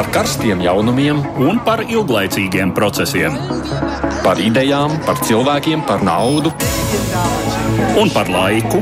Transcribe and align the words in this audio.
par 0.00 0.08
karstiem 0.14 0.62
jaunumiem 0.64 1.18
un 1.44 1.58
par 1.60 1.82
ilglaicīgiem 1.84 2.70
procesiem. 2.72 3.34
Par 4.24 4.38
idejām, 4.40 4.94
par 5.04 5.18
cilvēkiem, 5.20 5.82
par 5.84 6.00
naudu 6.00 6.48
un 8.00 8.08
par 8.14 8.30
laiku. 8.32 8.80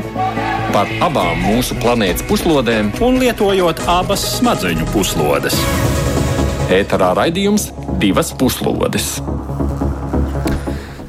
Par 0.71 0.87
abām 1.03 1.41
mūsu 1.43 1.75
planētas 1.81 2.23
puslodēm, 2.29 2.93
un 3.03 3.19
lietojot 3.19 3.83
abas 3.91 4.23
smadzeņu 4.37 4.87
puslodes. 4.93 5.59
ēterā 6.71 7.11
raidījums 7.19 7.67
divas 7.99 8.31
puslodes. 8.31 9.11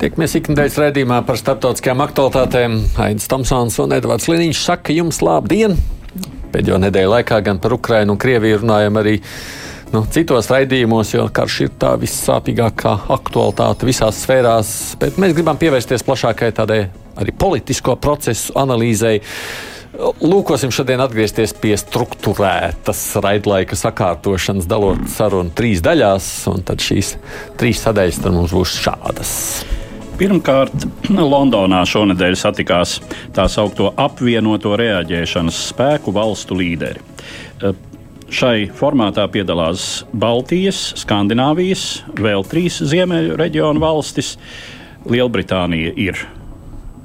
Tiekamies 0.02 0.36
ikdienas 0.42 0.82
raidījumā 0.82 1.22
par 1.22 1.38
starptautiskajām 1.38 2.02
aktualitātēm. 2.08 2.78
Aits 3.06 3.30
Tomsons 3.30 3.78
un 3.78 3.94
Edvards 3.94 4.26
Liniņš 4.26 4.66
saka 4.72 4.90
jums 4.96 5.22
labdien! 5.22 5.78
Pēdējo 6.50 6.82
nedēļu 6.82 7.14
laikā 7.14 7.44
gan 7.46 7.62
par 7.62 7.78
Ukrajinu 7.78 8.16
un 8.16 8.18
Krieviju 8.18 8.64
runājam 8.64 8.98
arī 8.98 9.20
nu, 9.94 10.04
citos 10.12 10.50
raidījumos, 10.50 11.14
jo 11.14 11.26
karš 11.34 11.56
ir 11.66 11.72
tā 11.80 11.94
vissāpīgākā 12.00 12.94
aktualitāte 13.16 13.88
visās 13.88 14.22
sfērās. 14.24 14.72
Bet 15.00 15.18
mēs 15.20 15.34
gribam 15.36 15.58
pievērsties 15.60 16.06
plašākai 16.06 16.52
tādai 16.56 16.84
arī 17.20 17.34
politisko 17.36 17.96
procesu 18.00 18.54
analīzei. 18.58 19.18
Lūkosim 20.00 20.70
šodien 20.72 21.02
atgriezties 21.02 21.52
pie 21.60 21.74
struktūrētas 21.78 23.02
raidlaika 23.20 23.76
sakārtošanas, 23.76 24.68
dalot 24.70 25.02
sarunu 25.10 25.50
trīs 25.56 25.82
daļās, 25.84 26.30
un 26.52 26.62
tad 26.64 26.80
šīs 26.84 27.16
trīs 27.60 27.82
sadaļas 27.82 28.22
mums 28.30 28.54
būs 28.54 28.78
šādas. 28.86 29.34
Pirmkārt, 30.20 30.86
Londonā 31.34 31.82
šonadēļ 31.88 32.34
satikās 32.38 32.98
tā 33.36 33.46
saucamo 33.50 33.94
apvienoto 34.00 34.74
reaģēšanas 34.78 35.60
spēku 35.72 36.14
valstu 36.14 36.58
līderi. 36.60 37.00
Šai 38.30 38.68
formātā 38.70 39.24
piedalās 39.26 40.04
Baltijas, 40.14 40.78
Skandināvijas, 41.00 42.04
vēl 42.14 42.44
trīs 42.46 42.76
ziemeļu 42.78 43.34
reģionu 43.40 43.82
valstis. 43.82 44.36
Lielbritānija 45.10 45.90
ir 45.98 46.22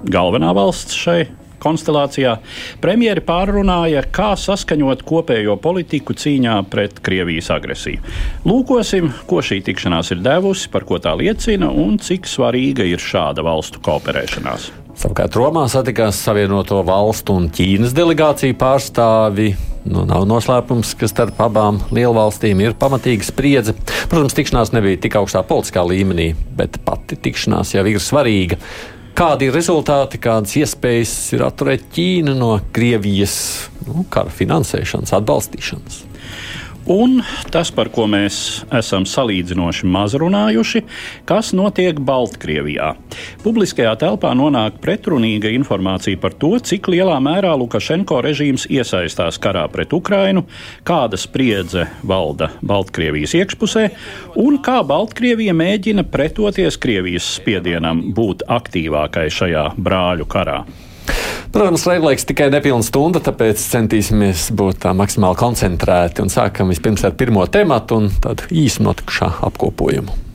galvenā 0.05 0.51
valsts 0.53 0.93
šai 0.93 1.23
konstelācijā. 1.65 2.35
Premjeri 2.83 3.25
pārrunāja, 3.25 4.05
kā 4.13 4.35
saskaņot 4.37 5.01
kopējo 5.07 5.57
politiku 5.63 6.13
cīņā 6.13 6.59
pret 6.69 7.01
Krievijas 7.01 7.49
agresiju. 7.57 8.05
Lūkosim, 8.45 9.09
ko 9.25 9.41
šī 9.41 9.63
tikšanās 9.65 10.13
ir 10.13 10.21
devusi, 10.21 10.69
par 10.69 10.85
ko 10.85 11.01
tā 11.01 11.17
liecina 11.17 11.73
un 11.73 11.97
cik 11.97 12.29
svarīga 12.29 12.85
ir 12.85 13.01
šāda 13.01 13.45
valstu 13.49 13.81
kooperēšanās. 13.81 14.84
Savukārt 14.95 15.35
Romā 15.35 15.65
satikās 15.67 16.21
Savienoto 16.23 16.77
Valstu 16.87 17.35
un 17.35 17.49
Ķīnas 17.51 17.91
delegāciju 17.95 18.55
pārstāvi. 18.55 19.49
Nu, 19.85 20.05
nav 20.07 20.23
noslēpums, 20.29 20.93
ka 20.97 21.09
starp 21.11 21.41
abām 21.43 21.81
lielvalstīm 21.93 22.63
ir 22.63 22.77
pamatīga 22.79 23.27
spriedze. 23.27 23.75
Protams, 24.09 24.33
tikšanās 24.37 24.71
nebija 24.73 25.01
tik 25.03 25.17
augstā 25.19 25.43
politiskā 25.45 25.83
līmenī, 25.85 26.29
bet 26.57 26.79
pati 26.87 27.19
tikšanās 27.27 27.75
jau 27.75 27.83
ir 27.91 27.99
svarīga. 28.01 28.57
Kādi 29.15 29.49
ir 29.49 29.55
rezultāti, 29.55 30.19
kādas 30.23 30.55
iespējas 30.63 31.13
ir 31.35 31.43
atturēt 31.43 31.85
Ķīnu 31.95 32.33
no 32.39 32.55
Krievijas 32.75 33.35
nu, 33.85 34.07
kara 34.11 34.31
finansēšanas, 34.31 35.13
atbalstīšanas? 35.19 36.01
Un 36.85 37.23
tas, 37.49 37.71
par 37.73 37.89
ko 37.89 38.03
mēs 38.05 38.35
esam 38.77 39.07
salīdzinoši 39.09 39.87
maz 39.89 40.13
runājuši, 40.21 40.83
kas 41.25 41.49
notiek 41.57 41.97
Baltkrievijā. 41.97 42.91
Publiskajā 43.41 43.95
telpā 44.03 44.35
nonāk 44.37 44.77
pretrunīga 44.83 45.49
informācija 45.57 46.21
par 46.21 46.37
to, 46.37 46.53
cik 46.61 46.91
lielā 46.93 47.17
mērā 47.25 47.55
Lukašenko 47.57 48.21
režīms 48.27 48.67
iesaistās 48.69 49.41
karā 49.41 49.65
pret 49.73 49.97
Ukrainu, 49.97 50.45
kāda 50.85 51.17
spriedze 51.17 51.87
valda 52.05 52.51
Baltkrievijas 52.61 53.33
iekšpusē 53.41 53.87
un 54.45 54.61
kā 54.61 54.83
Baltkrievija 54.85 55.57
mēģina 55.57 56.05
pretoties 56.13 56.77
Krievijas 56.77 57.33
spiedienam 57.39 58.11
būt 58.13 58.45
aktīvākai 58.45 59.31
šajā 59.33 59.71
brāļu 59.81 60.29
karā. 60.29 60.61
Protams, 61.51 61.85
raidlaiks 61.87 62.25
tikai 62.27 62.49
nepilna 62.53 62.83
stunda, 62.83 63.21
tāpēc 63.23 63.61
centīsimies 63.61 64.49
būt 64.55 64.83
tā 64.85 64.93
maksimāli 64.97 65.39
koncentrēti 65.39 66.25
un 66.25 66.33
sākam 66.33 66.73
vispirms 66.73 67.05
ar 67.07 67.15
pirmo 67.17 67.45
tematu 67.47 68.01
un 68.01 68.13
tādu 68.23 68.49
īsu 68.51 68.83
notikušā 68.85 69.35
apkopojumu. 69.49 70.25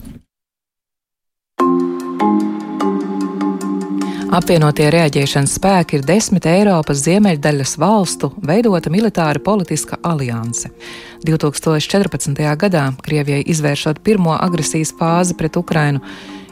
Apvienotie 4.31 4.85
reaģēšanas 4.93 5.57
spēki 5.57 5.97
ir 5.97 6.05
desmit 6.07 6.45
Eiropas 6.47 7.01
ziemeļdaļas 7.03 7.73
valstu 7.81 8.29
veidota 8.47 8.87
militāra 8.87 9.41
politiska 9.43 9.97
alianse. 10.07 10.71
2014. 11.27 12.39
gadā 12.61 12.85
Krievijai 13.03 13.41
izvēršot 13.51 13.99
pirmo 14.05 14.37
agresijas 14.39 14.93
fāzi 14.95 15.35
pret 15.35 15.59
Ukrainu, 15.59 15.99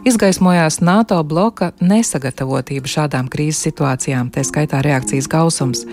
izgaismojās 0.09 0.79
NATO 0.81 1.19
bloka 1.23 1.71
nesagatavotība 1.81 2.89
šādām 2.89 3.27
krīzes 3.29 3.61
situācijām, 3.67 4.31
tā 4.33 4.41
skaitā 4.47 4.81
reakcijas 4.85 5.27
gausums. 5.29 5.83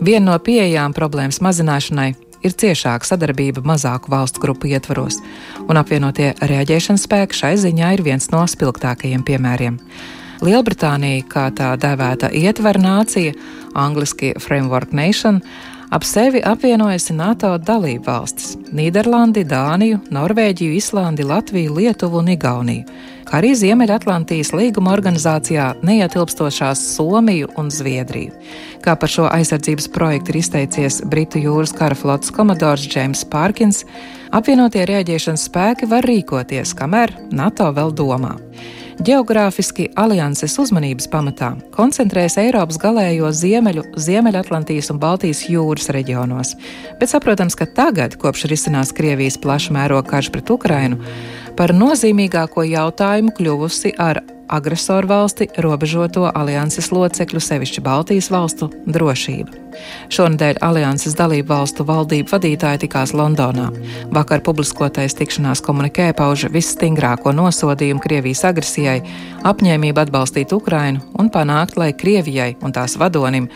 Viena 0.00 0.30
no 0.30 0.36
pieejām 0.40 0.94
problēmas 0.96 1.42
mazināšanai 1.44 2.14
ir 2.46 2.54
ciešāka 2.62 3.08
sadarbība 3.08 3.64
mazāku 3.66 4.12
valstu 4.12 4.40
grupu 4.40 4.70
ietvaros, 4.70 5.18
un 5.66 5.80
apvienotie 5.80 6.30
reaģēšanas 6.40 7.04
spēki 7.04 7.36
šai 7.42 7.52
ziņā 7.60 7.92
ir 7.98 8.04
viens 8.06 8.30
no 8.32 8.46
spilgtākajiem 8.48 9.26
piemēriem. 9.28 9.76
Lielbritānija, 10.40 11.26
kā 11.28 11.50
tā 11.52 11.74
dēvēta 11.76 12.32
ietver 12.32 12.80
nācija, 12.80 13.36
angliski 13.76 14.32
Framework 14.40 14.96
Nation, 14.96 15.42
ap 15.92 16.06
sevi 16.08 16.40
apvienojusi 16.40 17.18
NATO 17.18 17.58
dalību 17.58 18.08
valstis- 18.08 18.56
Nīderlandi, 18.78 19.44
Dāniju, 19.44 20.00
Norvēģiju, 20.08 20.76
Islandi, 20.80 21.28
Latviju, 21.28 21.76
Lietuvu 21.76 22.24
un 22.24 22.36
Igauniju 22.38 23.09
kā 23.30 23.38
arī 23.38 23.52
Ziemeļatlantijas 23.54 24.50
līguma 24.58 24.90
organizācijā 24.96 25.68
neietilpstošās 25.86 26.80
Somiju 26.96 27.52
un 27.60 27.70
Zviedriju. 27.70 28.34
Kā 28.82 28.96
par 28.98 29.12
šo 29.12 29.28
aizsardzības 29.30 29.86
projektu 29.94 30.34
ir 30.34 30.40
izteicies 30.40 30.98
Britu 31.06 31.38
jūras 31.38 31.70
kara 31.76 31.94
flotes 31.94 32.34
komodors 32.34 32.88
Džeims 32.90 33.22
Pārkins, 33.30 33.84
apvienotie 34.34 34.82
rēģēšanas 34.90 35.46
spēki 35.46 35.86
var 35.90 36.10
rīkoties, 36.10 36.74
kamēr 36.74 37.14
NATO 37.30 37.70
vēl 37.76 37.94
domā. 37.94 38.34
Geogrāfiski 39.00 39.86
alianses 39.96 40.58
uzmanības 40.60 41.06
pamatā 41.08 41.54
koncentrējas 41.72 42.34
Eiropas 42.42 42.76
galējo 42.82 43.30
ziemeļu, 43.32 43.86
Ziemeļatlantijas 43.96 44.90
un 44.92 44.98
Baltijas 45.00 45.40
jūras 45.48 45.88
reģionos, 45.96 46.50
bet 47.00 47.08
saprotams, 47.08 47.56
ka 47.56 47.64
tagad, 47.64 48.18
kopš 48.20 48.44
risinās 48.52 48.92
Krievijas 48.92 49.38
plaša 49.40 49.72
mēroga 49.72 50.04
karš 50.10 50.28
pret 50.34 50.52
Ukrainu, 50.52 51.00
par 51.56 51.72
nozīmīgāko 51.72 52.66
jautājumu 52.68 53.32
kļuvusi 53.38 53.94
ar 53.96 54.20
agresoru 54.50 55.08
valsti 55.10 55.48
robežoto 55.62 56.26
alianses 56.34 56.90
locekļu, 56.92 57.40
sevišķi 57.40 57.82
Baltijas 57.86 58.30
valstu 58.34 58.70
drošība. 58.90 59.56
Šonadēļ 60.12 60.60
alianses 60.66 61.14
dalību 61.18 61.48
valstu 61.52 61.86
valdību 61.88 62.32
vadītāji 62.34 62.82
tikās 62.84 63.14
Londonā. 63.16 63.68
Vakar 64.12 64.42
publiskotais 64.44 65.14
tikšanās 65.18 65.62
komunikē 65.64 66.10
pauž 66.18 66.48
visstingrāko 66.52 67.32
nosodījumu 67.36 68.02
Krievijas 68.04 68.44
agresijai, 68.50 68.98
apņēmību 69.46 70.04
atbalstīt 70.04 70.52
Ukrainu 70.56 71.04
un 71.18 71.30
panākt, 71.30 71.78
lai 71.80 71.92
Krievijai 71.94 72.56
un 72.60 72.74
tās 72.74 72.98
vadonim 73.00 73.48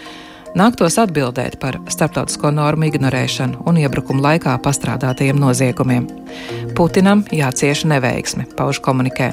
nāktos 0.59 0.97
atbildēt 1.03 1.59
par 1.62 1.78
starptautisko 1.91 2.50
normu 2.54 2.88
ignorēšanu 2.88 3.65
un 3.69 3.78
iebrukumu 3.82 4.22
laikā 4.25 4.54
pastrādātajiem 4.65 5.38
noziegumiem. 5.41 6.06
Putinam 6.75 7.22
jācieš 7.31 7.84
neveiksme, 7.87 8.47
pauž 8.59 8.81
komunikē. 8.82 9.28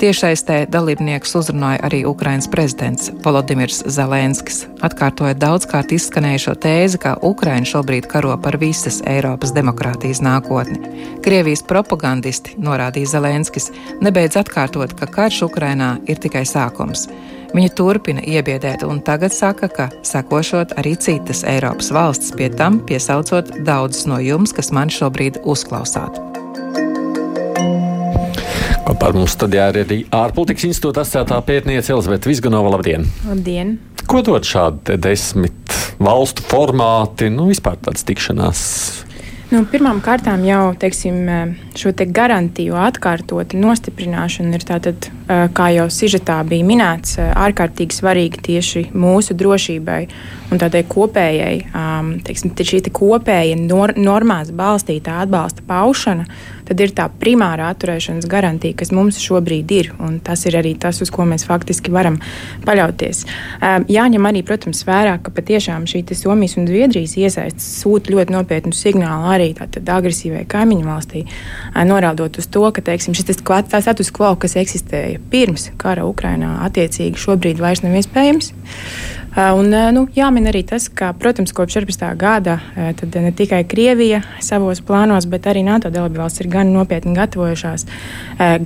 Tiešaistē 0.00 0.62
dalībniekus 0.72 1.34
uzrunāja 1.40 1.82
arī 1.88 2.02
Ukrainas 2.08 2.48
prezidents 2.48 3.10
Volodimirs 3.24 3.82
Zelenskis, 3.84 4.62
atkārtojot 4.80 5.40
daudzkārt 5.40 5.92
izskanējušo 5.96 6.56
tēzi, 6.64 7.00
ka 7.02 7.16
Ukraina 7.20 7.68
šobrīd 7.68 8.08
karo 8.08 8.36
par 8.40 8.56
visas 8.60 9.02
Eiropas 9.04 9.52
demokrātijas 9.56 10.22
nākotni. 10.24 10.80
Krievijas 11.24 11.64
propagandisti, 11.68 12.56
norādīja 12.56 13.16
Zelenskis, 13.18 13.68
nebeidz 14.00 14.40
atkārtot, 14.40 14.96
ka 14.96 15.10
karš 15.10 15.44
Ukrainā 15.50 15.98
ir 16.08 16.20
tikai 16.22 16.46
sākums. 16.48 17.08
Viņa 17.50 17.70
turpina 17.74 18.22
iebiedēt 18.22 18.84
un 18.86 19.00
tagad 19.02 19.34
saka, 19.34 19.66
ka 19.66 19.88
sekošot 20.06 20.76
arī 20.78 20.92
citas 21.02 21.42
Eiropas 21.48 21.90
valstis, 21.90 22.30
pie 22.38 22.46
tam 22.54 22.78
piesaucot 22.86 23.50
daudzus 23.66 24.06
no 24.06 24.20
jums, 24.22 24.54
kas 24.54 24.70
man 24.70 24.92
šobrīd 24.94 25.40
uzklausāt. 25.42 26.20
Kopā 28.86 29.10
ar 29.10 29.18
mums 29.18 29.34
studijā 29.34 29.66
ir 29.72 29.80
arī 29.82 29.98
ārpolitikas 30.14 30.68
institūta 30.70 31.02
asociētā 31.02 31.42
pētniece 31.46 31.94
Elizabete 31.94 32.30
Vizganova. 32.30 32.76
Labdien! 32.76 33.10
Labdien! 33.26 33.76
Ko 34.10 34.22
dod 34.26 34.46
šādi 34.46 34.94
desmit 35.02 35.74
valstu 35.98 36.46
formāti, 36.46 37.32
nu 37.34 37.50
vispār 37.50 37.82
tādas 37.82 38.06
tikšanās? 38.06 38.60
Nu, 39.50 39.64
Pirmām 39.66 39.98
kārtām 39.98 40.44
jau 40.46 40.76
teiksim, 40.78 41.16
šo 41.74 41.90
te 41.98 42.04
garantiju 42.06 42.76
atkārtot 42.78 43.50
nostiprināšana 43.58 44.54
ir 44.54 44.62
tātad, 44.68 45.08
kā 45.26 45.66
jau 45.74 45.88
sižetā 45.90 46.36
bija 46.46 46.66
minēts, 46.68 47.16
ārkārtīgi 47.18 47.96
svarīga 47.96 48.38
tieši 48.46 48.84
mūsu 48.94 49.34
drošībai 49.34 49.98
un 50.54 50.62
tādai 50.62 50.84
kopējai, 50.86 51.56
teiksim, 52.28 52.54
šī 52.54 52.78
te 52.86 52.94
kopēja 52.94 53.58
nor 53.58 53.96
normās 53.98 54.54
balstītā 54.54 55.18
atbalsta 55.24 55.66
paušana, 55.66 56.28
tad 56.70 56.80
ir 56.84 56.94
tā 56.94 57.08
primārā 57.20 57.72
atturēšanas 57.74 58.28
garantija, 58.30 58.78
kas 58.78 58.92
mums 58.94 59.18
šobrīd 59.18 59.74
ir. 59.74 59.90
Tas 60.26 60.46
ir 60.46 60.56
arī 60.60 60.76
tas, 60.78 61.00
uz 61.02 61.10
ko 61.10 61.26
mēs 61.26 61.44
faktiski 61.48 61.90
varam 61.94 62.20
paļauties. 62.66 63.24
Jāņem 63.90 64.30
arī, 64.30 64.44
protams, 64.46 64.84
vērā, 64.86 65.16
ka 65.24 65.34
patiešām 65.34 65.88
šī 65.90 66.04
Somijas 66.20 66.56
un 66.58 66.66
Zviedrijas 66.68 67.16
iesaistas 67.18 67.66
sūta 67.82 68.12
ļoti 68.14 68.34
nopietnu 68.34 68.74
signālu 68.76 69.30
arī 69.34 69.50
agresīvai 69.58 70.44
kaimiņu 70.50 70.86
valstī, 70.86 71.24
norādot 71.90 72.38
uz 72.38 72.48
to, 72.50 72.64
ka 72.74 72.84
teiksim, 72.84 73.16
šis 73.18 73.40
status 73.40 74.12
quo, 74.14 74.34
kas 74.38 74.58
eksistēja 74.60 75.20
pirms 75.32 75.70
kara 75.80 76.06
Ukrainā, 76.06 76.60
attiecīgi 76.66 77.18
šobrīd 77.18 77.62
vairs 77.62 77.82
nav 77.82 77.96
iespējams. 77.98 78.52
Un, 79.30 79.70
nu, 79.94 80.08
jāmin 80.10 80.48
arī 80.50 80.64
tas, 80.66 80.88
ka, 80.90 81.12
protams, 81.14 81.52
kopš 81.54 81.76
14. 81.78 82.02
gada 82.18 82.56
ne 82.74 83.30
tikai 83.30 83.62
Krievija 83.70 84.24
savos 84.42 84.80
plānos, 84.82 85.28
bet 85.30 85.46
arī 85.46 85.62
NATO 85.62 85.86
dalībvalstis 85.94 86.42
ir 86.42 86.48
gan 86.50 86.59
nopietni 86.68 87.14
gatavojušās 87.16 87.86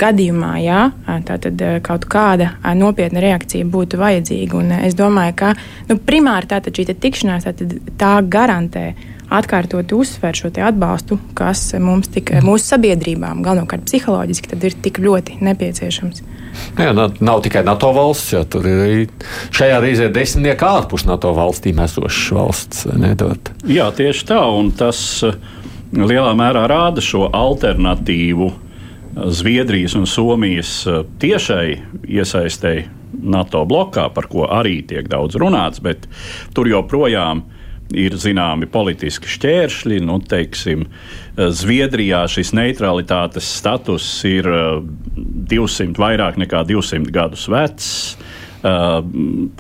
gadījumā, 0.00 0.52
ja 0.64 0.82
tātad 1.29 1.62
kaut 1.87 2.08
kāda 2.11 2.55
nopietna 2.79 3.23
reakcija 3.25 3.67
būtu 3.70 4.00
vajadzīga. 4.02 4.61
Un 4.61 4.76
es 4.82 4.99
domāju, 4.99 5.37
ka 5.38 5.55
nu, 5.91 5.99
primāri 5.99 6.50
tātad 6.50 6.75
šī 6.75 6.91
tikšanās 6.93 7.49
tātad, 7.49 7.79
tā 8.00 8.17
garantē 8.26 8.93
atkārtot 9.35 9.93
uzsver 9.96 10.37
šo 10.37 10.50
atbalstu, 10.62 11.19
kas 11.35 11.73
mums 11.81 12.11
tik, 12.12 12.35
mūsu 12.44 12.75
sabiedrībām, 12.75 13.43
galvenokārt 13.44 13.87
psiholoģiski, 13.88 14.52
ir 14.61 14.76
tik 14.85 15.00
ļoti 15.02 15.40
nepieciešams. 15.44 16.23
Jā, 16.79 16.93
nav 16.94 17.43
tikai 17.43 17.64
NATO 17.67 17.90
valsts, 17.97 18.31
jo 18.35 18.44
tur 18.47 18.69
ir 18.70 18.82
arī 18.85 19.06
šajā 19.55 19.81
reizē 19.82 20.11
desmitnieki 20.14 20.69
ārpus 20.69 21.06
NATO 21.08 21.32
valstīm 21.35 21.81
esošas 21.82 22.31
valsts. 22.37 22.85
Nedot. 22.94 23.50
Jā, 23.67 23.88
tieši 23.97 24.29
tā, 24.29 24.38
un 24.55 24.70
tas 24.76 25.25
lielā 25.94 26.35
mērā 26.37 26.67
rāda 26.70 27.02
šo 27.05 27.29
alternatīvu 27.35 28.50
eh, 28.50 28.58
Zviedrijas 29.31 29.96
un 29.99 30.06
Somijas 30.11 30.76
eh, 30.91 31.02
tiešai 31.23 31.67
iesaistēji 32.05 32.88
NATO 33.25 33.62
blokā, 33.69 34.08
par 34.12 34.29
ko 34.29 34.49
arī 34.50 34.81
tiek 34.87 35.06
daudz 35.08 35.38
runāts, 35.41 35.81
bet 35.82 36.08
tur 36.55 36.69
joprojām 36.69 37.44
ir 37.94 38.17
zināmi 38.19 38.67
politiski 38.70 39.29
šķēršļi. 39.31 40.00
Nu, 40.05 40.19
teiksim, 40.25 40.87
Zviedrijā 41.37 42.25
šis 42.31 42.52
neutralitātes 42.56 43.49
status 43.61 44.06
ir 44.29 44.49
200, 44.49 45.90
uh, 45.93 45.99
vairāk 46.00 46.40
nekā 46.40 46.64
200 46.69 47.14
gadus 47.14 47.47
vecs. 47.52 47.90
Uh, 48.64 49.02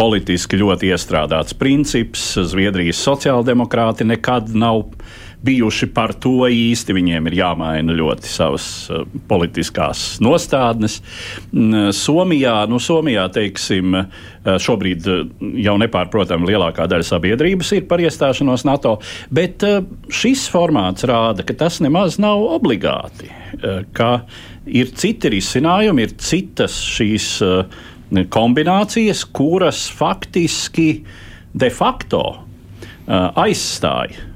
politiski 0.00 0.56
ļoti 0.56 0.88
iestrādāts 0.94 1.56
princips. 1.60 2.30
Zviedrijas 2.48 3.02
sociāldemokrāti 3.04 4.06
nekad 4.08 4.54
nav 4.56 4.86
bijuši 5.44 5.88
par 5.94 6.14
to 6.20 6.46
īsti. 6.50 6.94
Viņiem 6.96 7.28
ir 7.28 7.36
jāmaina 7.38 7.94
ļoti 7.96 8.30
savas 8.30 8.66
uh, 8.90 9.04
politiskās 9.28 10.04
nostādnes. 10.24 11.00
Mm, 11.52 11.92
Somijā, 11.96 12.56
nu, 12.70 12.80
Somijā 12.82 13.26
teiksim, 13.34 13.96
uh, 14.00 14.58
šobrīd 14.60 15.08
jau 15.64 15.76
nepārprotami 15.80 16.50
lielākā 16.52 16.88
daļa 16.90 17.08
sabiedrības 17.08 17.72
ir 17.76 17.88
par 17.90 18.02
iestāšanos 18.04 18.66
NATO, 18.68 18.96
bet 19.34 19.64
šis 20.12 20.46
formāts 20.52 21.06
rāda, 21.08 21.44
ka 21.46 21.56
tas 21.64 21.80
nemaz 21.84 22.18
nav 22.22 22.42
obligāti. 22.56 23.30
Ir 24.64 24.92
citi 24.96 25.32
risinājumi, 25.32 26.04
ir 26.04 26.14
citas 26.20 26.76
šīs 26.84 27.28
kombinācijas, 28.32 29.24
kuras 29.34 29.86
faktiski 29.92 30.88
de 31.56 31.72
facto 31.72 32.22
aizstāja 33.08 34.22
Eh, 34.24 34.33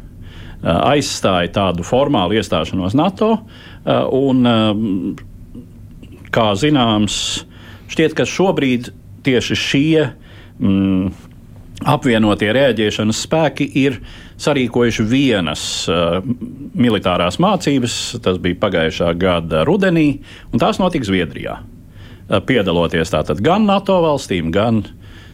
aizstāja 0.62 1.52
tādu 1.54 1.86
formālu 1.86 2.38
iestāšanos 2.38 2.96
NATO. 2.98 3.38
Eh, 3.86 4.04
un, 4.12 4.46
eh, 4.46 6.24
kā 6.34 6.50
zināms, 6.58 7.44
šķiet, 7.88 8.14
ka 8.14 8.26
šobrīd 8.26 8.90
tieši 9.24 9.56
šie 9.56 10.10
mm, 10.58 11.12
apvienotie 11.88 12.50
rēģēšanas 12.52 13.22
spēki 13.26 13.68
ir 13.78 14.00
sarīkojuši 14.38 15.04
vienas 15.06 15.62
uh, 15.90 16.18
militārās 16.78 17.38
mācības. 17.42 18.18
Tas 18.22 18.38
bija 18.42 18.58
pagājušā 18.58 19.12
gada 19.18 19.64
rudenī, 19.66 20.20
un 20.52 20.62
tās 20.62 20.78
notika 20.82 21.06
Zviedrijā. 21.06 21.58
Uh, 22.28 22.40
piedaloties 22.46 23.14
tātad 23.14 23.42
gan 23.42 23.66
NATO 23.66 24.00
valstīm, 24.04 24.50
gan 24.54 24.82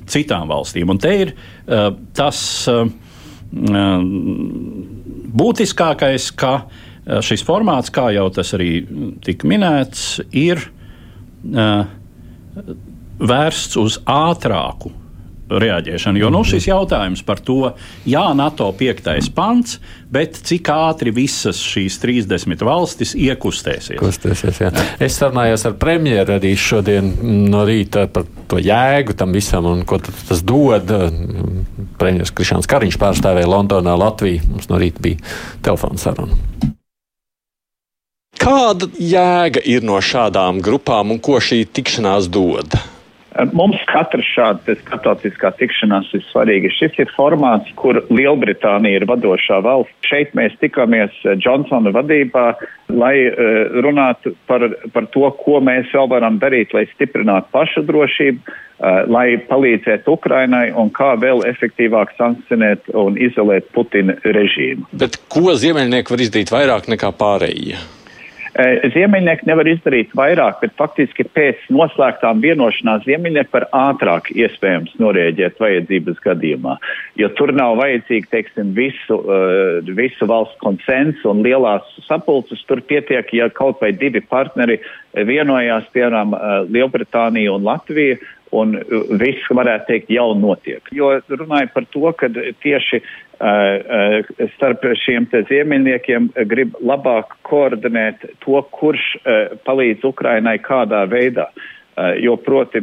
citām 0.09 0.53
valstīm. 0.53 0.93
Un 0.93 1.00
te 1.00 1.15
ir 1.25 1.32
uh, 1.35 1.91
tas. 2.17 2.41
Uh, 2.69 2.93
būtiskākais, 5.34 6.31
ka 6.38 6.54
eh, 6.62 7.20
šis 7.25 7.44
formāts, 7.46 7.92
kā 7.94 8.10
jau 8.14 8.28
tas 8.34 8.54
arī 8.56 8.72
tika 9.25 9.48
minēts, 9.50 10.19
ir 10.31 10.60
uh, 10.64 11.84
vērsts 13.19 13.78
uz 13.81 13.98
ātrāku 14.08 14.92
reaģēšanu. 15.50 16.20
Jo 16.20 16.31
nu, 16.32 16.41
šis 16.46 16.69
jautājums 16.70 17.23
par 17.26 17.41
to, 17.44 17.75
jā, 18.08 18.25
NATO 18.37 18.70
piektais 18.76 19.29
pants, 19.32 19.79
bet 20.12 20.38
cik 20.49 20.70
ātri 20.73 21.12
visas 21.14 21.61
šīs 21.61 21.99
30 22.02 22.64
valstis 22.64 23.14
iekustēsies. 23.19 24.00
Kustēsies, 24.00 24.61
jā. 24.64 24.73
es 25.05 25.19
sarunājos 25.20 25.67
ar 25.69 25.76
premjeru 25.81 26.37
arī 26.38 26.55
šodien 26.58 27.12
no 27.50 27.64
rīta 27.69 28.06
par 28.12 28.29
to 28.49 28.61
jēgu 28.62 29.17
tam 29.19 29.35
visam 29.37 29.69
un 29.69 29.85
ko 29.88 30.00
tas 30.05 30.44
dod. 30.46 30.91
Premjeras 32.00 32.32
Krišāns 32.35 32.69
Kariņš 32.70 32.99
pārstāvēja 33.00 33.50
Londonā 33.50 33.94
Latviju. 33.99 34.43
Mums 34.55 34.70
no 34.70 34.81
rīta 34.81 35.02
bija 35.05 35.20
telefona 35.64 36.00
saruna. 36.00 36.38
Kāda 38.41 38.88
jēga 38.99 39.62
ir 39.64 39.85
no 39.87 40.00
šādām 40.02 40.58
grupām 40.64 41.14
un 41.14 41.20
ko 41.23 41.38
šī 41.41 41.62
tikšanās 41.70 42.26
dod? 42.35 42.75
Mums 43.52 43.81
katra 43.90 44.22
šāda 44.22 44.76
starptautiskā 44.78 45.50
tikšanās 45.58 46.12
ir 46.14 46.22
svarīga. 46.28 46.70
Šis 46.70 46.94
ir 47.02 47.10
formāts, 47.16 47.72
kur 47.78 47.98
Lielbritānija 48.14 49.00
ir 49.00 49.06
vadošā 49.10 49.58
valsts. 49.64 49.94
Šeit 50.06 50.36
mēs 50.38 50.54
tikāmies 50.60 51.16
Džonsona 51.42 51.90
vadībā, 51.96 52.44
lai 52.94 53.14
runātu 53.82 54.36
par, 54.46 54.69
par 54.94 55.08
to, 55.14 55.26
ko 55.40 55.58
mēs 55.64 55.90
vēl 55.94 56.06
varam 56.12 56.38
darīt, 56.42 56.76
lai 56.76 56.84
stiprinātu 56.92 57.50
pašu 57.54 57.82
drošību, 57.88 58.54
lai 59.10 59.26
palīdzētu 59.48 60.14
Ukrainai 60.14 60.69
un 60.78 60.92
kā 60.94 61.14
vēl 61.19 61.42
efektīvāk 61.50 62.14
sankcionēt 62.19 62.90
un 62.94 63.19
izolēt 63.19 63.66
Putina 63.75 64.14
režīmu. 64.22 64.86
Bet 64.94 65.19
ko 65.32 65.56
Ziemeļnieki 65.58 66.14
var 66.14 66.26
izdarīt 66.28 66.54
vairāk 66.54 66.90
nekā 66.94 67.10
pārējie? 67.19 67.82
Eh, 68.55 68.84
Ziemeļnieki 68.94 69.49
nevar 69.49 69.67
izdarīt 69.67 70.13
vairāk, 70.15 70.61
bet 70.61 70.77
faktiski 70.79 71.25
pēc 71.34 71.65
noslēgtām 71.75 72.39
vienošanās 72.44 73.03
Ziemeļnieki 73.03 73.51
var 73.51 73.67
ātrāk 73.75 74.31
iespējams 74.31 74.93
norēģēt 75.03 75.58
vajadzības 75.58 76.20
gadījumā, 76.23 76.77
jo 77.19 77.31
tur 77.34 77.51
nav 77.56 77.81
vajadzīgi, 77.81 78.31
teiksim, 78.31 78.70
visu, 78.77 79.19
uh, 79.19 79.82
visu 79.99 80.29
valsts 80.31 80.61
konsensu 80.63 81.32
un 81.32 81.43
lielās 81.43 81.89
sapulces. 82.06 82.63
Tur 82.69 82.84
pietiek, 82.87 83.34
ja 83.34 83.51
kaut 83.51 83.82
vai 83.82 83.91
divi 83.91 84.23
partneri 84.23 84.79
vienojās, 85.19 85.91
piemēram, 85.91 86.39
uh, 86.39 86.56
Lielbritānija 86.70 87.56
un 87.58 87.67
Latvija, 87.67 88.20
un 88.55 88.77
viss, 89.20 89.51
varētu 89.51 89.89
teikt, 89.91 90.11
jau 90.15 90.32
notiek. 90.39 90.82
Jo 90.94 91.15
runāju 91.29 91.70
par 91.75 91.87
to, 91.94 92.06
ka 92.19 92.31
tieši 92.63 93.01
uh, 93.03 94.32
starp 94.56 94.87
šiem 95.03 95.29
ziemeļniekiem 95.34 96.32
grib 96.51 96.77
labāk 96.81 97.37
koordinēt 97.49 98.27
to, 98.44 98.61
kurš 98.75 99.15
uh, 99.20 99.56
palīdz 99.67 100.06
Ukrainai 100.11 100.58
kādā 100.63 101.05
veidā. 101.11 101.51
Uh, 101.55 101.70
jo 102.19 102.34
proti, 102.43 102.81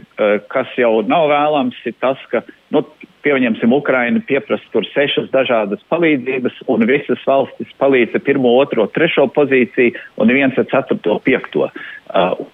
kas 0.47 0.69
jau 0.79 1.01
nav 1.03 1.25
vēlams, 1.27 1.79
ir 1.83 1.95
tas, 1.99 2.19
ka, 2.31 2.45
nu, 2.71 2.85
pieņemsim, 3.25 3.73
Ukraina 3.75 4.21
pieprasa 4.23 4.63
tur 4.71 4.87
sešas 4.93 5.27
dažādas 5.33 5.83
palīdzības, 5.91 6.61
un 6.71 6.87
visas 6.87 7.19
valstis 7.27 7.73
palīdz 7.81 8.15
ar 8.15 8.23
pirmo, 8.23 8.55
otro, 8.63 8.87
trešo 8.95 9.27
pozīciju, 9.35 9.99
un 10.15 10.31
viens 10.31 10.55
ar 10.55 10.69
ceturto, 10.71 11.19
piekto. 11.27 11.67
Uh, 11.67 11.91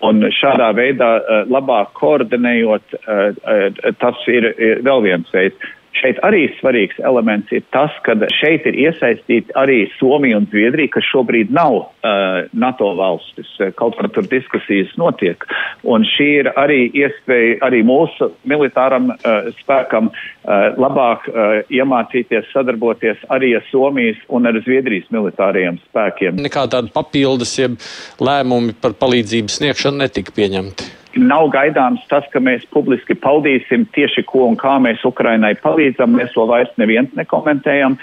un 0.06 0.22
šādā 0.38 0.72
veidā 0.78 1.10
uh, 1.18 1.40
labāk 1.50 1.94
koordinējot, 1.98 2.98
uh, 3.00 3.30
uh, 3.34 3.92
tas 4.02 4.28
ir 4.32 4.52
vēl 4.86 5.04
viens 5.06 5.34
veids. 5.34 5.74
Šeit 5.98 6.20
arī 6.26 6.48
svarīgs 6.60 7.00
elements 7.06 7.52
ir 7.56 7.64
tas, 7.74 7.94
ka 8.06 8.16
šeit 8.38 8.68
ir 8.70 8.78
iesaistīti 8.88 9.56
arī 9.58 9.80
Somija 9.98 10.40
un 10.40 10.48
Zviedrija, 10.52 10.92
kas 10.98 11.08
šobrīd 11.10 11.52
nav 11.56 11.78
uh, 11.78 12.48
NATO 12.54 12.92
valstis. 13.00 13.50
Kaut 13.80 13.98
kur 13.98 14.10
tur 14.14 14.28
diskusijas 14.30 14.94
notiek. 15.00 15.44
Un 15.88 16.06
šī 16.08 16.28
ir 16.42 16.52
arī 16.60 16.88
iespēja 16.94 17.60
arī 17.68 17.84
mūsu 17.88 18.30
militāram 18.50 19.12
uh, 19.14 19.50
spēkam 19.62 20.12
uh, 20.12 20.78
labāk 20.78 21.28
uh, 21.32 21.58
iemācīties 21.74 22.52
sadarboties 22.54 23.24
arī 23.34 23.56
ar 23.58 23.66
Somijas 23.72 24.22
un 24.30 24.50
ar 24.50 24.60
Zviedrijas 24.66 25.10
militārajiem 25.14 25.82
spēkiem. 25.88 26.40
Nekā 26.46 26.68
tāda 26.72 26.94
papildus, 26.94 27.58
jeb 27.58 27.80
lēmumi 28.22 28.78
par 28.82 28.98
palīdzības 29.02 29.62
sniegšanu 29.62 30.06
netika 30.06 30.36
pieņemti. 30.38 30.94
Nav 31.16 31.48
gaidāms 31.54 32.04
tas, 32.12 32.26
ka 32.34 32.42
mēs 32.44 32.66
publiski 32.74 33.16
paudīsim 33.16 33.88
tieši 33.96 34.26
ko 34.28 34.48
un 34.50 34.58
kā 34.60 34.78
mēs 34.84 35.06
Ukrainai 35.08 35.54
palīdzam. 35.62 36.18
Mēs 36.20 36.36
to 36.36 36.48
vairs 36.50 36.74
neviens 36.82 37.14
nekomentējam, 37.18 37.98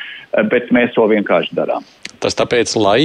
bet 0.50 0.72
mēs 0.74 0.96
to 0.96 1.06
vienkārši 1.10 1.56
darām. 1.58 1.86
Tas 2.22 2.38
tāpēc, 2.38 2.72
lai 2.80 3.04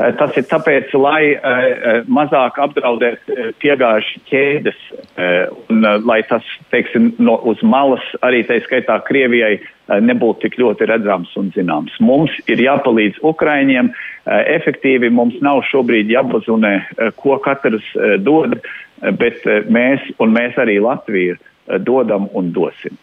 Eh, 0.00 0.12
tas 0.16 0.36
ir 0.38 0.46
tāpēc, 0.48 0.92
lai 0.96 1.34
uh, 1.34 1.98
mazāk 2.08 2.56
apdraudētu 2.62 3.34
uh, 3.34 3.48
piegājuši 3.60 4.22
ķēdes 4.30 4.78
uh, 4.94 5.50
un 5.68 5.84
lai 6.06 6.20
tas, 6.28 6.46
teiksim, 6.72 7.10
no, 7.20 7.34
uz 7.50 7.60
malas 7.66 8.04
arī 8.24 8.40
tā 8.48 8.60
skaitā 8.64 9.00
Krievijai 9.04 9.58
nebūtu 9.90 10.44
tik 10.44 10.56
ļoti 10.62 10.86
redzams 10.86 11.32
un 11.36 11.48
zināms. 11.50 11.96
Mums 11.98 12.30
ir 12.46 12.60
jāpalīdz 12.62 13.18
Ukraiņiem 13.26 13.88
efektīvi, 14.30 15.08
mums 15.10 15.34
nav 15.42 15.64
šobrīd 15.66 16.12
jābazunē, 16.14 16.70
ko 17.18 17.40
katrs 17.42 17.88
dod, 18.22 18.54
bet 19.00 19.46
mēs 19.68 20.10
un 20.20 20.34
mēs 20.36 20.58
arī 20.60 20.80
Latviju 20.82 21.38
dodam 21.86 22.28
un 22.34 22.52
dosim. 22.52 22.98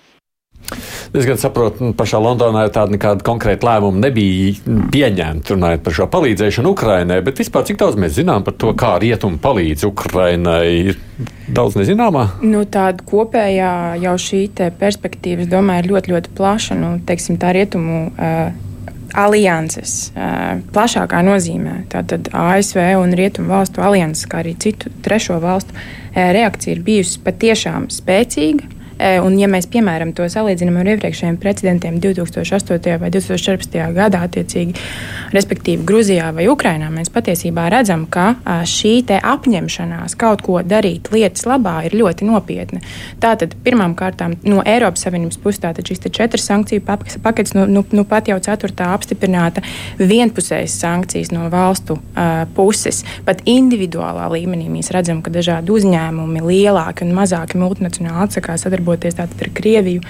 Es 1.15 1.23
gan 1.23 1.37
saprotu, 1.39 1.79
ka 1.79 1.95
pašā 2.01 2.19
Londonā 2.19 2.65
tāda 2.73 2.91
nekāda 2.91 3.23
konkrēta 3.25 3.69
lēmuma 3.69 4.01
nebija 4.03 4.57
pieņemta 4.91 5.53
runājot 5.53 5.85
par 5.85 5.95
šo 5.95 6.07
palīdzēšanu 6.11 6.73
Ukrainai, 6.73 7.21
bet 7.23 7.39
vispār 7.39 7.63
cik 7.69 7.79
daudz 7.79 7.95
mēs 8.01 8.17
zinām 8.17 8.43
par 8.43 8.57
to, 8.59 8.73
kā 8.77 8.97
rietumi 8.99 9.39
palīdz 9.43 9.87
Ukrainai, 9.87 10.91
ir 10.91 10.99
daudz 11.47 11.79
nezināmā? 11.79 12.25
Nu, 12.43 12.65
tāda 12.67 13.05
kopējā 13.07 13.71
jau 14.03 14.15
šī 14.19 14.43
perspektīva, 14.81 15.45
es 15.45 15.51
domāju, 15.51 15.85
ir 15.85 15.91
ļoti, 15.93 16.15
ļoti 16.15 16.35
plaša. 16.37 16.79
Nu, 16.81 16.93
teiksim, 17.07 17.39
tā 17.39 17.53
rietumu 17.55 18.09
uh, 18.09 18.51
alianses 19.17 20.11
plašākā 20.73 21.23
nozīmē. 21.25 21.79
Tātad 21.91 22.29
ASV 22.33 22.79
un 23.01 23.15
Rietumu 23.17 23.55
valstu 23.55 23.81
alianses, 23.85 24.27
kā 24.29 24.43
arī 24.43 24.53
citu 24.61 24.91
trešo 25.05 25.39
valstu 25.43 25.75
reakcija 26.15 26.77
ir 26.77 26.83
bijusi 26.85 27.21
patiešām 27.25 27.89
spēcīga. 27.93 28.76
E, 28.97 29.19
un, 29.21 29.35
ja 29.37 29.45
mēs, 29.49 29.67
piemēram, 29.69 30.11
to 30.17 30.25
salīdzinām 30.31 30.79
ar 30.81 30.89
iepriekšējiem 30.95 31.37
precedentiem 31.41 31.99
2008. 32.01 32.97
vai 33.01 33.11
2014. 33.13 33.77
gadā, 33.93 34.23
attiecīgi, 34.25 34.73
respektīvi 35.35 35.85
Grūzijā 35.87 36.31
vai 36.33 36.47
Ukrainā, 36.49 36.89
mēs 36.93 37.11
patiesībā 37.13 37.67
redzam, 37.73 38.07
ka 38.09 38.33
šī 38.67 38.95
apņemšanās 39.07 40.17
kaut 40.17 40.41
ko 40.45 40.57
darīt 40.65 41.11
lietas 41.13 41.45
labā 41.47 41.83
ir 41.85 41.95
ļoti 41.99 42.25
nopietna. 42.25 42.81
Tātad, 43.21 43.53
pirmām 43.63 43.93
kārtām, 43.97 44.33
no 44.47 44.63
Eiropas 44.65 45.05
Savienības 45.05 45.37
puses, 45.43 45.61
tātad 45.61 45.85
šis 45.85 46.01
četras 46.09 46.47
sankciju 46.49 46.81
pakets, 47.23 47.53
nu, 47.53 47.67
nu, 47.69 47.85
nu 47.93 48.05
pat 48.09 48.31
jau 48.31 48.39
ceturtā 48.41 48.89
apstiprināta 48.95 49.61
vienpusējas 50.01 50.79
sankcijas 50.81 51.31
no 51.35 51.45
valstu 51.53 51.99
uh, 51.99 52.43
puses. 52.57 53.03
Pat 53.27 53.43
individuālā 53.45 54.25
līmenī 54.33 54.71
mēs 54.73 54.89
redzam, 54.95 55.21
ka 55.21 55.33
dažādi 55.33 55.73
uzņēmumi, 55.75 56.43
lielāki 56.47 57.05
un 57.05 57.13
mazāki 57.17 57.61
multinacionāli 57.61 58.25
atsakās 58.25 58.65
sadarboties 58.65 58.86
sadarboties 58.87 59.19
ar 59.19 59.49
Krieviju. 59.53 60.01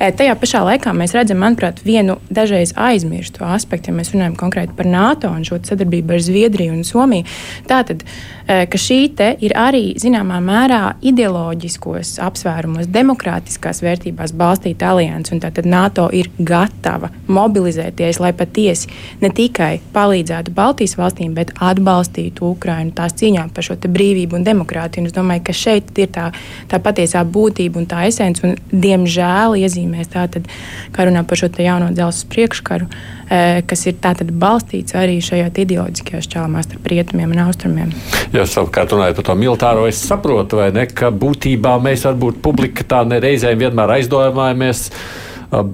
E, 0.00 0.10
tajā 0.12 0.36
pašā 0.36 0.62
laikā 0.64 0.92
mēs 0.96 1.14
redzam, 1.16 1.40
manuprāt, 1.40 1.80
vienu 1.84 2.18
dažreiz 2.30 2.74
aizmirstu 2.76 3.44
aspektu, 3.44 3.90
ja 3.90 3.96
mēs 3.96 4.12
runājam 4.14 4.36
konkrēti 4.36 4.76
par 4.76 4.86
NATO 4.86 5.30
un 5.30 5.44
šo 5.44 5.58
sadarbību 5.62 6.12
ar 6.12 6.20
Zviedriju 6.20 6.72
un 6.72 6.84
Somiju. 6.84 7.24
Tātad, 7.68 8.04
ka 8.46 8.78
šī 8.78 8.98
ir 9.42 9.54
arī 9.58 9.94
zināmā 9.98 10.38
mērā 10.42 10.80
ideoloģiskos 11.02 12.16
apsvērumos, 12.22 12.88
demokrātiskās 12.94 13.82
vērtībās 13.82 14.34
balstīta 14.36 14.92
alianse, 14.92 15.34
tātad 15.42 15.66
NATO 15.66 16.06
ir 16.14 16.30
gatava 16.38 17.10
mobilizēties, 17.26 18.20
lai 18.22 18.32
patiesi 18.36 18.90
ne 19.20 19.30
tikai 19.34 19.80
palīdzētu 19.94 20.54
Baltijas 20.54 20.96
valstīm, 20.98 21.34
bet 21.34 21.52
atbalstītu 21.58 22.46
Ukrainu 22.52 22.94
tās 22.96 23.16
cīņā 23.18 23.48
par 23.54 23.66
šo 23.66 23.78
brīvību 23.86 24.38
un 24.38 24.46
demokrātiju. 24.46 25.04
Un 25.04 25.10
es 25.10 25.16
domāju, 25.16 25.44
ka 25.46 25.56
šeit 25.56 25.90
ir 25.98 26.10
tā, 26.14 26.30
tā 26.70 26.80
patiesā 26.82 27.24
būtība 27.26 27.82
un 27.82 27.90
tā 27.90 28.06
akcents, 28.06 28.44
un 28.46 28.56
diemžēl 28.70 29.58
iezīmēs 29.62 30.12
tātad, 30.14 30.46
kā 30.94 31.08
runā 31.08 31.26
par 31.26 31.42
šo 31.42 31.50
jauno 31.50 31.90
dzelzceļa 31.94 32.32
priekškaru, 32.32 32.90
kas 33.28 33.86
ir 33.90 33.96
tātad 34.02 34.30
balstīts 34.38 34.94
arī 34.98 35.18
šajā 35.24 35.48
ideoloģiskajā 35.64 36.22
šķēlumā 36.26 36.62
starp 36.66 36.88
rietumiem 36.92 37.32
un 37.34 37.42
austrumiem. 37.46 37.94
Jā, 38.34 38.46
savukārt 38.46 38.94
runājot 38.94 39.18
par 39.18 39.28
to 39.28 39.36
militāro, 39.38 39.86
es 39.90 40.02
saprotu, 40.06 40.60
vai 40.60 40.70
ne, 40.74 40.86
ka 40.86 41.10
būtībā 41.10 41.76
mēs 41.82 42.06
varbūt 42.06 42.42
publika 42.44 42.86
tā 42.86 43.02
nereizēm 43.08 43.58
vienmēr 43.66 43.96
aizdomājamies. 43.98 44.88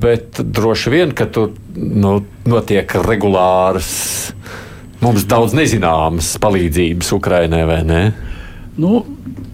Bet 0.03 0.41
droši 0.45 0.93
vien, 0.93 1.15
ka 1.17 1.27
tur 1.33 1.55
nu, 1.77 2.19
notiek 2.49 2.93
regulāras, 3.07 3.93
mums 5.01 5.25
daudz 5.29 5.57
nezināmas 5.57 6.35
palīdzības 6.43 7.13
Ukrainai, 7.17 7.65
vai 7.69 7.81
ne? 7.89 8.03
Nu, 8.81 9.01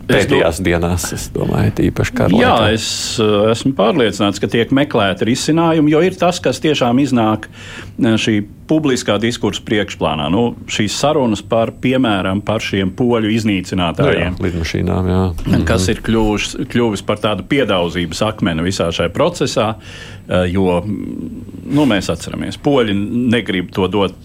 pēdējās 0.09 0.61
dienās, 0.65 1.07
es 1.15 1.27
domāju, 1.35 1.73
tīpaši 1.79 2.15
kara 2.17 2.39
Jā, 2.41 2.53
laikā. 2.55 2.77
es 2.77 2.87
uh, 3.23 3.49
esmu 3.53 3.75
pārliecināts, 3.79 4.41
ka 4.43 4.51
tiek 4.51 4.73
meklēti 4.75 5.29
risinājumi, 5.29 5.93
jo 5.95 6.03
ir 6.05 6.17
tas, 6.19 6.41
kas 6.45 6.61
tiešām 6.65 7.01
iznāk 7.03 7.49
uh, 7.49 8.15
šī 8.21 8.41
publiskā 8.69 9.17
diskursa 9.23 9.63
priekšplānā. 9.65 10.29
Nu, 10.33 10.45
šīs 10.69 10.97
sarunas 11.01 11.43
par, 11.47 11.73
piemēram, 11.83 12.43
par 12.45 12.65
šiem 12.65 12.93
poļu 12.97 13.33
iznīcinātājiem. 13.37 14.35
Nu 14.37 14.43
jā, 14.43 14.47
lidmašīnām, 14.49 15.13
jā. 15.13 15.21
Mhm. 15.47 15.67
Kas 15.69 15.89
ir 15.93 16.03
kļuvis, 16.05 16.57
kļuvis 16.73 17.05
par 17.09 17.23
tādu 17.25 17.47
piedaudzības 17.49 18.25
akmeni 18.29 18.67
visā 18.67 18.91
šajā 18.95 19.13
procesā, 19.15 19.71
uh, 19.77 20.43
jo 20.49 20.81
nu, 20.89 21.87
mēs 21.89 22.11
atceramies, 22.13 22.61
poļi 22.65 22.97
negrib 23.37 23.73
to 23.77 23.89
dot 23.93 24.17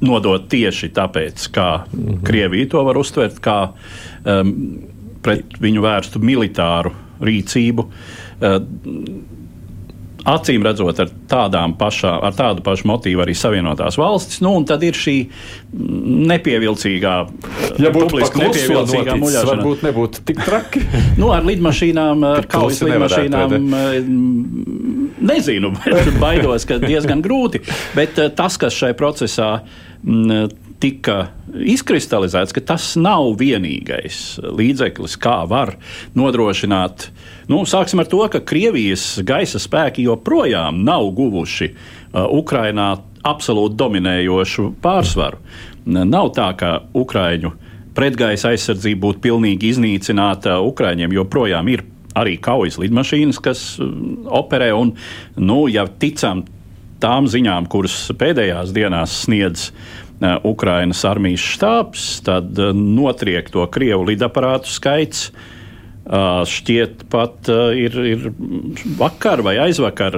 nodot 0.00 0.46
tieši 0.48 0.90
tāpēc, 0.96 1.50
kā 1.52 1.84
mm 1.84 2.00
-hmm. 2.00 2.22
Krievija 2.24 2.68
to 2.68 2.84
var 2.84 2.98
uztvert, 2.98 3.40
kā 3.40 3.68
um, 4.24 4.54
pret 5.24 5.58
viņu 5.60 5.84
vērstu 5.84 6.22
militāru 6.24 6.94
rīcību. 7.20 7.86
Uh, 8.40 8.58
Acīm 10.28 10.64
redzot, 10.64 10.98
ar, 11.00 11.10
pašā, 11.80 12.10
ar 12.26 12.34
tādu 12.36 12.60
pašu 12.64 12.88
motīvu 12.90 13.22
arī 13.24 13.32
Savienotās 13.38 13.96
valstis. 13.96 14.42
Nu, 14.44 14.52
tad 14.68 14.82
ir 14.84 14.96
šī 14.96 15.14
nepievilcīgā, 16.28 17.14
ja 17.80 17.92
publiski 17.94 18.42
nepievilcīgā 18.42 19.16
muļāšana. 19.16 19.54
Varbūt 19.54 19.84
nebūtu 19.88 20.24
tik 20.28 20.42
traki. 20.44 20.84
nu, 21.20 21.30
ar 21.32 21.46
lidmašīnām, 21.48 22.26
ar 22.34 22.48
kaujas 22.52 22.82
lidmašīnām, 22.84 23.56
eh, 23.80 24.10
nezinu, 25.32 25.72
baidos, 26.24 26.68
ka 26.68 26.80
diezgan 26.84 27.24
grūti. 27.24 27.64
Bet 27.96 28.20
tas, 28.36 28.60
kas 28.60 28.76
šai 28.76 28.92
procesā 28.98 29.54
tika 30.80 31.16
izkristalizēts, 31.50 32.54
ka 32.56 32.62
tas 32.72 32.94
nav 33.00 33.34
vienīgais 33.40 34.40
līdzeklis, 34.40 35.16
kā 35.20 35.42
var 35.50 35.74
nodrošināt. 36.16 37.10
Nu, 37.50 37.62
sāksim 37.68 38.02
ar 38.02 38.08
to, 38.10 38.22
ka 38.32 38.42
Krievijas 38.46 39.20
gaisa 39.26 39.60
spēki 39.60 40.06
joprojām 40.08 40.82
nav 40.86 41.10
guvuši 41.18 41.70
uh, 41.70 42.24
Ukrainā 42.32 42.94
absolūti 43.26 43.76
dominējošu 43.80 44.70
pārsvaru. 44.80 45.40
Nav 45.90 46.32
tā, 46.36 46.50
ka 46.56 46.72
Ukraiņu 46.96 47.52
pretgaisa 47.96 48.54
aizsardzība 48.54 49.08
būtu 49.08 49.24
pilnīgi 49.24 49.74
iznīcināta. 49.74 50.60
Ukraiņiem 50.64 51.16
joprojām 51.18 51.68
ir 51.72 51.84
arī 52.16 52.38
kaujas 52.42 52.80
lidmašīnas, 52.80 53.42
kas 53.44 53.66
uh, 53.82 53.92
operē. 54.40 54.72
Un, 54.78 54.94
nu, 55.36 55.66
ja 55.68 55.84
ticam 55.90 56.46
tām 57.00 57.28
ziņām, 57.32 57.68
kuras 57.72 57.96
pēdējās 58.20 58.72
dienās 58.76 59.22
sniedz 59.24 59.70
uh, 59.70 60.00
Ukrainas 60.44 61.04
armijas 61.08 61.44
štābs, 61.56 62.10
tad 62.26 62.58
uh, 62.58 62.74
notriek 62.76 63.48
to 63.52 63.64
Krievu 63.72 64.10
lidaparātu 64.12 64.70
skaits. 64.72 65.30
Uh, 65.30 65.50
šķiet, 66.48 67.04
pat 67.12 67.46
ir, 67.76 67.94
ir 68.08 68.22
vakar 68.98 69.44
vai 69.46 69.52
aizvakar 69.62 70.16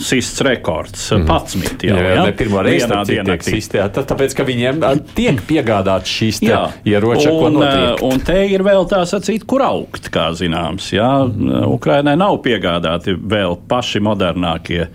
sists 0.00 0.40
rekords 0.42 1.04
mm.- 1.14 1.26
11. 1.28 1.84
Jau, 1.86 1.98
jā, 2.00 2.14
jā, 2.16 2.24
pirmā 2.34 2.64
reize 2.66 2.88
tiek 3.06 3.44
sisti, 3.46 3.78
jā, 3.78 3.86
tāpēc, 3.94 4.34
ka 4.34 4.46
viņiem 4.48 4.80
tiek 5.14 5.38
piegādāts 5.46 6.10
šīs 6.10 6.40
ieroči, 6.42 7.28
ko 7.28 7.52
notiek. 7.54 8.02
Un 8.08 8.24
te 8.24 8.40
ir 8.50 8.64
vēl 8.66 8.88
tā 8.90 9.04
sacīt, 9.06 9.44
kur 9.46 9.62
augt, 9.62 10.08
kā 10.10 10.30
zināms. 10.34 10.88
Jā. 10.96 11.12
Mm. 11.28 11.68
Ukrainai 11.76 12.16
nav 12.18 12.40
piegādāti 12.42 13.14
vēl 13.14 13.60
paši 13.68 14.02
modernākie 14.02 14.88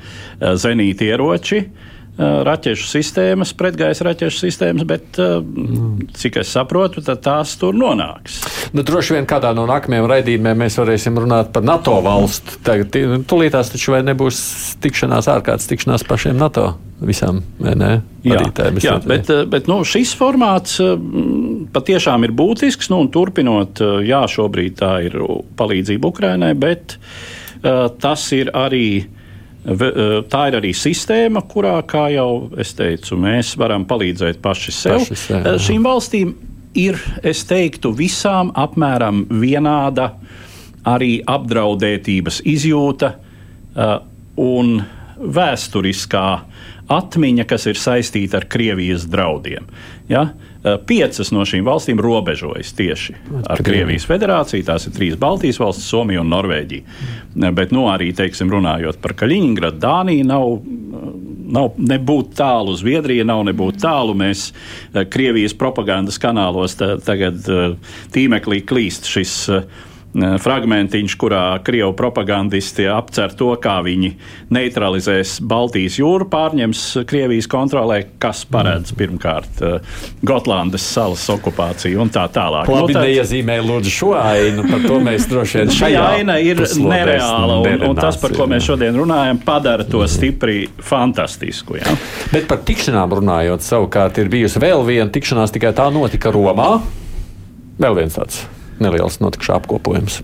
zenīti 0.59 1.07
ieroči. 1.13 1.61
Uh, 1.63 1.88
raķešu 2.19 2.87
sistēmas, 2.89 3.53
pretgaisa 3.57 4.03
raķešu 4.09 4.41
sistēmas, 4.43 4.85
bet, 4.87 5.19
mm. 5.19 6.09
cik 6.19 6.41
es 6.41 6.51
saprotu, 6.55 7.03
tās 7.07 7.55
tur 7.59 7.77
nonāks. 7.77 8.41
Nu, 8.75 8.83
droši 8.85 9.15
vien 9.15 9.27
kādā 9.29 9.53
no 9.55 9.63
nākamajiem 9.69 10.09
raidījumiem 10.11 10.65
mēs 10.65 10.75
varēsim 10.81 11.19
runāt 11.23 11.53
par 11.55 11.63
NATO 11.67 11.95
valstu. 12.03 12.59
Tagad, 12.65 12.95
tulītās 13.29 13.71
taču 13.71 13.95
vai 13.95 14.03
nebūs 14.07 14.41
tikšanās, 14.83 15.29
ārkārtas 15.31 15.69
tikšanās 15.71 16.03
pašiem 16.09 16.39
NATO 16.39 16.73
visām 16.99 17.39
vadītājiem. 17.63 18.81
Jā, 18.83 18.97
jā, 18.97 18.97
bet, 19.07 19.31
uh, 19.31 19.45
bet 19.49 19.69
nu, 19.71 19.79
šis 19.87 20.11
formāts 20.19 20.79
patiešām 21.73 22.27
ir 22.27 22.33
būtisks. 22.35 22.91
Nu, 22.91 23.05
turpinot, 23.13 23.79
jā, 24.03 24.25
šobrīd 24.27 24.75
tā 24.81 24.91
ir 25.07 25.15
palīdzība 25.59 26.11
Ukrainai, 26.11 26.51
bet 26.59 26.97
uh, 26.99 27.87
tas 28.01 28.27
ir 28.35 28.51
arī 28.57 28.89
tā 29.65 30.43
ir 30.49 30.57
arī 30.59 30.71
sistēma, 30.75 31.43
kurā, 31.51 31.75
kā 31.87 32.07
jau 32.13 32.49
es 32.59 32.71
teicu, 32.77 33.17
mēs 33.19 33.55
varam 33.59 33.85
palīdzēt 33.89 34.39
paši 34.43 34.71
sev. 34.75 34.99
Paši 35.01 35.17
sev 35.19 35.49
e, 35.49 35.55
Šīm 35.59 35.83
valstīm 35.83 36.31
ir, 36.79 36.99
es 37.27 37.43
teiktu, 37.49 37.91
visām 37.95 38.53
apmēram 38.55 39.25
vienāda 39.41 40.13
arī 40.87 41.19
apdraudētības 41.27 42.39
izjūta 42.47 43.11
uh, 43.19 43.97
un 44.39 44.79
vēsturiskā 45.19 46.27
atmiņa, 46.89 47.45
kas 47.49 47.67
ir 47.69 47.77
saistīta 47.77 48.39
ar 48.39 48.47
Krievijas 48.49 49.05
draudiem. 49.11 49.67
Ja? 50.09 50.29
Piecas 50.59 51.29
no 51.31 51.45
šīm 51.47 51.63
valstīm 51.63 52.01
robežojas 52.03 52.73
tieši 52.75 53.15
ar 53.47 53.61
Krievijas 53.63 54.03
federāciju. 54.09 54.65
Tās 54.67 54.89
ir 54.89 54.95
trīs 54.95 55.15
Baltijas 55.19 55.59
valstis, 55.61 55.87
Somija 55.87 56.19
un 56.19 56.31
Norvēģija. 56.33 57.51
Bet 57.55 57.71
nu, 57.71 57.85
arī 57.91 58.09
teiksim, 58.15 58.51
runājot 58.51 58.99
par 58.99 59.15
Kaļiņģeradu, 59.19 59.79
Dānija 59.83 60.29
nav. 60.33 60.59
Nav 61.49 61.79
nebūt 61.81 62.35
tālu, 62.37 62.75
Zviedrija 62.77 63.23
nav 63.25 63.39
nebūt 63.47 63.79
tālu. 63.81 64.13
Mēs 64.13 64.51
Krievijas 65.09 65.55
propagandas 65.57 66.19
kanālos 66.21 66.75
tagad 66.77 67.41
tīmeklī 68.13 68.59
klīst 68.69 69.09
šis 69.09 69.33
fragmentiņš, 70.17 71.15
kurā 71.21 71.43
krievu 71.65 71.93
propagandisti 71.97 72.87
apcer 72.89 73.33
to, 73.37 73.51
kā 73.61 73.77
viņi 73.85 74.15
neutralizēs 74.53 75.35
Baltijas 75.45 75.99
jūru, 75.99 76.25
pārņems 76.31 76.81
Krievijas 77.09 77.47
kontrolē, 77.49 78.01
kas 78.21 78.41
paredz 78.49 78.93
pirmkārt 78.97 79.61
Gotlandes 80.25 80.87
salas 80.89 81.27
okupāciju 81.29 82.01
un 82.01 82.13
tā 82.13 82.25
tālāk. 82.33 82.69
Labi, 82.69 82.93
nu, 82.93 82.97
tad... 82.97 83.05
neiezīmē 83.05 83.59
lūdzu 83.65 83.93
šo 83.93 84.11
ainu, 84.17 84.65
par 84.71 84.85
to 84.87 84.99
mēs 85.05 85.29
droši 85.29 85.61
vien 85.61 85.73
šajā 85.79 86.05
aina 86.17 86.39
ir 86.41 86.63
nereāla, 86.65 87.61
un, 87.61 87.87
un 87.91 87.99
tas, 87.99 88.17
par 88.21 88.33
ko 88.33 88.49
mēs 88.49 88.65
šodien 88.65 88.97
runājam, 88.97 89.41
padara 89.45 89.85
to 89.85 90.01
stipri 90.09 90.63
fantastisku. 90.81 91.77
Ja? 91.77 91.97
Bet 92.33 92.49
par 92.49 92.63
tikšanām 92.65 93.19
runājot, 93.21 93.65
savukārt 93.65 94.17
ir 94.21 94.31
bijusi 94.33 94.61
vēl 94.63 94.85
viena 94.89 95.11
tikšanās, 95.13 95.53
tikai 95.53 95.75
tā 95.77 95.91
notika 95.93 96.33
Romā. 96.33 96.79
Vēl 97.79 98.01
viens 98.01 98.17
tāds 98.17 98.47
neliels 98.83 99.19
notikšu 99.23 99.55
apkopojums. 99.59 100.21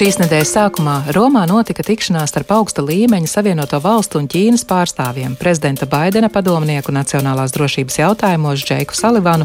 Šīs 0.00 0.16
nedēļas 0.16 0.52
sākumā 0.54 0.94
Romā 1.12 1.42
notika 1.50 1.82
tikšanās 1.84 2.30
starp 2.30 2.54
augsta 2.54 2.80
līmeņa 2.80 3.28
Savienoto 3.28 3.80
Valstu 3.84 4.20
un 4.22 4.30
Ķīnas 4.30 4.62
pārstāvjiem- 4.64 5.34
prezidenta 5.42 5.84
Baidena 5.84 6.30
padomnieku 6.30 6.94
nacionālās 6.94 7.52
drošības 7.52 7.98
jautājumos 7.98 8.64
Džeiku 8.64 8.94
Salivanu 8.94 9.44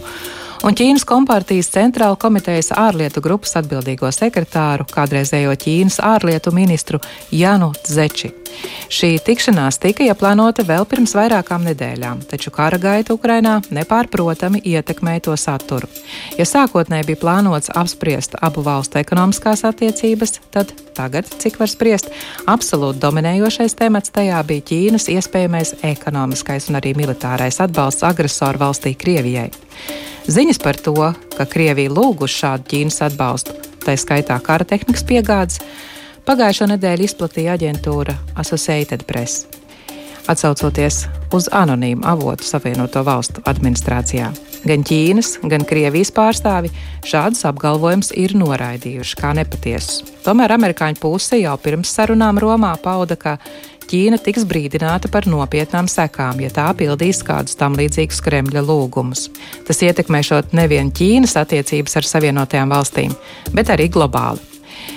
un 0.63 0.77
Ķīnas 0.77 1.03
kompartijas 1.03 1.73
centrāla 1.73 2.15
komitejas 2.15 2.71
ārlietu 2.71 3.21
grupas 3.21 3.57
atbildīgo 3.59 4.07
sekretāru, 4.13 4.85
kādreizējo 4.85 5.57
Ķīnas 5.65 5.99
ārlietu 5.99 6.53
ministru 6.53 6.99
Janu 7.31 7.73
Zeči. 7.83 8.44
Šī 8.91 9.15
tikšanās 9.25 9.79
tika 9.81 10.05
ieplānota 10.05 10.63
vēl 10.65 10.85
pirms 10.89 11.15
vairākām 11.17 11.65
nedēļām, 11.65 12.21
taču 12.29 12.51
kara 12.53 12.77
gaita 12.81 13.15
Ukrainā 13.17 13.57
nepārprotami 13.73 14.61
ietekmēja 14.61 15.25
to 15.27 15.37
saturu. 15.39 15.89
Ja 16.37 16.45
sākotnēji 16.45 17.09
bija 17.09 17.21
plānots 17.23 17.73
apspriest 17.73 18.37
abu 18.45 18.61
valstu 18.65 19.01
ekonomiskās 19.01 19.65
attiecības, 19.67 20.37
tad 20.53 20.73
tagad, 20.95 21.27
cik 21.41 21.57
var 21.59 21.71
spriest, 21.71 22.11
absolūti 22.47 23.01
dominējošais 23.03 23.75
temats 23.79 24.13
tajā 24.15 24.41
bija 24.47 24.67
Ķīnas 24.69 25.09
iespējamais 25.15 25.75
ekonomiskais 25.85 26.69
un 26.69 26.79
arī 26.79 26.93
militārais 26.97 27.59
atbalsts 27.63 28.05
agresoru 28.07 28.61
valstī 28.67 28.93
Krievijai. 28.97 29.49
Ziņas 30.29 30.61
par 30.61 30.77
to, 30.81 30.95
ka 31.35 31.45
Krievija 31.49 31.91
lūgusi 31.93 32.39
šādu 32.45 32.69
Ķīnas 32.71 33.01
atbalstu, 33.09 33.57
tā 33.85 33.97
skaitā 33.99 34.37
kara 34.45 34.65
tehnikas 34.65 35.03
piegādes, 35.05 35.59
pagājušo 36.25 36.69
nedēļu 36.73 37.05
izplatīja 37.05 37.55
aģentūra 37.55 38.15
Associated 38.41 39.05
Press. 39.07 39.45
Atsaucoties 40.25 41.03
uz 41.37 41.47
anonīmu 41.53 42.01
avotu 42.09 42.47
Savienoto 42.47 43.03
Valstu 43.05 43.43
administrācijā. 43.45 44.31
Gan 44.65 44.81
Ķīnas, 44.81 45.35
gan 45.45 45.61
Krievijas 45.69 46.09
pārstāvi 46.15 46.71
šādus 47.05 47.45
apgalvojumus 47.45 48.09
ir 48.17 48.33
noraidījuši 48.33 49.19
kā 49.19 49.35
nepatiesus. 49.37 50.01
Tomēr 50.25 50.55
amerikāņu 50.55 50.97
puse 51.03 51.37
jau 51.37 51.53
pirms 51.61 51.93
sarunām 51.93 52.41
Romā 52.41 52.73
pauda, 52.81 53.13
ka 53.13 53.35
Ķīna 53.85 54.17
tiks 54.25 54.47
brīdināta 54.49 55.11
par 55.13 55.27
nopietnām 55.29 55.85
sekām, 55.85 56.41
ja 56.41 56.49
tā 56.49 56.71
pildīs 56.73 57.21
kādus 57.21 57.53
tam 57.59 57.77
līdzīgus 57.77 58.23
Kremļa 58.25 58.65
lūgumus. 58.65 59.27
Tas 59.69 59.83
ietekmēšot 59.85 60.57
nevien 60.57 60.89
Ķīnas 60.89 61.37
attiecības 61.45 62.01
ar 62.01 62.09
Savienotajām 62.15 62.73
valstīm, 62.73 63.13
bet 63.53 63.69
arī 63.69 63.91
globāli. 63.93 64.54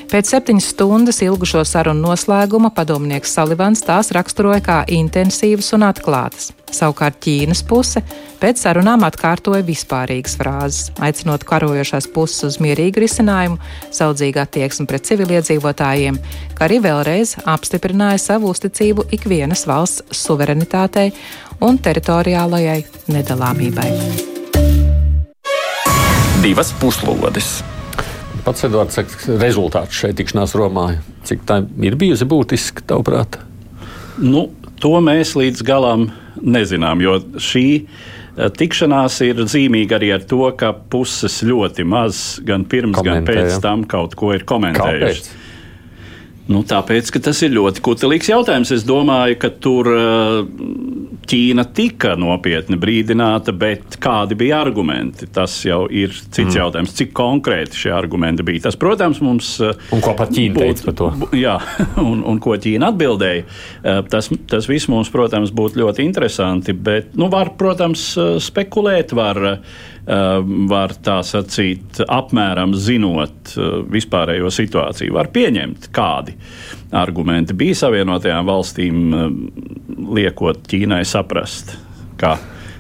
Pēc 0.08 0.30
septiņas 0.32 0.70
stundas 0.72 1.18
ilgušo 1.20 1.60
sarunu 1.68 2.06
noslēguma 2.06 2.70
padomnieks 2.72 3.34
Salivans 3.36 3.82
tās 3.84 4.08
raksturoja 4.16 4.62
kā 4.64 4.76
intensīvas 4.88 5.68
un 5.76 5.84
atklātas. 5.84 6.48
Savukārt 6.72 7.18
Ķīnas 7.20 7.60
puse 7.68 8.00
pēc 8.40 8.62
sarunām 8.64 9.04
atkārtoja 9.04 9.60
vispārīgas 9.68 10.38
frāzes, 10.40 10.88
aicinot 11.04 11.44
karojošās 11.48 12.08
puses 12.14 12.40
uz 12.48 12.58
mierīgu 12.64 13.04
risinājumu, 13.04 13.60
saudzīgu 13.92 14.40
attieksmi 14.46 14.88
pret 14.88 15.04
civiliedzīvotājiem, 15.12 16.16
kā 16.56 16.68
arī 16.70 16.80
vēlreiz 16.88 17.36
apstiprināja 17.44 18.24
savu 18.30 18.48
uzticību 18.54 19.10
ikvienas 19.12 19.68
valsts 19.68 20.24
suverenitātei 20.24 21.10
un 21.60 21.76
teritoriālajai 21.84 22.80
nedalāmībai. 23.12 23.90
Divas 26.40 26.72
puslodes! 26.80 27.58
Pats 28.44 28.64
Edvards 28.68 28.98
saka, 28.98 29.18
rezultāts 29.40 29.98
šeit 29.98 30.18
tikšanās 30.20 30.54
Romā. 30.58 30.86
Cik 31.28 31.44
tā 31.48 31.60
ir 31.84 31.96
bijusi 32.00 32.26
būtiska, 32.28 32.84
tavuprāt? 32.88 33.40
Nu, 34.18 34.48
to 34.82 34.96
mēs 35.04 35.34
līdz 35.38 35.64
galam 35.66 36.08
nezinām, 36.42 37.02
jo 37.02 37.18
šī 37.42 37.66
eh, 37.78 38.48
tikšanās 38.54 39.20
ir 39.26 39.42
zīmīga 39.50 39.98
arī 39.98 40.12
ar 40.16 40.24
to, 40.28 40.44
ka 40.58 40.72
puses 40.90 41.40
ļoti 41.46 41.86
maz 41.88 42.22
gan 42.46 42.66
pirms, 42.68 42.98
Komentē, 43.00 43.18
gan 43.18 43.28
pēc 43.28 43.60
tam 43.64 43.84
kaut 43.90 44.16
ko 44.18 44.32
ir 44.36 44.46
komentējušas. 44.48 45.30
Nu, 46.48 46.62
tāpēc, 46.64 47.10
ka 47.12 47.20
tas 47.26 47.42
ir 47.44 47.52
ļoti 47.52 47.82
kutelīgs 47.84 48.30
jautājums. 48.30 48.70
Es 48.72 48.84
domāju, 48.88 49.36
ka 49.42 49.50
tur 49.52 49.90
uh, 49.92 50.38
Ķīna 51.28 51.66
tika 51.76 52.14
nopietni 52.16 52.78
brīdināta, 52.80 53.52
bet 53.52 53.98
kādi 54.00 54.38
bija 54.40 54.62
argumenti? 54.64 55.28
Tas 55.28 55.58
jau 55.66 55.82
ir 55.92 56.14
cits 56.16 56.54
mm. 56.54 56.56
jautājums. 56.56 56.94
Cik 56.96 57.12
konkrēti 57.16 57.82
šie 57.82 57.92
argumenti 57.92 58.46
bija? 58.48 58.64
Tas, 58.64 58.78
protams, 58.80 59.20
mums. 59.24 59.50
Uh, 59.60 59.76
un 59.92 60.00
ko 60.04 60.14
pat 60.16 60.32
Ķīna 60.32 60.56
būt, 60.56 60.64
teica 60.64 60.88
par 60.88 60.96
to? 61.02 61.10
Jā, 61.44 61.58
un, 62.00 62.24
un 62.24 62.40
ko 62.40 62.56
Ķīna 62.56 62.94
atbildēja. 62.94 63.44
Uh, 63.44 64.00
tas, 64.08 64.32
tas 64.48 64.70
viss 64.72 64.88
mums, 64.88 65.12
protams, 65.12 65.52
būtu 65.52 65.82
ļoti 65.82 66.08
interesanti, 66.08 66.72
bet, 66.72 67.12
nu, 67.20 67.28
var, 67.32 67.52
protams, 67.60 68.08
spekulēt, 68.40 69.12
var 69.18 69.58
var 70.06 70.94
tā 71.04 71.18
sacīt, 71.26 72.00
apmēram 72.08 72.74
zinot 72.76 73.54
eh, 73.56 73.80
vispārējo 73.92 74.50
situāciju, 74.52 75.16
var 75.16 75.28
pieņemt, 75.34 75.90
kādi 75.94 76.36
argumenti 76.96 77.56
bija 77.58 77.76
Savienotajām 77.82 78.46
valstīm, 78.48 79.02
ehm, 79.12 79.40
liekot 80.16 80.62
Ķīnai 80.70 81.02
saprast, 81.08 81.74
ka, 82.20 82.38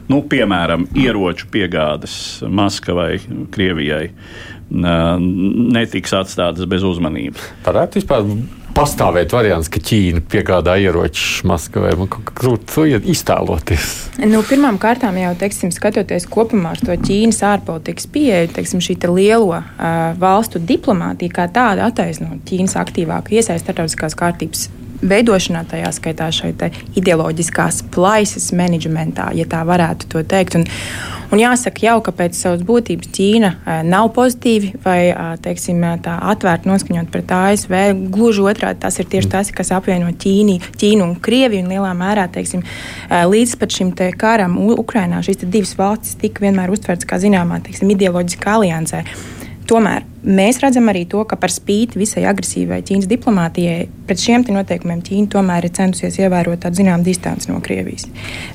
nu, 0.08 0.22
piemēram, 0.30 0.88
ieroču 0.96 1.50
piegādes 1.52 2.14
Maskavai, 2.48 3.18
Krievijai 3.52 4.06
ehm, 4.08 5.28
netiks 5.76 6.16
atstātas 6.16 6.68
bez 6.70 6.86
uzmanības. 6.86 7.52
Varētu 7.68 8.00
vispār 8.00 8.24
pastāvēt 8.78 9.32
variants, 9.34 9.68
ka 9.72 9.80
Ķīna 9.82 10.22
piegādā 10.30 10.76
ieročus 10.78 11.42
Maskavai. 11.48 11.96
Man 11.98 12.10
grūti 12.12 12.68
to 12.70 12.84
iztēloties. 13.10 13.94
Nu, 14.30 14.42
Pirmām 14.46 14.78
kārtām 14.78 15.18
jau, 15.18 15.32
teiksim, 15.38 15.72
skatoties 15.74 16.28
kopumā 16.30 16.76
uz 16.76 16.84
to 16.86 16.94
Ķīnas 16.94 17.42
ārpolitikas 17.48 18.06
pieeju, 18.14 18.52
teiksim, 18.54 18.82
šī 18.84 18.98
te 19.02 19.10
lielo 19.10 19.56
uh, 19.56 19.64
valstu 20.20 20.62
diplomātija 20.62 21.40
kā 21.40 21.48
tāda 21.54 21.88
attaisno 21.90 22.38
Ķīnas 22.46 22.78
aktīvāku 22.78 23.38
iesaistu 23.38 23.66
starptautiskās 23.66 24.18
kārtības 24.18 24.68
veidošanā, 25.02 25.64
tajā 25.68 25.90
skaitā 25.94 26.28
šai 26.34 26.52
ideoloģiskās 26.98 27.84
plaisas 27.94 28.50
menedžmentā, 28.56 29.30
ja 29.36 29.46
tā 29.48 29.62
varētu 29.66 30.08
to 30.10 30.22
teikt. 30.26 30.58
Un, 30.58 30.64
un 31.32 31.42
jāsaka 31.42 31.84
jau, 31.84 31.98
ka 32.04 32.14
pēc 32.16 32.38
savas 32.38 32.64
būtības 32.66 33.12
Ķīna 33.14 33.52
nav 33.86 34.10
pozitīvi 34.16 34.72
vai 34.84 34.98
teiksim, 35.44 35.84
tā 36.04 36.16
atvērti 36.32 36.70
noskaņot 36.70 37.12
pret 37.14 37.34
ASV. 37.38 37.76
Gluži 38.14 38.44
otrādi 38.50 38.82
tas 38.82 38.98
ir 38.98 39.08
tieši 39.12 39.32
tas, 39.36 39.52
kas 39.54 39.72
apvieno 39.76 40.10
Ķīni, 40.10 40.58
Ķīnu 40.80 41.06
un 41.06 41.16
Krieviju 41.22 41.66
un 41.66 41.72
lielā 41.74 41.94
mērā 41.98 42.28
teiksim, 42.34 42.64
līdz 43.08 43.56
pat 43.60 43.78
šim 43.78 43.94
karam 44.18 44.58
Ukrainā 44.74 45.22
šīs 45.24 45.44
divas 45.46 45.76
valstis 45.78 46.18
tika 46.20 46.46
vienmēr 46.46 46.72
uztverts 46.74 47.06
kā 47.08 47.20
zināmā 47.22 47.62
teiksim, 47.64 47.90
ideoloģiskā 47.94 48.58
aliansē. 48.58 49.04
Tomēr 49.68 50.06
mēs 50.22 50.60
redzam 50.62 50.88
arī 50.90 51.04
to, 51.10 51.22
ka 51.28 51.36
par 51.40 51.52
spīti 51.52 52.00
visai 52.00 52.24
agresīvai 52.30 52.80
Ķīnas 52.86 53.08
diplomātijai, 53.10 53.88
pret 54.08 54.22
šiem 54.22 54.46
noteikumiem 54.54 55.02
Ķīna 55.04 55.30
tomēr 55.34 55.68
ir 55.68 55.74
centusies 55.76 56.18
ievērot 56.20 56.62
tādu 56.64 56.80
zināmu 56.80 57.06
distanci 57.06 57.52
no 57.52 57.60
Krievijas. 57.64 58.08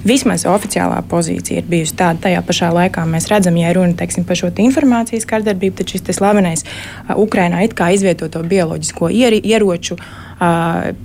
Vismaz 0.08 0.48
oficiālā 0.50 1.00
pozīcija 1.10 1.62
ir 1.62 1.70
bijusi 1.70 1.98
tāda. 2.00 2.22
Tajā 2.28 2.44
pašā 2.48 2.72
laikā 2.74 3.06
mēs 3.10 3.30
redzam, 3.32 3.58
ja 3.60 3.74
runa 3.76 3.98
teiksim, 4.00 4.28
par 4.28 4.40
šo 4.40 4.52
informācijas 4.64 5.28
kārdarbību, 5.30 5.80
tad 5.80 5.94
šis 5.94 6.06
slavenais 6.18 6.66
uh, 6.66 7.16
Ukrainā 7.20 7.64
it 7.68 7.76
kā 7.78 7.92
izvietoto 7.96 8.44
bioloģisko 8.48 9.12
ieroču 9.14 10.00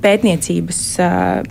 pētniecības 0.03 0.81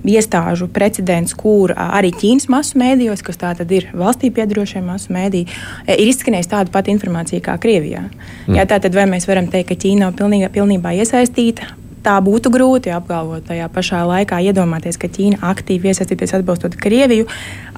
iestāžu 0.08 0.68
precedents, 0.74 1.36
kur 1.38 1.74
arī 1.78 2.12
Ķīnas 2.16 2.48
masu 2.52 2.80
mēdījos, 2.82 3.24
kas 3.26 3.40
tā 3.40 3.54
tad 3.58 3.72
ir 3.72 3.90
valstī 3.98 4.32
piedarošie 4.34 4.82
masu 4.86 5.14
mēdīji, 5.16 5.48
ir 5.94 6.12
izskanējusi 6.12 6.52
tāda 6.52 6.74
pati 6.74 6.94
informācija 6.96 7.44
kā 7.46 7.58
Krievijā. 7.62 8.08
Mm. 8.10 8.58
Jā, 8.58 8.68
tātad 8.70 8.97
vai 8.98 9.08
mēs 9.10 9.28
varam 9.30 9.50
teikt, 9.52 9.72
ka 9.72 9.82
Ķīna 9.84 10.08
nav 10.08 10.18
pilnībā, 10.20 10.50
pilnībā 10.54 10.96
iesaistīta? 10.98 11.70
Tā 12.08 12.16
būtu 12.24 12.52
grūti 12.54 12.94
apgalvot. 12.96 13.46
Tajā 13.48 13.68
pašā 13.74 14.02
laikā 14.08 14.40
iedomāties, 14.48 15.00
ka 15.00 15.10
Ķīna 15.12 15.42
aktīvi 15.52 15.92
iesaistīties 15.92 16.36
atbalstot 16.38 16.78
Krieviju, 16.80 17.28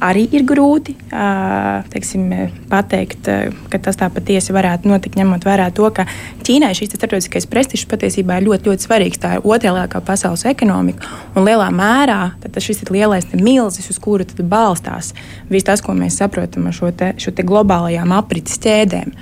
arī 0.05 0.27
ir 0.35 0.45
grūti 0.47 0.95
teiksim, 1.89 2.27
pateikt, 2.69 3.29
ka 3.71 3.81
tas 3.83 3.97
tā 3.99 4.09
patiesi 4.13 4.53
varētu 4.55 4.89
notikt, 4.91 5.17
ņemot 5.19 5.47
vērā 5.47 5.69
to, 5.75 5.89
ka 5.95 6.05
Ķīnai 6.45 6.71
šis 6.77 6.93
starptautiskais 6.95 7.49
prestižs 7.49 7.89
patiesībā 7.89 8.39
ir 8.39 8.47
ļoti, 8.49 8.69
ļoti 8.69 8.87
svarīgs. 8.87 9.21
Tā 9.21 9.35
ir 9.37 9.45
otrā 9.45 9.73
lielākā 9.73 10.01
pasaules 10.05 10.45
ekonomika, 10.49 11.09
un 11.35 11.47
lielā 11.47 11.69
mērā 11.73 12.21
šis 12.59 12.83
ir 12.83 12.91
lielais 12.91 13.27
milzis, 13.39 13.87
uz 13.89 13.99
kuru 14.01 14.27
balstās 14.43 15.13
viss 15.49 15.67
tas, 15.67 15.81
ko 15.81 15.95
mēs 15.97 16.19
saprotam 16.19 16.67
ar 16.69 16.75
šo, 16.75 16.91
te, 16.95 17.13
šo 17.21 17.31
te 17.35 17.45
globālajām 17.47 18.11
aprites 18.15 18.59
ķēdēm. 18.61 19.13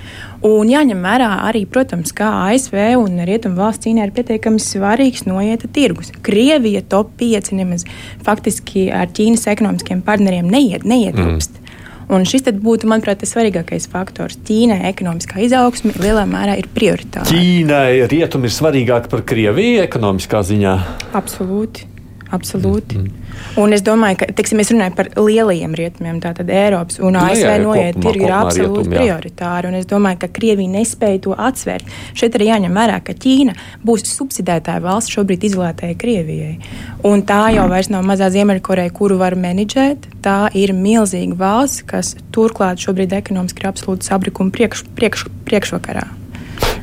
Un 0.46 0.70
jāņem 0.70 1.00
vērā 1.02 1.30
arī, 1.48 1.64
protams, 1.66 2.12
kā 2.14 2.28
ASV 2.46 2.76
un 3.00 3.18
Rietumu 3.26 3.58
valsts 3.58 3.86
cīņā 3.86 4.06
ir 4.06 4.14
pietiekami 4.14 4.62
svarīgs 4.98 5.26
noieta 5.28 5.68
tirgus. 5.70 6.10
Krievija 6.22 6.82
top 6.82 7.14
5 7.20 7.52
nemaz 7.54 7.86
faktiski 8.24 8.90
ar 8.90 9.08
Ķīnas 9.08 9.46
ekonomiskiem 9.46 10.02
partneriem 10.02 10.48
neiet, 10.50 10.84
neietilpst. 10.84 11.54
Mm. 11.54 11.64
Un 12.08 12.24
šis 12.24 12.46
būtu, 12.48 12.88
manuprāt, 12.88 13.20
tas 13.20 13.34
svarīgākais 13.34 13.86
faktors. 13.92 14.38
Ķīnai 14.48 14.80
ekonomiskā 14.88 15.42
izaugsme 15.44 15.92
lielā 16.00 16.24
mērā 16.26 16.56
ir 16.58 16.66
prioritāra. 16.72 17.28
Ķīnai 17.28 18.08
rietumi 18.08 18.48
ir 18.48 18.54
svarīgāki 18.56 19.12
par 19.12 19.22
Krieviju 19.28 19.84
ekonomiskā 19.84 20.40
ziņā. 20.40 20.74
Absolūti. 21.12 21.97
Absolūti. 22.30 22.98
Mm 22.98 23.04
-hmm. 23.04 23.62
Un 23.62 23.72
es 23.72 23.82
domāju, 23.82 24.16
ka 24.20 24.26
teiksim, 24.36 24.58
mēs 24.58 24.70
runājam 24.72 24.94
par 24.94 25.08
lielajiem 25.16 25.74
rietumiem, 25.74 26.20
tātad 26.20 26.50
Eiropas 26.50 26.98
un 26.98 27.16
ASV 27.16 27.58
nu, 27.58 27.62
noiet 27.68 27.96
tirgi 28.00 28.24
ir 28.24 28.32
absolūti 28.32 28.88
prioritāri. 28.88 29.66
Un 29.66 29.74
es 29.74 29.86
domāju, 29.86 30.18
ka 30.18 30.28
Krievija 30.28 30.68
nespēja 30.68 31.20
to 31.20 31.30
atsvērt. 31.30 31.84
Šeit 32.14 32.34
arī 32.34 32.50
jāņem 32.50 32.74
vērā, 32.74 33.00
ka 33.04 33.12
Ķīna 33.12 33.54
būs 33.86 34.04
subsidētāja 34.04 34.82
valsts 34.82 35.12
šobrīd 35.16 35.44
izolētajai 35.44 35.96
Krievijai. 35.96 36.58
Un 37.02 37.22
tā 37.22 37.54
jau 37.54 37.68
vairs 37.68 37.88
nav 37.88 38.04
mazā 38.04 38.30
Ziemeļkoreja, 38.30 38.90
kuru 38.92 39.16
var 39.16 39.34
menedžēt. 39.34 39.98
Tā 40.22 40.50
ir 40.54 40.72
milzīga 40.72 41.34
valsts, 41.38 41.82
kas 41.82 42.16
turklāt 42.32 42.78
šobrīd 42.78 43.12
ekonomiski 43.12 43.60
ir 43.64 43.72
absolūti 43.72 44.04
sabrikuma 44.04 44.50
priekš, 44.50 44.84
priekš, 44.94 45.26
priekšvakarā. 45.44 46.06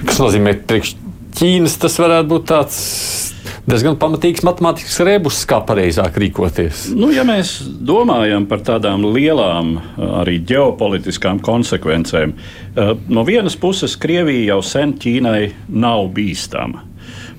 Kas 0.06 0.20
nozīmē, 0.20 0.58
ka 0.66 0.82
Ķīnas 1.36 1.78
tas 1.78 1.98
varētu 2.00 2.28
būt 2.32 2.46
tāds 2.48 3.35
diezgan 3.70 3.98
pamatīgs 4.00 4.44
matemātisks 4.46 5.00
rebus, 5.06 5.42
kā 5.50 5.60
pareizāk 5.66 6.20
rīkoties. 6.22 6.88
Nu, 6.96 7.10
ja 7.14 7.26
mēs 7.28 7.58
domājam 7.66 8.46
par 8.50 8.62
tādām 8.66 9.08
lielām 9.16 9.76
arī 10.22 10.38
ģeopolitiskām 10.52 11.42
konsekvencēm, 11.46 12.34
eh, 12.34 12.94
no 13.10 13.26
vienas 13.26 13.58
puses 13.58 13.98
Krievija 13.98 14.54
jau 14.54 14.62
sen 14.64 14.94
Ķīnai 14.94 15.52
nav 15.70 16.12
bīstama. 16.14 16.86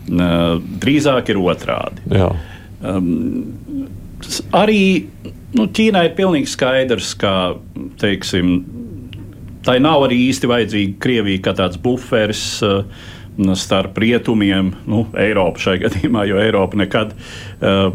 Eh, 0.06 0.60
drīzāk 0.82 1.30
ir 1.30 1.36
otrādi. 1.36 2.02
Jā. 2.10 2.30
Um, 2.82 3.56
arī 4.52 5.06
nu, 5.54 5.66
Ķīnai 5.66 6.04
ir 6.10 6.16
pilnīgi 6.18 6.50
skaidrs, 6.50 7.14
ka 7.18 7.56
teiksim, 7.98 8.64
tai 9.66 9.78
nav 9.78 10.06
arī 10.06 10.28
īsti 10.28 10.46
vajadzīga 10.46 10.98
Krievija 11.02 11.42
kā 11.48 11.54
tāds 11.54 11.78
buferis. 11.82 12.62
Uh, 12.62 12.84
starp 13.56 13.98
rietumiem, 14.00 14.72
nu, 14.88 15.04
Eiropu 15.18 15.60
šai 15.60 15.76
gadījumā, 15.82 16.24
jo 16.28 16.40
Eiropa 16.40 16.78
nekad 16.80 17.12
uh, 17.12 17.92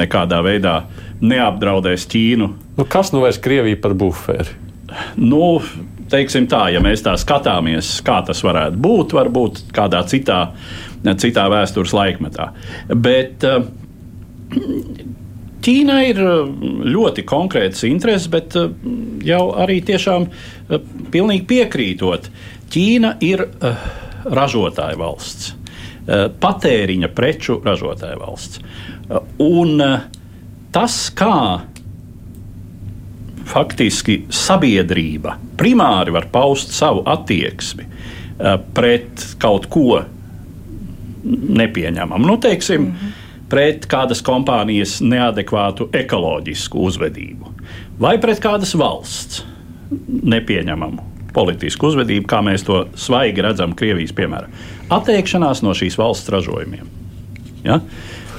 nekādā 0.00 0.40
veidā 0.44 0.74
neapdraudēs 1.20 2.06
Ķīnu. 2.10 2.50
Nu, 2.78 2.86
kas 2.88 3.12
nu 3.12 3.24
vairs 3.24 3.40
Krieviju 3.42 3.80
par 3.82 3.94
buferi? 3.98 4.56
Nu, 5.20 5.60
teiksim 6.10 6.48
tā, 6.50 6.66
ja 6.74 6.80
mēs 6.82 7.04
tā 7.04 7.14
skatāmies, 7.20 7.92
kā 8.06 8.20
tas 8.26 8.40
varētu 8.46 8.80
būt, 8.80 9.14
varbūt 9.18 9.62
kādā 9.76 10.02
citā, 10.10 10.40
citā 11.20 11.46
vēstures 11.52 11.94
laikmetā. 11.96 12.50
Bet 12.96 13.46
uh, 13.46 13.60
Ķīna 15.60 15.96
ir 16.08 16.18
ļoti 16.88 17.22
konkrēts 17.28 17.84
intereses, 17.84 18.30
bet 18.32 18.56
jau 19.28 19.42
arī 19.60 19.82
tiešām 19.84 20.24
pilnīgi 21.12 21.44
piekrītot. 21.50 22.30
Ķīna 22.72 23.10
ir 23.26 23.44
uh, 23.44 23.82
ražotāja 24.24 24.98
valsts, 24.98 25.54
eh, 26.06 26.28
patēriņa 26.40 27.10
preču 27.14 27.60
ražotāja 27.64 28.18
valsts. 28.20 28.60
Eh, 28.60 29.18
un 29.38 29.80
eh, 29.80 30.00
tas, 30.72 31.10
kā 31.14 31.60
faktiski 33.50 34.24
sabiedrība 34.30 35.36
primāri 35.58 36.12
var 36.14 36.28
paust 36.30 36.70
savu 36.76 37.02
attieksmi 37.06 37.88
pret 38.72 39.24
kaut 39.42 39.66
ko 39.68 39.98
nepieņemamu, 41.60 42.26
nu, 42.26 42.36
teiksim, 42.40 42.80
mm 42.80 42.92
-hmm. 42.92 43.48
pret 43.48 43.86
kādas 43.86 44.22
kompānijas 44.22 45.00
neadekvātu 45.02 45.88
ekoloģisku 45.92 46.78
uzvedību 46.78 47.52
vai 48.00 48.18
pret 48.18 48.40
kādas 48.40 48.74
valsts 48.78 49.44
nepieņemamu 50.22 51.09
politisku 51.34 51.90
uzvedību, 51.90 52.26
kā 52.30 52.40
mēs 52.44 52.64
to 52.66 52.84
svaigi 52.98 53.44
redzam 53.44 53.74
Krievijas 53.76 54.14
piemērā. 54.16 54.50
Atteikšanās 54.92 55.62
no 55.66 55.74
šīs 55.76 55.98
valsts 56.00 56.32
ražojumiem. 56.32 56.88
Ja? 57.64 57.80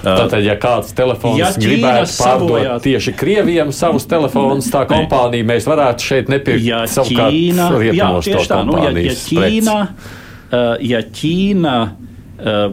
Tātad, 0.01 0.41
ja 0.41 0.55
kāds 0.57 0.95
telefons 0.97 1.37
ja 1.37 1.51
gribētu 1.53 2.09
pārdot 2.17 2.47
sabojāt... 2.49 2.85
tieši 2.87 3.13
Krievijam 3.17 3.69
savus 3.75 4.07
telefonus, 4.09 4.71
tā 4.73 4.81
kompānija, 4.89 5.45
mēs 5.45 5.67
varētu 5.69 6.07
šeit 6.07 6.31
nepirkt 6.31 6.65
ja 6.65 6.79
savukārt 6.89 7.35
Ķīna, 7.35 7.67
jā, 7.93 8.07
tieši 8.25 8.49
tā, 8.49 8.61
nu, 8.65 8.79
ja, 8.81 8.93
ja 8.97 9.13
Ķīna, 9.19 9.75
uh, 9.85 10.71
ja 10.89 11.03
Ķīna 11.19 11.75
uh, 11.85 12.63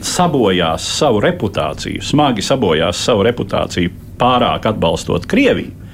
sabojās 0.00 0.88
savu 0.96 1.20
reputāciju, 1.24 2.00
smagi 2.04 2.44
sabojās 2.44 3.04
savu 3.10 3.26
reputāciju, 3.28 3.92
pārāk 4.16 4.70
atbalstot 4.72 5.28
Krieviju, 5.28 5.85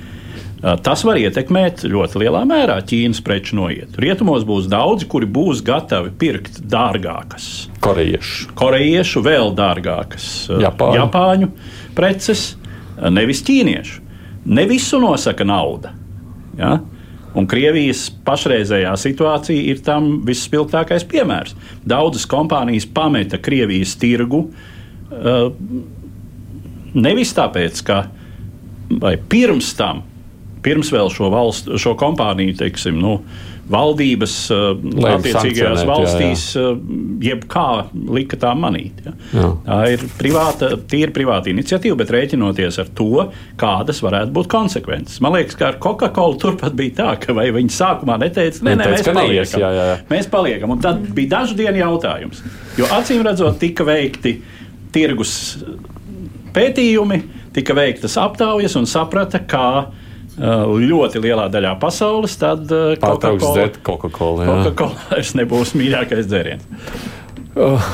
Tas 0.62 1.01
var 1.03 1.18
ietekmēt 1.18 1.81
ļoti 1.90 2.20
lielā 2.22 2.44
mērā 2.46 2.77
Ķīnas 2.87 3.18
preču 3.27 3.57
noietu. 3.59 3.98
Rietumos 4.03 4.44
būs 4.46 4.68
daudzi, 4.70 5.09
kuri 5.11 5.27
būs 5.27 5.59
gatavi 5.66 6.12
pirkt 6.14 6.61
dārgākas. 6.70 7.48
Korejiešu. 7.83 8.53
Korejiešu 8.59 9.25
vēl 9.27 9.51
dārgākas 9.59 10.29
Japāņu, 10.62 11.01
Japāņu 11.01 11.48
preces, 11.98 12.53
nevis 13.11 13.42
ķīniešu. 13.48 13.98
Ne 14.55 14.66
visu 14.70 15.01
nosaka 15.03 15.46
nauda. 15.46 15.96
Ja? 16.59 16.77
Un 17.35 17.48
Krievijas 17.51 18.05
pašreizējā 18.22 18.92
situācija 19.03 19.66
ir 19.72 19.83
tam 19.83 20.20
visspilgtākais 20.29 21.03
piemērs. 21.11 21.57
Daudzas 21.83 22.29
kompānijas 22.31 22.87
pameta 22.87 23.40
Krievijas 23.42 23.96
tirgu 23.98 24.44
nevis 26.94 27.35
tāpēc, 27.35 27.83
ka 27.88 28.05
vai 29.03 29.16
pirms 29.16 29.75
tam 29.75 30.05
pirms 30.62 30.92
vēl 30.94 31.11
šo, 31.12 31.31
valstu, 31.33 31.79
šo 31.81 31.96
kompāniju, 31.98 32.55
teiksim, 32.61 32.98
nu, 33.03 33.18
valdības 33.72 34.35
uh, 34.53 34.62
attiecīgajās 35.12 35.85
valstīs, 35.87 36.44
jā, 36.57 36.62
jā. 36.62 36.72
Uh, 36.72 37.20
jebkā 37.22 37.66
lika 38.16 38.38
tā 38.42 38.53
manīt. 38.59 38.98
Ja. 39.07 39.12
Jā. 39.33 39.51
Tā 39.66 39.79
ir 39.94 40.03
privāta, 40.18 40.72
tīri 40.90 41.14
privāta 41.14 41.53
iniciatīva, 41.53 41.96
bet 42.03 42.12
rēķinoties 42.14 42.81
ar 42.83 42.90
to, 42.98 43.27
kādas 43.61 44.03
varētu 44.05 44.35
būt 44.35 44.51
konsekvences. 44.53 45.20
Man 45.25 45.37
liekas, 45.38 45.57
ka 45.59 45.70
ar 45.70 45.79
Coca-Cola 45.83 46.38
turpat 46.42 46.77
bija 46.79 46.98
tā, 46.98 47.09
ka 47.22 47.37
vai 47.38 47.48
viņi 47.55 47.77
sākumā 47.77 48.18
neteica, 48.25 48.66
ne, 48.66 48.77
ne, 48.81 48.90
mēs 48.96 49.07
paliekam. 49.07 49.62
Jā, 49.62 49.72
jā, 49.79 49.88
jā. 49.92 49.96
Mēs 50.11 50.29
paliekam. 50.33 50.75
Un 50.75 50.83
tad 50.83 51.07
bija 51.14 51.37
dažu 51.38 51.59
dienu 51.59 51.85
jautājums. 51.85 52.42
Jo 52.81 52.90
acīm 52.98 53.22
redzot, 53.27 53.61
tika 53.62 53.87
veikti 53.87 54.37
tirgus 54.92 55.35
pētījumi, 56.53 57.22
tika 57.55 57.77
veiktas 57.79 58.18
aptaujas 58.20 58.75
un 58.81 58.90
saprata, 58.90 59.40
kā 59.48 59.68
Uh, 59.83 60.01
ļoti 60.38 61.21
lielā 61.21 61.49
daļā 61.53 61.77
pasaules, 61.83 62.38
tad 62.40 62.71
uh, 62.73 62.95
Coca-Cola 63.01 63.68
Coca 63.85 64.73
Coca 64.79 65.07
vairs 65.11 65.35
nebūs 65.37 65.75
mīļākais 65.77 66.29
dzēriens. 66.31 66.66
Uh, 67.53 67.90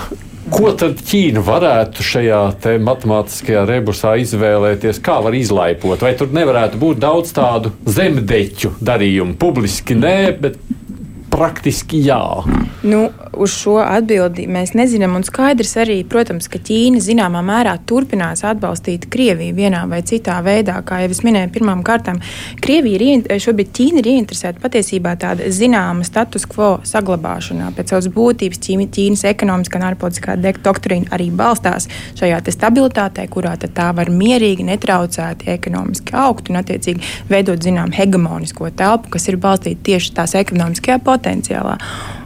ko 0.54 0.70
tad 0.78 1.00
Ķīna 1.02 1.42
varētu 1.44 2.04
šajā 2.06 2.42
matemātiskajā 2.86 3.64
rebusā 3.68 4.14
izvēlēties? 4.22 5.00
Kā 5.04 5.18
var 5.24 5.34
izlaipot? 5.34 6.02
Vai 6.04 6.14
tur 6.18 6.30
nevarētu 6.34 6.78
būt 6.80 7.02
daudz 7.02 7.34
tādu 7.36 7.74
zemdeķu 7.90 8.76
darījumu? 8.78 9.34
Publiski 9.40 9.98
nē, 9.98 10.16
bet 10.38 10.60
praktiski 11.38 12.02
jā? 12.02 12.20
Nu, 12.82 13.08
uz 13.38 13.54
šo 13.58 13.78
atbildi 13.82 14.46
mēs 14.50 14.74
nezinām. 14.78 15.16
Un 15.18 15.24
skaidrs 15.26 15.74
arī, 15.82 15.96
protams, 16.06 16.46
ka 16.50 16.60
Ķīna 16.62 17.00
zināmā 17.02 17.40
mērā 17.46 17.74
turpinās 17.88 18.44
atbalstīt 18.46 19.08
Krieviju 19.10 19.54
vienā 19.56 19.84
vai 19.90 20.00
citā 20.06 20.36
veidā. 20.46 20.76
Kā 20.86 21.00
jau 21.02 21.10
es 21.14 21.22
minēju, 21.26 21.50
pirmām 21.54 21.82
kārtām 21.86 22.20
Krievija 22.62 23.18
ir 23.18 23.42
šobrīd 23.42 23.72
Ķīna 23.74 24.02
ir 24.02 24.10
ieinteresēta 24.12 24.62
patiesībā 24.62 25.14
tāda 25.20 25.50
zināma 25.54 26.06
status 26.06 26.46
quo 26.50 26.76
saglabāšanā. 26.86 27.72
Pēc 27.76 27.94
savas 27.94 28.10
būtības 28.14 28.62
Ķīnas 28.66 29.26
ekonomiskā 29.32 29.80
un 29.80 29.88
ārpolitiskā 29.90 30.38
doktrīna 30.62 31.10
arī 31.14 31.30
balstās 31.34 31.88
šajā 32.18 32.42
stabilitātē, 32.54 33.26
kurā 33.30 33.56
tā 33.58 33.90
var 33.94 34.10
mierīgi, 34.14 34.66
netraucēti 34.66 35.50
ekonomiski 35.52 36.14
augt 36.18 36.50
un 36.50 36.62
attiecīgi 36.62 37.28
veidot 37.30 37.62
zinām 37.62 37.92
hegemonisko 37.94 38.70
telpu, 38.78 39.12
kas 39.16 39.28
ir 39.30 39.38
balstīta 39.42 39.84
tieši 39.90 40.14
tās 40.16 40.34
ekonomiskajā 40.38 40.98
potenciālā. 41.04 41.27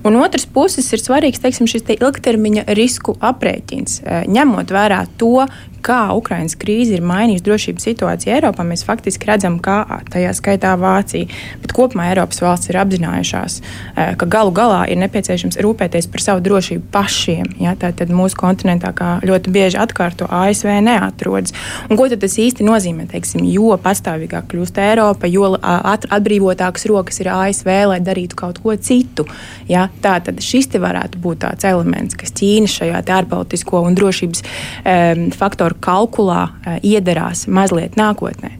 Un 0.06 0.16
otrs 0.18 0.46
puses 0.50 0.88
ir 0.94 1.02
svarīgs 1.02 1.42
teiksim, 1.42 1.68
šis 1.70 1.84
te 1.86 1.96
ilgtermiņa 1.98 2.66
risku 2.78 3.14
aprēķins, 3.22 4.00
eh, 4.02 4.24
ņemot 4.30 4.72
vērā 4.74 5.04
to, 5.18 5.46
kā 5.84 6.00
Ukraiņas 6.16 6.56
krīze 6.60 6.96
ir 6.96 7.04
mainījusi 7.06 7.44
drošības 7.46 7.86
situāciju 7.88 8.34
Eiropā, 8.36 8.64
mēs 8.66 8.84
faktiski 8.86 9.28
redzam, 9.28 9.58
kā 9.62 9.82
tajā 10.12 10.32
skaitā 10.38 10.72
Vācija, 10.80 11.28
bet 11.62 11.74
kopumā 11.76 12.08
Eiropas 12.12 12.42
valsts 12.44 12.70
ir 12.70 12.78
apzinājušās, 12.82 13.58
eh, 13.60 14.14
ka 14.18 14.26
galu 14.26 14.52
galā 14.54 14.84
ir 14.90 15.00
nepieciešams 15.02 15.58
rūpēties 15.62 16.10
par 16.12 16.24
savu 16.24 16.44
drošību 16.46 16.84
pašiem. 16.92 17.52
Ja? 17.60 17.74
Tātad 17.74 18.12
mūsu 18.14 18.38
kontinentā, 18.38 18.92
kā 18.94 19.20
ļoti 19.26 19.52
bieži 19.52 19.80
atkārto, 19.82 20.28
ASV 20.30 20.80
neatrodas. 20.82 21.52
Un 21.90 21.96
ko 21.96 22.08
tas 22.08 22.36
īsti 22.38 22.62
nozīmē? 22.66 23.08
Teiksim, 23.10 23.44
jo 23.50 23.76
pastāvīgāk 23.76 24.48
kļūst 24.52 24.78
Eiropa, 24.78 25.26
jo 25.26 25.56
atbrīvotākas 25.58 26.86
rokas 26.86 27.20
ir 27.20 27.32
ASV, 27.32 27.70
lai 27.88 28.00
darītu 28.00 28.36
kaut 28.36 28.62
ko 28.62 28.76
citu. 28.76 29.26
Ja? 29.68 29.88
Tātad 30.02 30.40
šis 30.40 30.70
varētu 30.72 31.18
būt 31.20 31.42
tāds 31.42 31.64
elements, 31.68 32.14
kas 32.14 32.32
Ķīna 32.32 32.70
šajā 32.70 33.02
ārpolitisko 33.12 33.82
un 33.86 33.96
drošības 33.98 34.42
um, 34.44 35.24
faktoru 35.34 35.71
faktoru 35.72 35.80
kalkulā 35.80 36.52
eh, 36.66 36.80
iedarās 36.82 37.46
mazliet 37.48 37.96
nākotnē. 37.96 38.58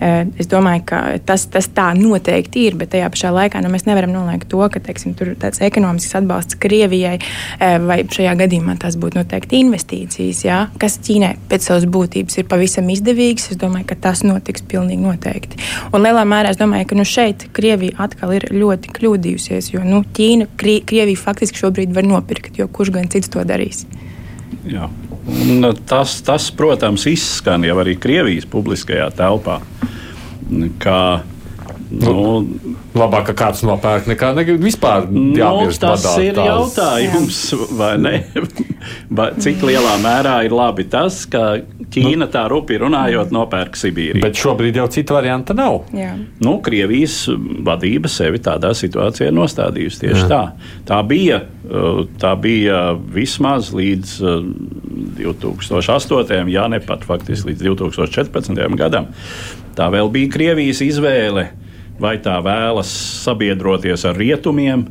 Eh, 0.00 0.26
es 0.38 0.46
domāju, 0.46 0.84
ka 0.86 1.18
tas, 1.26 1.46
tas 1.50 1.68
tā 1.74 1.90
noteikti 1.98 2.68
ir, 2.68 2.76
bet 2.76 2.90
tajā 2.92 3.08
pašā 3.10 3.32
laikā 3.34 3.60
nu, 3.60 3.68
mēs 3.68 3.84
nevaram 3.84 4.12
noliegt 4.12 4.48
to, 4.48 4.60
ka 4.70 4.78
teiksim, 4.78 5.16
tur 5.18 5.32
ir 5.32 5.36
tāds 5.36 5.60
ekonomisks 5.60 6.14
atbalsts 6.14 6.54
Krievijai, 6.54 7.18
eh, 7.58 7.78
vai 7.78 8.04
šajā 8.04 8.36
gadījumā 8.38 8.78
tas 8.78 8.96
būtu 8.96 9.18
noteikti 9.18 9.58
investīcijas, 9.58 10.44
jā, 10.44 10.68
kas 10.78 10.98
Ķīnai 11.02 11.36
pēc 11.50 11.66
savas 11.66 11.84
būtības 11.90 12.38
ir 12.38 12.46
pavisam 12.46 12.86
izdevīgas. 12.88 13.50
Es 13.50 13.58
domāju, 13.58 13.88
ka 13.90 13.96
tas 13.96 14.22
notiks 14.22 14.62
pilnīgi 14.62 15.02
noteikti. 15.02 15.58
Un 15.92 16.06
lielā 16.06 16.22
mērā 16.24 16.50
es 16.54 16.56
domāju, 16.56 16.86
ka 16.86 16.94
nu, 16.94 17.04
šeit 17.04 17.48
Krievija 17.52 17.98
atkal 17.98 18.36
ir 18.38 18.52
ļoti 18.54 18.94
kļūdījusies, 18.94 19.72
jo 19.74 19.82
nu, 19.82 20.04
Ķīna, 20.14 20.46
Krievija 20.56 21.18
faktiski 21.18 21.58
šobrīd 21.58 21.92
var 21.94 22.06
nopirkt, 22.06 22.54
jo 22.58 22.68
kurš 22.68 22.94
gan 22.94 23.10
cits 23.10 23.34
to 23.34 23.42
darīs. 23.42 23.82
Jā. 24.68 24.88
Un 25.28 25.66
tas, 25.88 26.18
tas, 26.24 26.48
protams, 26.56 27.04
izskan 27.10 27.66
jau 27.66 27.76
arī 27.82 27.96
Krievijas 28.00 28.48
publiskajā 28.48 29.10
telpā. 29.16 29.58
Kā, 30.80 31.00
nu, 31.90 32.12
nu, 32.12 32.74
labāk, 32.98 33.30
ka 33.30 33.34
kāds 33.44 33.62
nopērk 33.66 34.08
nekā 34.10 34.32
ne, 34.36 34.44
vispār 34.60 35.06
jāpieņem. 35.06 35.38
Nu, 35.38 35.76
tas 35.80 36.04
badā, 36.04 36.14
ir 36.24 36.36
tās. 36.36 36.48
jautājums, 36.50 37.40
vai 37.78 37.92
ne? 38.02 38.14
Cik 39.42 39.64
lielā 39.68 39.96
mērā 40.02 40.38
ir 40.46 40.54
labi 40.56 40.88
tas, 40.90 41.22
ka 41.30 41.58
Ķīna 41.88 42.26
tā 42.28 42.42
rupi 42.52 42.76
runājot 42.80 43.30
nopērk 43.32 43.76
Sibīriju. 43.78 44.20
Bet 44.20 44.36
šobrīd 44.36 44.76
jau 44.76 44.84
cita 44.92 45.14
varianta 45.16 45.54
nav. 45.56 45.86
Jā. 45.96 46.10
Nu, 46.44 46.58
Krievijas 46.64 47.22
vadība 47.64 48.10
sevi 48.12 48.42
tādā 48.44 48.74
situācijā 48.76 49.30
nostādījusi 49.32 50.02
tieši 50.02 50.20
Jā. 50.20 50.28
tā. 50.28 50.42
Tā 50.90 50.98
bija, 51.08 51.40
uh, 51.64 52.02
tā 52.20 52.34
bija 52.40 52.82
vismaz 53.14 53.72
līdz 53.76 54.18
2008. 55.22 56.44
Uh, 56.44 56.52
ja 56.52 56.66
ne 56.68 56.82
pat 56.84 57.08
faktiski 57.08 57.54
līdz 57.54 57.64
2014. 57.70 58.76
gadam. 58.76 59.08
Tā 59.78 59.88
vēl 59.94 60.12
bija 60.12 60.32
Krievijas 60.34 60.82
izvēle, 60.84 61.48
vai 62.02 62.16
tā 62.22 62.38
vēlas 62.44 62.90
sabiedroties 63.24 64.04
ar 64.08 64.18
rietumiem 64.18 64.86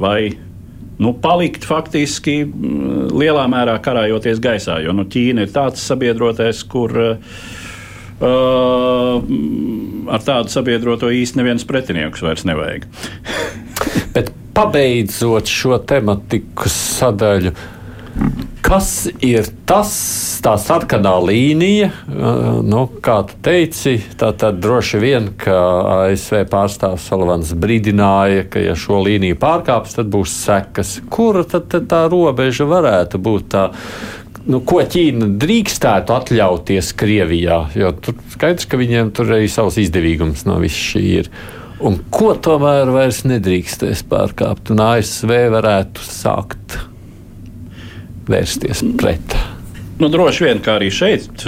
vai 0.00 0.32
nu, 0.98 1.12
palikt 1.20 1.66
faktiski 1.68 2.40
mm, 2.44 3.10
lielā 3.16 3.44
mērā 3.52 3.76
karājoties 3.84 4.40
gaisā. 4.42 4.80
Jo 4.84 4.94
nu, 4.96 5.04
Ķīna 5.08 5.44
ir 5.44 5.52
tāds 5.54 5.84
sabiedrotais, 5.84 6.62
kur 6.68 6.96
uh, 6.96 7.16
ar 10.16 10.24
tādu 10.24 10.52
sabiedroto 10.52 11.12
īsti 11.12 11.42
neviens 11.42 11.66
pretinieks 11.68 12.24
vairs 12.24 12.46
nevajag. 12.48 12.88
Bet 14.16 14.32
pabeidzot 14.56 15.50
šo 15.52 15.76
tematiku 15.84 16.70
sadaļu. 16.72 17.52
Kas 18.66 19.06
ir 19.22 19.46
tas, 19.68 19.90
tā 20.42 20.56
sarkanā 20.58 21.12
līnija, 21.22 21.86
nu, 22.66 22.80
kā 23.04 23.20
tu 23.28 23.36
teici, 23.46 24.00
tā 24.18 24.32
tad 24.34 24.58
droši 24.58 24.98
vien, 24.98 25.28
ka 25.38 25.54
ASV 26.08 26.40
pārstāvs 26.50 27.04
Salavans 27.06 27.52
brīdināja, 27.54 28.48
ka 28.50 28.64
ja 28.64 28.74
šo 28.74 28.98
līniju 29.06 29.38
pārkāps, 29.38 29.94
tad 30.00 30.10
būs 30.10 30.34
sekas. 30.48 30.96
Kura 31.14 31.44
tad, 31.46 31.68
tad 31.70 31.86
tā 31.92 32.00
robeža 32.10 32.66
varētu 32.66 33.22
būt 33.22 33.46
tā? 33.54 33.68
Nu, 34.50 34.58
ko 34.66 34.80
Ķīna 34.82 35.30
drīkstētu 35.38 36.16
atļauties 36.16 36.90
Krievijā? 36.98 37.60
Jo 37.78 37.92
tur 38.02 38.18
skaidrs, 38.34 38.66
ka 38.66 38.82
viņiem 38.82 39.14
tur 39.14 39.30
arī 39.38 39.46
savs 39.50 39.78
izdevīgums 39.82 40.42
no 40.50 40.58
viss 40.62 40.90
šī 40.90 41.04
ir. 41.20 41.30
Un 41.86 42.00
ko 42.10 42.34
tomēr 42.34 42.90
vairs 42.90 43.22
nedrīkstēs 43.30 44.02
pārkāpt, 44.10 44.74
un 44.74 44.82
ASV 44.90 45.38
varētu 45.54 46.02
sākt 46.02 46.78
vērsties 48.30 48.84
pret? 49.00 49.36
Nu, 49.98 50.10
droši 50.12 50.44
vien, 50.44 50.60
kā 50.60 50.76
arī 50.76 50.90
šeit, 50.92 51.46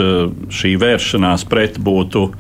šī 0.54 0.72
vēršanās 0.80 1.44
pret 1.50 1.76
būtu 1.84 2.30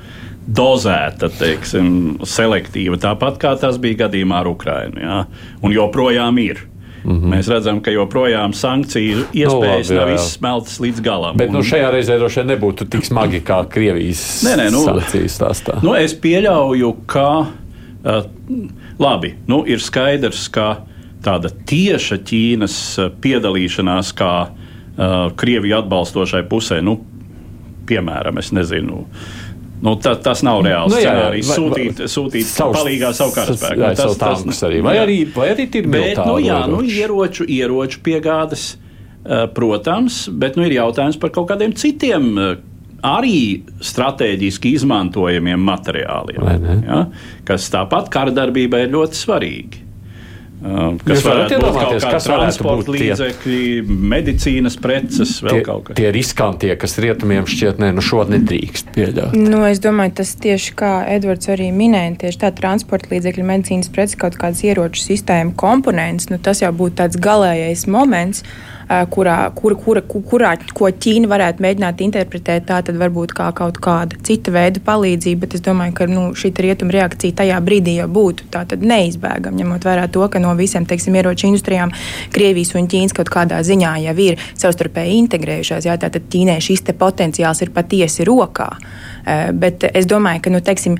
dozēta, 0.48 1.28
teiksim, 1.28 1.90
selektīva, 2.24 2.96
tāpat 3.02 3.36
kā 3.42 3.52
tas 3.60 3.76
bija 3.80 4.06
gadījumā 4.06 4.40
ar 4.40 4.48
Ukrajinu. 4.48 5.02
Ja? 5.02 5.18
Un 5.60 5.74
joprojām 5.76 6.40
ir. 6.40 6.64
Mm 7.04 7.20
-hmm. 7.20 7.34
Mēs 7.34 7.48
redzam, 7.48 7.80
ka 7.80 7.90
joprojām 7.90 8.52
sankciju 8.52 9.18
iespējas 9.32 9.90
nu, 9.90 9.96
labi, 9.96 10.10
nav 10.12 10.14
izsmeltas 10.14 10.80
līdz 10.80 11.00
galam. 11.00 11.36
Bet 11.36 11.52
nu, 11.52 11.62
šajā 11.62 11.92
reizē 11.92 12.18
droši 12.18 12.40
vien 12.40 12.50
nebūtu 12.50 12.88
tik 12.88 13.04
smagi 13.04 13.40
kā 13.40 13.68
Krievijas 13.68 14.42
nē, 14.44 14.56
nē, 14.56 14.70
nu, 14.70 14.82
sankcijas 14.84 15.40
stāstā. 15.40 15.78
Nu, 15.82 15.94
es 15.94 16.14
pieļauju, 16.14 16.96
ka 17.06 17.38
uh, 17.38 18.24
labi, 18.98 19.34
nu, 19.46 19.64
ir 19.66 19.80
skaidrs, 19.80 20.48
ka 20.48 20.76
tāda 21.24 21.50
tieša 21.50 22.20
Ķīnas 22.26 22.78
eh, 22.98 23.10
piedalīšanās 23.22 24.14
kā 24.18 24.32
uh, 24.48 25.28
Krieviju 25.38 25.80
atbalstošai 25.82 26.44
pusē, 26.50 26.80
nu, 26.84 26.98
piemēram, 27.88 28.40
es 28.42 28.52
nezinu. 28.54 29.04
Nu, 29.78 29.94
ta, 30.02 30.16
tas 30.18 30.42
nav 30.42 30.64
reāls 30.66 30.90
nu, 30.90 30.98
jā, 30.98 31.12
scenārijs. 31.12 31.50
Sūtīt, 31.54 32.02
sūtīt 32.10 32.48
savus, 32.50 32.80
palīgā 32.80 33.12
savu 33.14 33.34
karaspēku. 33.36 33.82
Jā, 33.84 33.92
tas, 33.98 34.16
tas, 34.18 34.42
tas 34.42 34.62
arī. 34.66 34.80
Vai 34.82 34.96
jā. 34.96 35.04
arī, 35.06 35.18
vai 35.36 35.52
arī 35.54 35.68
ir 35.70 35.90
bet, 35.92 36.18
nu, 36.26 36.38
jā, 36.42 36.58
nu, 36.70 36.82
ieroču, 36.82 37.46
ieroču 37.46 38.02
piegādes, 38.06 38.72
uh, 38.74 39.46
protams, 39.54 40.24
bet 40.34 40.58
nu, 40.58 40.66
ir 40.66 40.80
jautājums 40.80 41.20
par 41.22 41.34
kaut 41.34 41.52
kādiem 41.52 41.76
citiem. 41.78 42.34
Arī 43.06 43.62
strateģiski 43.86 44.72
izmantojamiem 44.74 45.62
materiāliem, 45.62 46.48
ja, 46.82 47.04
kas 47.46 47.68
tāpat 47.70 48.10
kara 48.10 48.34
darbībai 48.34 48.88
ir 48.88 48.96
ļoti 48.96 49.20
svarīgi. 49.20 49.84
Kas 50.58 51.22
varētu 51.22 51.54
iedomāties, 51.54 52.06
kas 52.08 52.26
transporta 52.26 52.94
līdzekļi, 52.94 53.58
medicīnas 54.14 54.78
preces, 54.82 55.36
vēl 55.44 55.60
tie, 55.60 55.64
kaut 55.66 55.84
kas. 55.88 55.98
Tie 56.00 56.08
riskantie, 56.14 56.72
kas 56.80 56.98
rietumiem 57.02 57.46
šķiet, 57.46 57.78
ne, 57.82 57.92
nu 57.94 58.02
šo 58.04 58.24
nedrīkst 58.26 58.90
pieļaut. 58.96 59.36
Nu, 59.38 59.62
es 59.68 59.78
domāju, 59.84 60.16
tas 60.22 60.34
tieši 60.42 60.74
kā 60.78 60.94
Edvards 61.14 61.50
arī 61.54 61.70
minēja, 61.74 62.16
tieši 62.24 62.42
tā 62.42 62.50
transporta 62.58 63.12
līdzekļi, 63.14 63.46
medicīnas 63.52 63.92
preces, 63.94 64.18
kaut 64.18 64.38
kādas 64.40 64.64
ieroču 64.66 65.04
sistēma 65.04 65.54
komponents, 65.58 66.26
nu 66.32 66.40
tas 66.42 66.64
jau 66.64 66.74
būtu 66.74 66.98
tāds 67.04 67.22
galējais 67.22 67.86
moments. 67.90 68.42
Uh, 68.42 68.77
kurā, 68.88 69.36
kur, 69.54 69.74
kura, 69.76 70.02
kurā, 70.02 70.54
ko 70.74 70.88
Ķīna 70.88 71.28
varētu 71.28 71.64
mēģināt 71.64 72.00
interpretēt, 72.06 72.64
tā 72.70 72.80
tad 72.86 72.96
varbūt 73.00 73.34
kā 73.36 73.50
kaut 73.56 73.80
kāda 73.84 74.16
cita 74.24 74.52
veida 74.54 74.80
palīdzība, 74.84 75.42
bet 75.44 75.58
es 75.58 75.64
domāju, 75.64 75.94
ka 75.98 76.08
nu, 76.08 76.24
šī 76.38 76.52
rietuma 76.64 76.94
reakcija 76.96 77.36
tajā 77.42 77.60
brīdī 77.64 77.98
jau 77.98 78.08
būtu 78.08 78.48
neizbēgama, 78.80 79.60
ņemot 79.60 79.84
vērā 79.84 80.08
to, 80.12 80.24
ka 80.32 80.40
no 80.42 80.54
visiem 80.58 80.86
teiksim, 80.88 81.18
ieroču 81.20 81.50
industrijām 81.50 81.92
Krievijas 82.32 82.74
un 82.78 82.88
Ķīnas 82.88 83.16
kaut 83.16 83.32
kādā 83.32 83.60
ziņā 83.66 83.94
jau 84.06 84.16
ir 84.24 84.40
savstarpēji 84.56 85.20
integrējušās. 85.24 85.88
Jā, 85.88 85.98
tātad 86.00 86.28
Ķīnai 86.32 86.58
šis 86.64 86.86
potenciāls 86.98 87.62
ir 87.64 87.72
patiesi 87.74 88.24
rokā. 88.28 88.70
Bet 89.52 89.84
es 89.92 90.08
domāju, 90.08 90.46
ka 90.46 90.52
nu, 90.54 90.64
teiksim, 90.64 90.96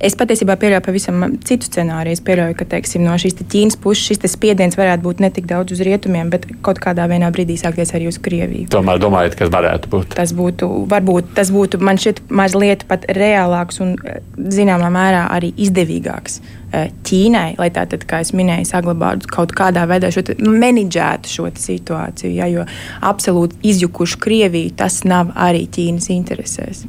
Es 0.00 0.14
patiesībā 0.16 0.54
pieļauju 0.56 0.84
pavisam 0.86 1.24
citu 1.44 1.68
scenāriju. 1.68 2.16
Es 2.16 2.22
pieļauju, 2.24 2.56
ka 2.56 2.66
teiksim, 2.72 3.02
no 3.04 3.16
šīs 3.20 3.36
Ķīnas 3.40 3.76
puses 3.82 4.06
šis 4.08 4.22
spiediens 4.32 4.78
varētu 4.78 5.04
būt 5.04 5.20
ne 5.20 5.28
tik 5.34 5.48
daudz 5.50 5.74
uz 5.74 5.82
rietumiem, 5.84 6.30
bet 6.32 6.46
kaut 6.64 6.80
kādā 6.80 7.04
brīdī 7.10 7.58
sākties 7.60 7.92
arī 7.96 8.08
uz 8.08 8.16
Krieviju. 8.22 8.70
Tomēr 8.72 9.00
domājat, 9.02 9.36
kas 9.36 9.52
varētu 9.52 9.90
būt? 9.92 10.14
Tas 10.16 10.32
būtu, 10.36 10.68
varbūt 10.88 11.34
tas 11.36 11.52
būtu 11.52 11.82
man 11.84 12.00
šķiet 12.00 12.22
mazliet 12.32 12.86
pat 12.88 13.04
reālāks 13.12 13.82
un 13.84 13.92
zināmā 14.40 14.88
mērā 14.94 15.26
arī 15.34 15.52
izdevīgāks. 15.66 16.40
Eh, 16.70 16.88
Ķīnai, 17.04 17.58
lai 17.58 17.68
tā 17.74 17.84
tad, 17.90 18.06
kā 18.08 18.22
es 18.24 18.32
minēju, 18.36 18.68
saglabātu 18.70 19.28
kaut 19.28 19.52
kādā 19.58 19.84
veidā 19.90 20.12
šo 20.14 20.22
menedžētu 20.38 21.28
šo 21.28 21.50
situāciju, 21.60 22.32
ja, 22.38 22.48
jo 22.48 22.64
absolūti 23.04 23.58
izjukušu 23.74 24.22
Krieviju 24.22 24.76
tas 24.80 25.02
nav 25.04 25.34
arī 25.36 25.66
Ķīnas 25.68 26.08
interesēs. 26.14 26.86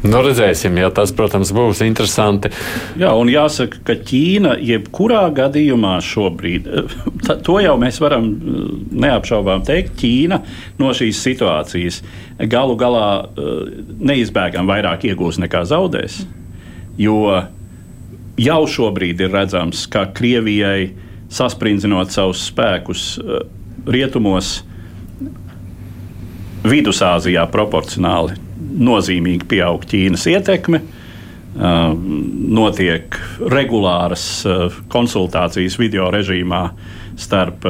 Nu, 0.00 0.22
redzēsim, 0.24 0.78
ja 0.80 0.88
tas, 0.96 1.10
protams, 1.12 1.50
būs 1.52 1.82
interesanti. 1.84 2.48
Jā, 3.00 3.10
un 3.20 3.28
jāsaka, 3.28 3.82
ka 3.84 3.96
Ķīna 4.08 4.54
jebkurā 4.64 5.26
gadījumā 5.36 5.98
šobrīd, 6.04 6.70
tā, 7.26 7.36
to 7.44 7.58
jau 7.60 7.74
mēs 7.80 8.00
varam 8.00 8.30
eh, 8.32 8.64
neapšaubām 9.04 9.66
teikt, 9.68 9.98
Ķīna 10.00 10.40
no 10.80 10.94
šīs 10.96 11.20
situācijas 11.20 12.00
galu 12.48 12.78
galā 12.80 13.10
eh, 13.20 13.62
neizbēgami 14.00 14.72
vairāk 14.72 15.04
iegūs 15.12 15.42
nekā 15.44 15.66
zaudēs. 15.68 16.22
Jo 17.00 17.20
jau 18.40 18.60
šobrīd 18.72 19.20
ir 19.20 19.36
redzams, 19.36 19.84
ka 19.92 20.08
Krievijai 20.16 20.94
sasprindzinot 21.28 22.16
savus 22.16 22.48
spēkus 22.48 23.08
eh, 23.20 23.48
rietumos, 23.84 24.62
Vidusāzijā 26.60 27.46
proporcionāli 27.48 28.34
nozīmīgi 28.70 29.48
pieaug 29.50 29.84
Ķīnas 29.90 30.26
ietekme. 30.30 30.82
Notiek 32.60 33.16
regulāras 33.50 34.24
konsultācijas 34.92 35.78
video 35.80 36.10
režīmā 36.14 36.62
starp 37.18 37.66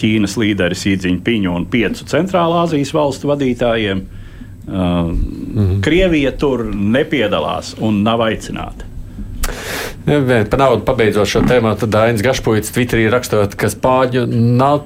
Ķīnas 0.00 0.36
līderi 0.40 0.78
Sīdziņu 0.78 1.20
Piņu 1.26 1.56
un 1.58 1.66
piecu 1.70 2.06
centrālā 2.08 2.64
Azijas 2.64 2.94
valstu 2.96 3.32
vadītājiem. 3.32 4.04
-hmm. 4.70 5.80
Krievija 5.82 6.32
tur 6.32 6.64
nepiedalās 6.74 7.74
un 7.80 8.02
nav 8.02 8.20
aicināta. 8.20 8.86
Ja, 10.06 10.44
par 10.50 10.58
naudu 10.58 10.84
pabeidzot 10.84 11.28
šo 11.28 11.42
tēmu, 11.42 11.74
tad 11.80 11.92
Dainis 11.92 12.22
Gašpuits 12.22 12.72
Twitterī 12.74 13.10
rakstot, 13.10 13.54
ka 13.54 13.68
spāņu 13.68 14.26
nav 14.30 14.82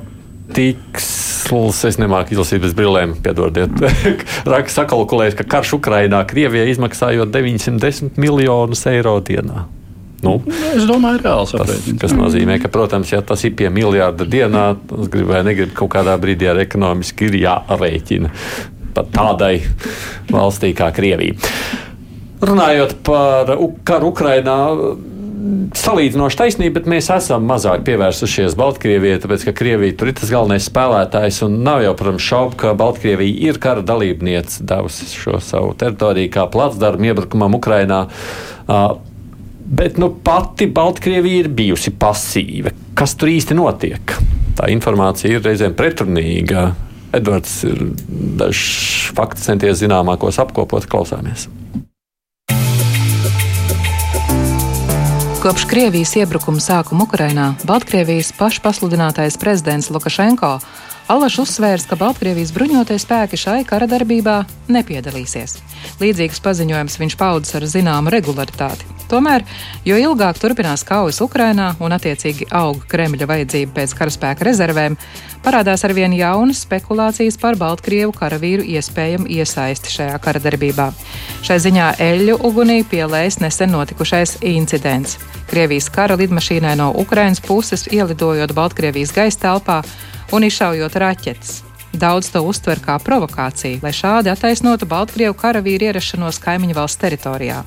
tiksls, 1.45 1.85
es 1.89 1.99
nemāku 2.01 2.35
izlasīt 2.35 2.63
bez 2.65 2.75
brillēm, 2.77 3.17
piedodiet. 3.23 3.73
Raka 4.51 4.73
sakalkulējis, 4.73 5.37
ka 5.39 5.47
karš 5.57 5.77
Ukrainā 5.79 6.25
Krievijai 6.29 6.71
izmaksājot 6.73 7.33
910 7.35 8.19
miljonus 8.21 8.85
eiro 8.87 9.19
dienā. 9.21 9.67
Nu, 10.25 10.39
es 10.73 10.87
domāju, 10.89 11.21
reāls 11.21 11.53
aprēķins. 11.53 12.01
Tas 12.01 12.15
nozīmē, 12.17 12.57
ka, 12.63 12.71
protams, 12.73 13.13
ja 13.13 13.21
tas 13.21 13.43
ir 13.45 13.53
pie 13.59 13.69
miljarda 13.69 14.25
dienā, 14.25 14.71
tas 14.89 15.11
grib 15.13 15.29
vai 15.29 15.43
negrib 15.45 15.75
kaut 15.77 15.93
kādā 15.93 16.17
brīdī 16.21 16.49
ar 16.49 16.63
ekonomiski 16.65 17.29
ir 17.29 17.43
jārēķina 17.43 18.33
pat 18.95 19.11
tādai 19.13 19.59
valstī 20.31 20.71
kā 20.77 20.89
Krievija. 20.95 21.35
Runājot 22.45 22.97
par 23.05 23.53
karu 23.85 24.13
Ukrainā, 24.15 24.57
salīdzinoši 25.77 26.39
taisnība, 26.39 26.79
bet 26.79 26.89
mēs 26.91 27.09
esam 27.13 27.45
mazāk 27.49 27.85
pievērsušies 27.87 28.57
Baltkrievijai, 28.59 29.21
tāpēc 29.23 29.47
ka 29.49 29.55
Krievija 29.57 29.97
tur 29.99 30.11
ir 30.11 30.17
tas 30.19 30.33
galvenais 30.33 30.69
spēlētājs. 30.71 31.43
Nav 31.53 31.83
jau, 31.85 31.95
protams, 31.99 32.25
šaubu, 32.25 32.59
ka 32.61 32.75
Baltkrievija 32.79 33.51
ir 33.51 33.61
kara 33.63 33.85
dalībniece, 33.85 34.63
devusi 34.69 35.09
šo 35.13 35.41
savu 35.45 35.75
teritoriju 35.81 36.33
kā 36.35 36.47
placdarmu 36.53 37.11
iebrukumam 37.11 37.59
Ukrainā. 37.59 38.05
Uh, 38.65 38.87
bet 39.65 40.01
nu, 40.01 40.11
pati 40.25 40.69
Baltkrievija 40.73 41.45
ir 41.45 41.51
bijusi 41.53 41.93
pasīva. 41.99 42.73
Kas 42.97 43.17
tur 43.19 43.33
īsti 43.33 43.59
notiek? 43.59 44.17
Tā 44.55 44.71
informācija 44.73 45.35
ir 45.35 45.45
reizēm 45.45 45.75
pretrunīga. 45.77 46.71
Edvards 47.15 47.61
ir 47.69 47.81
dažs 48.41 49.11
fakts 49.15 49.47
centies 49.47 49.83
zināmākos 49.83 50.41
apkopot, 50.43 50.87
klausāmies. 50.91 51.49
Kopš 55.45 55.67
Krievijas 55.69 56.15
iebrukuma 56.17 56.57
sākuma 56.57 57.05
Ukrainā 57.05 57.51
Baltkrievijas 57.69 58.31
pašpasludinātais 58.39 59.37
prezidents 59.37 59.91
Lukašenko 59.93 60.55
Alašs 61.05 61.43
uzsvērs, 61.43 61.85
ka 61.85 61.99
Baltkrievijas 62.01 62.49
bruņotie 62.57 62.95
spēki 62.97 63.37
šai 63.37 63.59
kara 63.69 63.85
darbībā 63.85 64.39
nepiedalīsies. 64.73 65.59
Līdzīgus 66.01 66.41
paziņojumus 66.41 66.97
viņš 66.97 67.17
paudis 67.21 67.53
ar 67.59 67.67
zināmu 67.69 68.09
regularitāti. 68.15 68.89
Tomēr, 69.11 69.45
jo 69.85 69.99
ilgāk 70.01 70.41
turpinās 70.41 70.81
kaujas 70.89 71.21
Ukrainā 71.21 71.75
un 71.85 71.93
attiecīgi 71.93 72.49
aug 72.57 72.87
Kremļa 72.89 73.29
vajadzība 73.29 73.75
pēc 73.77 73.93
karaspēka 73.99 74.47
rezervēm, 74.49 74.97
parādās 75.45 75.85
arvien 75.85 76.15
jaunas 76.17 76.63
spekulācijas 76.65 77.37
par 77.43 77.61
Baltkrievu 77.61 78.17
karavīru 78.17 78.65
iespējamu 78.65 79.29
iesaisti 79.29 79.93
šajā 79.99 80.17
kara 80.25 80.41
darbībā. 80.41 80.89
Šai 81.45 81.61
ziņā 81.67 81.91
eļļu 82.01 82.39
ugunī 82.49 82.79
pielēs 82.89 83.43
nesen 83.45 83.77
notikušais 83.77 84.39
incidents. 84.41 85.21
Krievijas 85.53 85.93
kara 85.93 86.17
lidmašīnai 86.17 86.73
no 86.81 86.89
Ukrainas 87.05 87.45
puses 87.45 87.85
ielidojot 87.93 88.57
Baltkrievijas 88.57 89.13
gaisa 89.13 89.45
telpā 89.45 89.83
un 90.33 90.47
izšaujot 90.49 90.97
raķetes. 91.03 91.63
Daudz 91.95 92.33
to 92.35 92.43
uztver 92.43 92.81
kā 92.83 92.97
provokāciju, 92.99 93.79
lai 93.85 93.93
šādi 93.95 94.33
attaisnotu 94.33 94.89
Baltkrievu 94.91 95.37
karavīru 95.39 95.91
ierašanos 95.91 96.41
kaimiņu 96.43 96.75
valsts 96.75 97.03
teritorijā. 97.03 97.61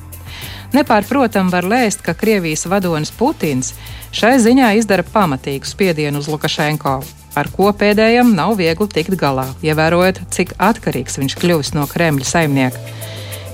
Nepārprotam 0.75 1.47
var 1.47 1.63
lēst, 1.63 2.01
ka 2.03 2.15
Krievijas 2.17 2.65
vadonis 2.67 3.13
Putins 3.15 3.71
šai 4.11 4.35
ziņā 4.43 4.73
izdara 4.81 5.05
pamatīgu 5.13 5.67
spiedienu 5.67 6.19
uz 6.19 6.27
Lukašenko, 6.27 6.97
ar 7.39 7.49
ko 7.53 7.71
pēdējam 7.71 8.33
nav 8.35 8.57
viegli 8.59 8.89
tikt 8.91 9.15
galā, 9.19 9.47
ievērojot, 9.63 10.25
cik 10.35 10.57
atkarīgs 10.59 11.21
viņš 11.21 11.37
kļuvis 11.39 11.73
no 11.77 11.87
Kremļa 11.87 12.27
saimnieka. 12.27 12.83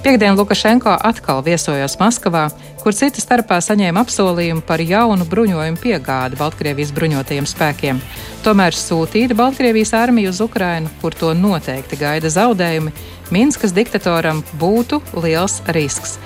Piektdien 0.03 0.35
Lukašenko 0.35 0.97
atkal 0.99 1.37
viesojās 1.45 1.93
Maskavā, 1.95 2.49
kur 2.81 2.91
cita 2.91 3.21
starpā 3.23 3.61
saņēma 3.63 4.01
apsolījumu 4.03 4.59
par 4.67 4.81
jaunu 4.83 5.23
bruņojumu 5.31 5.79
piegādi 5.79 6.35
Baltkrievijas 6.35 6.91
bruņotajiem 6.91 7.47
spēkiem. 7.47 8.01
Tomēr 8.43 8.75
sūtīt 8.75 9.31
Baltkrievijas 9.39 9.93
armiju 9.95 10.33
uz 10.33 10.41
Ukrainu, 10.43 10.91
kur 10.99 11.15
to 11.15 11.31
noteikti 11.31 12.01
gaida 12.01 12.27
zaudējumi, 12.27 12.91
Minskas 13.31 13.71
diktatoram 13.71 14.43
būtu 14.59 14.99
liels 15.23 15.61
risks. 15.71 16.17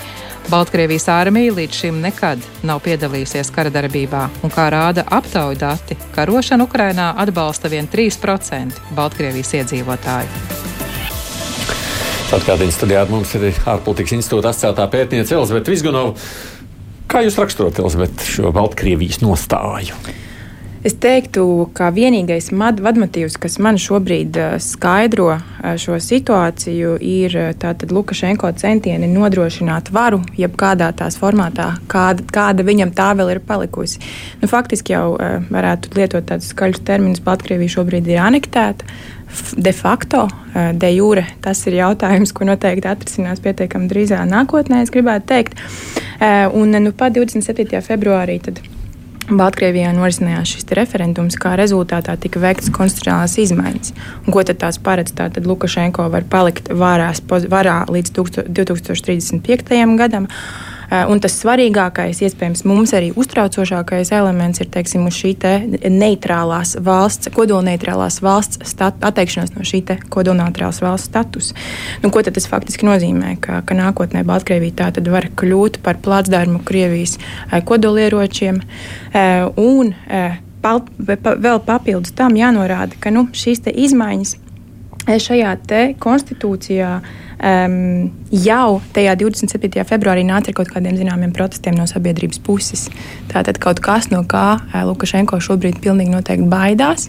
Baltkrievijas 0.49 1.05
armija 1.13 1.53
līdz 1.53 1.81
šim 1.83 2.01
nekad 2.01 2.41
nav 2.65 2.81
piedalījusies 2.81 3.53
kara 3.53 3.69
darbībā, 3.69 4.23
un 4.41 4.57
kā 4.57 4.71
rāda 4.73 5.05
aptauju 5.05 5.61
dati, 5.61 5.99
karošanu 6.17 6.65
Ukrainā 6.65 7.11
atbalsta 7.21 7.69
vien 7.69 7.85
3% 7.93 8.89
Baltkrievijas 8.97 9.53
iedzīvotāju. 9.61 10.86
Atgādījums 12.27 12.75
studijā 12.75 13.05
ar 13.05 13.11
mums 13.11 13.29
ir 13.37 13.45
ārpolitikas 13.55 14.17
institūta 14.17 14.51
asociētā 14.51 14.83
pētniece 14.91 15.35
Elizabete 15.37 15.71
Vizgunova. 15.71 16.11
Kā 17.07 17.21
jūs 17.23 17.37
raksturot, 17.39 17.79
Elizabete, 17.79 18.25
šo 18.27 18.51
Baltkrievijas 18.51 19.21
nostāju? 19.23 19.95
Es 20.85 20.93
teiktu, 21.01 21.41
ka 21.75 21.87
vienīgais 21.95 22.51
vadmotīvs, 22.51 23.39
kas 23.41 23.57
man 23.63 23.79
šobrīd 23.79 24.37
uh, 24.37 24.57
skaidro 24.61 25.31
uh, 25.37 25.71
šo 25.79 25.97
situāciju, 26.03 26.97
ir 27.01 27.33
uh, 27.39 27.87
Lukašenko 27.89 28.51
centieni 28.59 29.07
nodrošināt 29.07 29.89
varu, 29.95 30.21
jebkādā 30.37 30.91
tās 30.99 31.17
formātā, 31.17 31.73
kāda, 31.87 32.27
kāda 32.27 32.67
viņam 32.67 32.91
tā 32.95 33.13
vēl 33.17 33.37
ir 33.37 33.43
palikusi. 33.43 34.03
Nu, 34.43 34.51
faktiski 34.51 34.93
jau 34.93 35.15
varētu 35.49 35.95
lietot 35.95 36.27
tādus 36.27 36.51
skaļus 36.51 36.83
terminus, 36.83 37.23
Baltkrievija 37.23 37.79
šobrīd 37.79 38.11
ir 38.11 38.23
anektēta 38.27 38.87
de 39.57 39.73
facto, 39.73 40.27
eh, 40.53 40.71
de 40.73 40.89
jure, 40.95 41.25
tas 41.41 41.65
ir 41.67 41.73
jautājums, 41.73 42.33
ko 42.33 42.47
noteikti 42.47 42.87
atrisinās 42.89 43.43
pietiekami 43.43 43.89
drīzā 43.91 44.23
nākotnē, 44.27 44.81
es 44.81 44.93
gribētu 44.93 45.25
teikt. 45.25 45.61
Eh, 46.19 46.47
un 46.53 46.71
nu, 46.71 46.91
pat 46.91 47.13
27. 47.13 47.81
februārī 47.81 48.39
Baltkrievijā 49.27 49.89
norisinājās 49.91 50.53
šis 50.53 50.69
referendums, 50.77 51.35
kā 51.35 51.57
rezultātā 51.59 52.13
tika 52.15 52.39
veikts 52.39 52.71
konstitucionālās 52.71 53.35
izmaiņas. 53.43 53.91
Un, 54.23 54.31
ko 54.31 54.43
tad 54.47 54.61
tās 54.61 54.79
paredz? 54.79 55.11
Tātad 55.11 55.49
Lukašenko 55.49 56.05
var 56.13 56.23
palikt 56.31 56.69
varās, 56.71 57.19
varā 57.27 57.81
līdz 57.91 58.13
2035. 58.15 59.97
gadam. 59.99 60.29
Eh, 60.87 61.03
un 61.11 61.19
tas 61.19 61.33
svarīgākais, 61.35 62.21
iespējams, 62.23 62.63
mums 62.67 62.93
arī 62.95 63.09
uztraucošākais 63.19 64.13
elements 64.15 64.61
ir 64.63 64.69
teiksim, 64.71 65.03
šī 65.11 65.33
te 65.41 65.51
neitrālās 65.91 66.77
valsts, 66.83 67.27
kodolneitrālās 67.35 68.21
valsts 68.23 68.61
stat, 68.71 68.95
atteikšanās 69.03 69.51
no 69.57 69.67
šī 69.67 69.81
kodolneitrālās 70.13 70.79
valsts 70.83 71.11
statusa. 71.11 71.57
Nu, 72.03 72.11
ko 72.13 72.23
tas 72.23 72.47
faktiski 72.47 72.87
nozīmē? 72.87 73.35
Ka, 73.43 73.59
ka 73.67 73.75
nākotnē 73.75 74.23
Baltkrievija 74.27 74.87
tā 74.93 75.05
var 75.11 75.27
kļūt 75.35 75.81
par 75.83 75.99
plātsdarmu 75.99 76.63
Krievijas 76.67 77.17
eh, 77.19 77.59
kodolieročiem 77.67 78.63
eh, 78.63 79.43
un 79.59 79.91
vēl 80.63 81.61
papildus 81.67 82.15
tam 82.15 82.35
jānorāda, 82.39 82.95
ka 82.99 83.11
nu, 83.11 83.27
šīs 83.35 83.67
izmaiņas 83.67 84.37
šajā 85.07 85.53
konstitūcijā 86.03 86.89
um, 87.37 88.09
jau 88.33 88.79
tajā 88.95 89.15
27. 89.19 89.83
februārī 89.87 90.23
nāca 90.27 90.51
ar 90.51 90.57
kaut 90.57 90.71
kādiem 90.73 90.97
zināmiem 90.97 91.33
protestiem 91.35 91.77
no 91.77 91.85
sabiedrības 91.89 92.41
puses. 92.43 92.87
Tātad 93.31 93.59
kaut 93.61 93.81
kas, 93.83 94.09
no 94.13 94.23
kā 94.27 94.59
Lukašenko 94.87 95.39
šobrīd 95.43 95.81
pilnīgi 95.83 96.13
noteikti 96.13 96.47
baidās. 96.49 97.07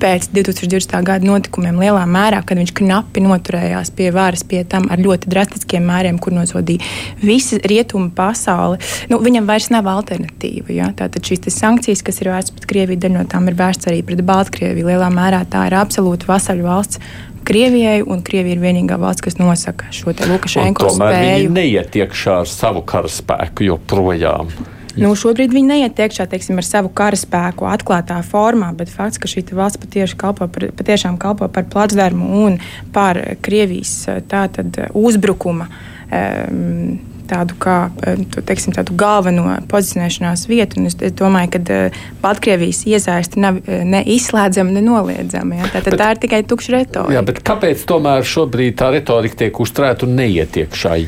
Pēc 0.00 0.30
2020. 0.32 0.94
gada 1.04 1.26
notikumiem 1.28 1.76
lielā 1.80 2.06
mērā, 2.08 2.40
kad 2.46 2.56
viņš 2.60 2.72
knapi 2.78 3.20
noturējās 3.24 3.92
pie 3.96 4.08
varas, 4.14 4.44
pie 4.48 4.62
tam 4.64 4.88
ar 4.92 5.00
ļoti 5.00 5.28
drastiskiem 5.28 5.84
mēriem, 5.84 6.20
kur 6.22 6.32
nosodīja 6.32 6.84
visu 7.20 7.58
rietumu 7.60 8.08
pasauli, 8.16 8.80
nu, 9.12 9.20
viņam 9.20 9.48
vairs 9.50 9.68
nav 9.74 9.90
alternatīva. 9.92 10.72
Ja? 10.72 10.88
Tātad 10.96 11.28
šīs 11.28 11.52
sankcijas, 11.52 12.04
kas 12.06 12.22
ir 12.22 12.32
vērstas 12.32 12.56
pret 12.56 12.68
Krieviju, 12.70 13.02
daļa 13.02 13.18
no 13.18 13.26
tām 13.28 13.50
ir 13.50 13.58
vērstas 13.58 13.90
arī 13.92 14.00
pret 14.06 14.24
Baltkrieviju. 14.24 14.88
Lielā 14.88 15.10
mērā 15.12 15.42
tā 15.50 15.66
ir 15.68 15.76
absolūta 15.76 16.30
vasaļu 16.30 16.64
valsts 16.64 17.02
Krievijai, 17.50 18.00
un 18.06 18.20
Krievija 18.22 18.54
ir 18.54 18.62
vienīgā 18.62 18.98
valsts, 19.00 19.24
kas 19.26 19.40
nosaka 19.40 19.90
šo 19.94 20.14
Lukašenko 20.14 20.92
spēju. 20.94 21.48
Viņi 21.48 21.54
neiet 21.56 21.96
iekšā 21.98 22.42
ar 22.44 22.50
savu 22.50 22.84
karaspēku 22.86 23.66
joprojām. 23.66 24.52
Nu, 25.00 25.12
šobrīd 25.18 25.52
viņi 25.54 25.68
neiet 25.70 25.98
iekšā 26.02 26.26
teiksim, 26.30 26.58
ar 26.62 26.66
savu 26.66 26.90
karaspēku 26.94 27.66
atklātā 27.70 28.20
formā, 28.26 28.70
bet 28.76 28.90
fakts, 28.92 29.18
ka 29.18 29.30
šī 29.30 29.44
valsts 29.50 29.82
patieši 29.82 30.18
kalpo 30.18 30.46
par, 30.50 30.70
patiešām 30.78 31.18
kalpo 31.18 31.50
par 31.50 31.66
placdarmu 31.70 32.30
un 32.44 32.58
par 32.94 33.18
Krievijas 33.42 33.94
tātad, 34.30 34.78
uzbrukuma. 34.94 35.70
Um, 36.10 36.98
tādu 37.30 37.56
kā 37.62 37.76
eh, 38.06 38.20
teiksim, 38.48 38.74
tādu 38.76 38.96
galveno 38.98 39.56
pozicionēšanās 39.70 40.46
vietu. 40.50 40.82
Es, 40.88 40.98
es 41.00 41.14
domāju, 41.18 41.54
ka 41.56 41.62
uh, 41.62 41.98
Baltkrievijas 42.22 42.82
iesaisti 42.90 43.42
nav 43.42 43.60
uh, 43.62 43.80
ne 43.86 44.02
izslēdzama, 44.16 44.74
ne 44.76 44.84
noliedzama. 44.84 45.60
Ja? 45.62 45.72
Tā, 45.74 45.84
bet, 45.86 45.98
tā 46.00 46.12
ir 46.14 46.22
tikai 46.26 46.44
tukša 46.50 46.76
retorika. 46.78 47.16
Jā, 47.16 47.40
kāpēc 47.52 47.84
tomēr 47.88 48.26
šobrīd 48.26 48.78
tā 48.80 48.92
retorika 48.94 49.44
tiek 49.44 49.62
uzturēta 49.62 50.08
un 50.08 50.16
neietiek 50.20 50.74
šai? 50.76 51.04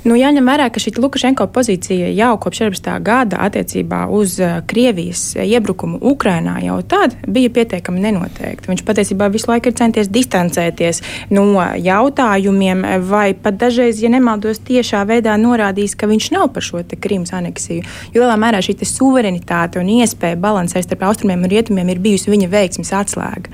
Nu, 0.00 0.14
jāņem 0.16 0.46
vērā, 0.48 0.70
ka 0.72 0.80
šī 0.80 0.94
Lukašenko 0.96 1.44
pozīcija 1.52 2.08
jau 2.16 2.30
kopš 2.40 2.62
14. 2.62 2.86
gada 3.04 3.36
attiecībā 3.44 4.06
uz 4.08 4.38
uh, 4.40 4.62
Krievijas 4.64 5.34
iebrukumu 5.36 5.98
Ukrainā 6.12 6.54
jau 6.64 6.78
tad 6.88 7.18
bija 7.28 7.50
pietiekami 7.52 8.00
nenoteikta. 8.06 8.70
Viņš 8.72 8.84
patiesībā 8.88 9.28
visu 9.28 9.50
laiku 9.50 9.68
ir 9.68 9.76
centies 9.76 10.08
distancēties 10.08 11.02
no 11.36 11.44
jautājumiem, 11.76 12.86
vai 13.10 13.34
pat 13.36 13.60
dažreiz, 13.60 14.00
ja 14.00 14.08
nemaldos, 14.08 14.62
tiešā 14.64 15.02
veidā 15.10 15.36
norādījis, 15.36 15.98
ka 16.00 16.08
viņš 16.08 16.30
nav 16.32 16.48
par 16.54 16.64
šo 16.64 16.80
Krimas 16.96 17.34
aneksiju. 17.36 17.84
Jo 18.14 18.24
lielā 18.24 18.40
mērā 18.40 18.64
šī 18.64 18.78
suverenitāte 18.88 19.82
un 19.84 19.92
iespēja 20.00 20.40
balansēt 20.40 20.88
starp 20.88 21.04
austrumiem 21.10 21.44
un 21.44 21.52
rietumiem 21.52 21.92
ir 21.92 22.00
bijusi 22.00 22.32
viņa 22.32 22.48
veiksmes 22.56 22.96
atslēga. 22.96 23.52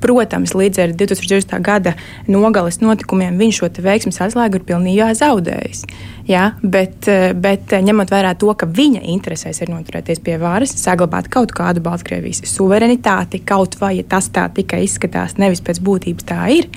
Protams, 0.00 0.54
līdz 0.56 0.80
ar 0.80 0.94
2020. 0.96 1.56
gada 1.64 1.94
nogales 2.30 2.80
notikumiem 2.80 3.36
viņš 3.40 3.60
šo 3.60 3.68
veiksmes 3.84 4.20
atslēgu 4.24 4.60
ir 4.60 4.64
pilnībā 4.68 5.10
zaudējis. 5.18 5.84
Ja? 6.28 6.54
Bet, 6.62 7.08
eh, 7.08 7.34
bet 7.36 7.72
eh, 7.72 7.84
ņemot 7.84 8.12
vērā 8.12 8.32
to, 8.40 8.52
ka 8.56 8.66
viņa 8.66 9.02
interesēs 9.12 9.60
ir 9.60 9.72
noturēties 9.74 10.22
pie 10.24 10.38
varas, 10.40 10.72
saglabāt 10.80 11.28
kaut 11.32 11.52
kādu 11.56 11.84
Baltkrievijas 11.84 12.44
suverenitāti, 12.48 13.42
kaut 13.44 13.76
vai 13.80 13.98
ja 13.98 14.06
tas 14.08 14.30
tā 14.32 14.48
tikai 14.54 14.84
izskatās, 14.86 15.36
nevis 15.36 15.60
pēc 15.64 15.82
būtības 15.84 16.28
tā 16.32 16.42
ir. 16.56 16.70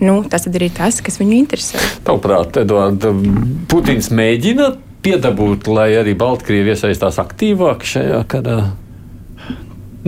Nu, 0.00 0.20
tas 0.30 0.46
ir 0.46 0.68
tas, 0.76 1.00
kas 1.02 1.18
viņu 1.18 1.34
interesē. 1.40 1.80
Tavuprāt, 2.06 2.60
Eduard, 2.60 3.02
Putins 3.66 4.12
mēģina 4.14 4.70
piedabūt, 5.02 5.66
lai 5.72 5.90
arī 5.98 6.14
Baltkrievija 6.18 6.76
iesaistās 6.76 7.18
aktīvāk 7.22 7.86
šajā 7.86 8.22
karā? 8.30 8.58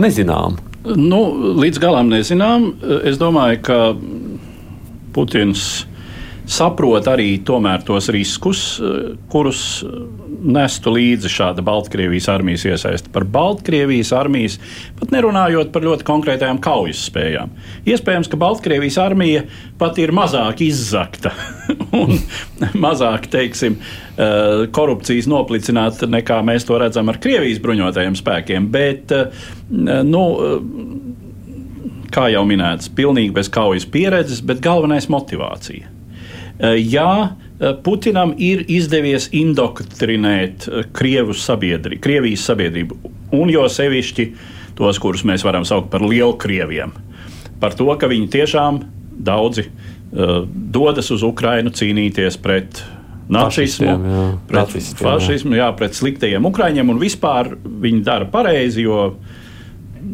Nezinām. 0.01 0.70
Nu, 0.81 1.21
līdz 1.61 1.77
galam 1.81 2.09
nezinām. 2.09 2.71
Es 3.05 3.19
domāju, 3.21 3.59
ka 3.67 3.79
Putins 5.13 5.85
saprot 6.49 7.07
arī 7.09 7.35
tos 7.45 8.09
riskus, 8.13 8.79
eh, 8.79 9.13
kurus 9.29 9.83
nestu 10.41 10.91
līdzi 10.95 11.29
šāda 11.29 11.61
Baltkrievijas 11.61 12.27
armijas 12.33 12.65
iesaiste. 12.65 13.11
Par 13.13 13.23
Baltkrievijas 13.23 14.11
armijas 14.17 14.57
pat 14.99 15.13
nerunājot 15.13 15.71
par 15.71 15.85
ļoti 15.85 16.07
konkrētajām 16.07 16.59
kaujas 16.63 17.03
spējām. 17.09 17.53
Iespējams, 17.85 18.29
ka 18.31 18.39
Baltkrievijas 18.41 18.97
armija 18.97 19.43
pat 19.77 19.99
ir 20.01 20.13
mazāk 20.15 20.63
izzakta 20.65 21.33
un 22.01 22.17
mazāk, 22.73 23.29
teiksim, 23.31 23.77
eh, 24.17 24.65
korupcijas 24.73 25.29
noplicināta 25.29 26.09
nekā 26.09 26.41
mēs 26.47 26.65
to 26.65 26.79
redzam 26.81 27.09
ar 27.09 27.21
Krievijas 27.21 27.61
bruņotajiem 27.61 28.17
spēkiem. 28.17 28.69
Bet, 28.73 29.11
eh, 29.11 29.25
nu, 29.69 30.25
kā 32.11 32.27
jau 32.33 32.43
minēts, 32.47 32.91
pilnīgi 32.91 33.33
bez 33.35 33.49
kaujas 33.51 33.85
pieredzes, 33.87 34.41
bet 34.43 34.63
galvenais- 34.63 35.07
motivācija. 35.15 35.90
Eh, 36.61 36.93
ja 36.93 37.35
eh, 37.59 37.73
Putinam 37.83 38.35
ir 38.37 38.61
izdevies 38.69 39.31
indoktrinēt 39.33 40.67
eh, 40.67 40.83
Krievijas 40.93 41.45
sabiedrību, 41.49 42.01
Krievijas 42.03 42.45
sabiedrību, 42.51 42.97
un 43.33 43.49
jo 43.49 43.65
sevišķi 43.65 44.27
tos, 44.77 44.99
kurus 45.01 45.25
mēs 45.25 45.45
varam 45.45 45.65
saukt 45.65 45.89
par 45.93 46.05
lielkrieviem, 46.05 46.93
par 47.61 47.73
to, 47.77 47.89
ka 47.97 48.09
viņi 48.09 48.29
tiešām 48.33 48.79
daudzi 49.21 49.67
uh, 49.67 50.47
dodas 50.47 51.11
uz 51.13 51.21
Ukrajinu 51.27 51.69
cīnīties 51.75 52.39
pret 52.41 52.79
nacismu, 53.29 53.91
jā, 53.91 54.23
pret 54.49 54.71
fašismu, 54.97 55.53
jā. 55.53 55.67
jā, 55.67 55.67
pret 55.77 55.97
sliktajiem 55.99 56.47
ukrāņiem, 56.49 56.89
un 56.89 57.01
vispār 57.03 57.51
viņi 57.83 58.01
dara 58.07 58.25
pareizi, 58.31 58.87
jo 58.87 59.11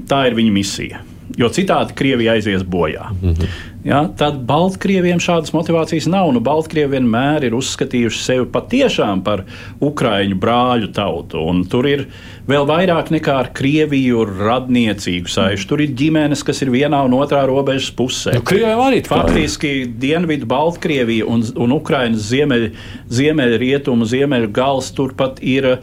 tā 0.10 0.26
ir 0.28 0.36
viņa 0.36 0.52
misija. 0.58 1.00
Jo 1.38 1.48
citādi 1.54 1.96
Krievija 1.96 2.36
aizies 2.36 2.66
bojā. 2.68 3.14
Mm 3.14 3.34
-hmm 3.34 3.77
ja, 3.88 4.04
tad 4.20 4.42
Baltkrieviem 4.48 5.22
šādas 5.24 5.54
motivācijas 5.56 6.10
nav. 6.12 6.32
Nu, 6.36 6.42
Baltkrievi 6.44 6.98
vienmēr 6.98 7.48
ir 7.48 7.58
uzskatījuši 7.58 8.24
sevi 8.24 8.50
patiešām 8.54 9.24
par 9.26 9.46
Ukraiņu 9.84 10.40
brāļu 10.42 10.92
tautu. 10.96 11.46
Tur 11.72 11.88
ir 11.90 12.08
vēl 12.48 12.66
vairāk 12.68 13.12
nekā 13.14 13.36
ar 13.44 13.50
Krieviju 13.56 14.24
radniecīgu 14.28 15.32
saišu. 15.32 15.68
Tur 15.70 15.84
ir 15.84 15.94
ģimenes, 15.98 16.44
kas 16.48 16.62
ir 16.64 16.72
vienā 16.74 17.00
un 17.08 17.16
otrā 17.18 17.44
robežas 17.50 17.90
pusē. 17.96 18.38
Nu, 18.38 18.84
arī 18.86 19.02
Faktiski 19.08 19.74
Dienvidu 20.00 20.48
Baltkrievija 20.50 21.28
un, 21.28 21.44
un 21.60 21.76
Ukrainas 21.76 22.30
ziemeļ, 22.32 22.68
ziemeļ 23.14 23.58
rietumu, 23.62 24.08
ziemeļu 24.08 24.52
gals 24.56 24.92
turpat 24.98 25.42
ir 25.44 25.70
uh, 25.74 25.82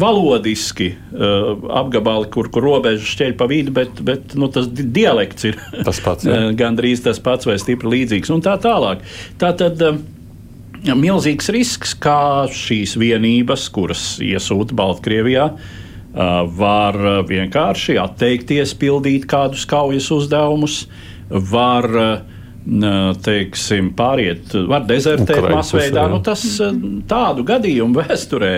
valodiski 0.00 0.92
uh, 0.94 1.52
apgabali, 1.82 2.30
kur, 2.32 2.48
kur 2.52 2.66
robeža 2.66 3.04
šķeļ 3.12 3.36
pa 3.40 3.48
vidu, 3.50 3.74
bet, 3.76 4.00
bet 4.04 4.36
nu, 4.38 4.48
tas 4.52 4.70
dialekts 4.72 5.50
ir 5.52 5.60
tas 5.82 6.00
pats. 6.04 6.28
Ja. 6.28 6.48
gandrīz 6.62 7.04
tas 7.04 7.20
pats 7.22 7.48
vai 7.48 7.58
stipri 7.60 7.98
līdzīgs 7.98 8.32
un 8.32 8.44
tā 8.44 8.56
tālāk. 8.62 9.04
Tā 9.40 9.52
tad, 9.60 9.80
uh, 9.84 10.00
milzīgs 10.82 11.50
risks, 11.54 11.94
kā 11.94 12.48
šīs 12.50 12.96
vienības, 13.00 13.68
kuras 13.74 14.16
iesūta 14.22 14.76
Baltkrievijā, 14.78 15.46
var 16.12 16.98
vienkārši 17.28 17.96
atteikties 18.02 18.74
pildīt 18.76 19.24
kādus 19.30 19.64
kaujas 19.68 20.10
uzdevumus, 20.12 20.82
var 21.30 21.88
teiksim, 23.24 23.90
pāriet, 23.98 24.52
var 24.70 24.84
dezertēt 24.86 25.48
masveidā. 25.50 26.04
Nu, 26.10 26.20
tas 26.22 26.44
tādu 27.10 27.42
gadījumu 27.48 28.04
vēsturē, 28.04 28.52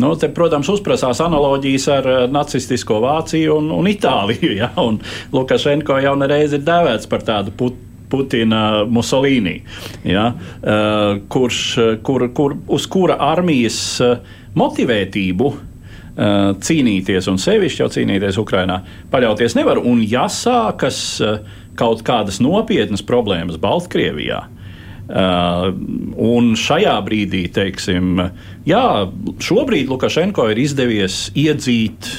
nu, 0.00 0.14
te, 0.16 0.30
protams, 0.32 0.70
uzprasās 0.72 1.20
analoģijas 1.24 1.88
ar 1.92 2.10
nacistisko 2.32 3.02
Vāciju 3.04 3.58
un, 3.60 3.72
un 3.80 3.90
Itāliju. 3.92 4.52
Ja? 4.62 4.68
Un 4.78 4.98
Lukašenko 5.32 5.96
jau 6.04 6.12
nereiz 6.20 6.52
ir 6.54 6.62
dēvēts 6.64 7.08
par 7.10 7.24
tādu 7.26 7.54
putu 7.56 7.91
Putina 8.12 8.84
Musolīni, 8.84 9.58
ja, 10.04 10.28
uh, 10.36 11.18
kurš, 11.32 11.60
kur, 12.04 12.28
kur, 12.36 12.56
uz 12.68 12.88
kura 12.92 13.16
armijas 13.32 13.82
uh, 14.04 14.18
motivētību 14.58 15.52
cīnīties, 16.12 17.24
un 17.32 17.38
sevišķi 17.40 17.80
jau 17.80 17.86
cīnīties 17.94 18.36
Ukrajinā, 18.36 18.82
paļauties 19.08 19.54
nevar. 19.56 19.78
Un 19.80 20.02
ja 20.04 20.26
sākas 20.28 20.98
kaut 21.80 22.02
kādas 22.04 22.36
nopietnas 22.44 23.00
problēmas 23.00 23.56
Baltkrievijā, 23.56 24.42
un 25.12 26.52
šajā 26.56 26.94
brīdī, 27.04 27.46
teiksim, 27.52 28.20
jā, 28.68 28.84
šobrīd 29.42 29.90
Lukašenko 29.90 30.50
ir 30.52 30.60
izdevies 30.62 31.24
iedzīt 31.32 32.12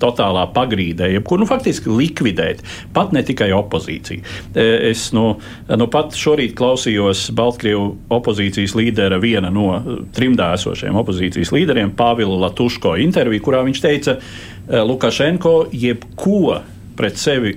totālā 0.00 0.46
pagrīdē, 0.54 1.08
jebkuru 1.14 1.44
nu, 1.44 1.48
faktiski 1.48 1.92
likvidēt, 1.92 2.62
pat 2.96 3.14
ne 3.16 3.22
tikai 3.26 3.50
opozīciju. 3.56 4.24
E, 4.54 4.66
es 4.90 5.08
nu, 5.16 5.26
nu 5.68 5.88
pat 5.92 6.16
šorīt 6.16 6.56
klausījos 6.58 7.28
Baltkrievu 7.36 7.88
opozīcijas 8.16 8.76
līdera 8.78 9.20
viena 9.22 9.52
no 9.52 9.80
trimdā 10.16 10.52
esošajiem 10.56 11.00
opozīcijas 11.02 11.52
līderiem, 11.56 11.94
Pāvila 11.96 12.38
Latuško 12.46 12.96
interviju, 13.04 13.44
kurā 13.48 13.62
viņš 13.66 13.84
teica, 13.84 14.16
e, 14.16 14.82
Lukašenko 14.86 15.56
jebko 15.72 16.60
pret 16.96 17.20
sevi 17.20 17.56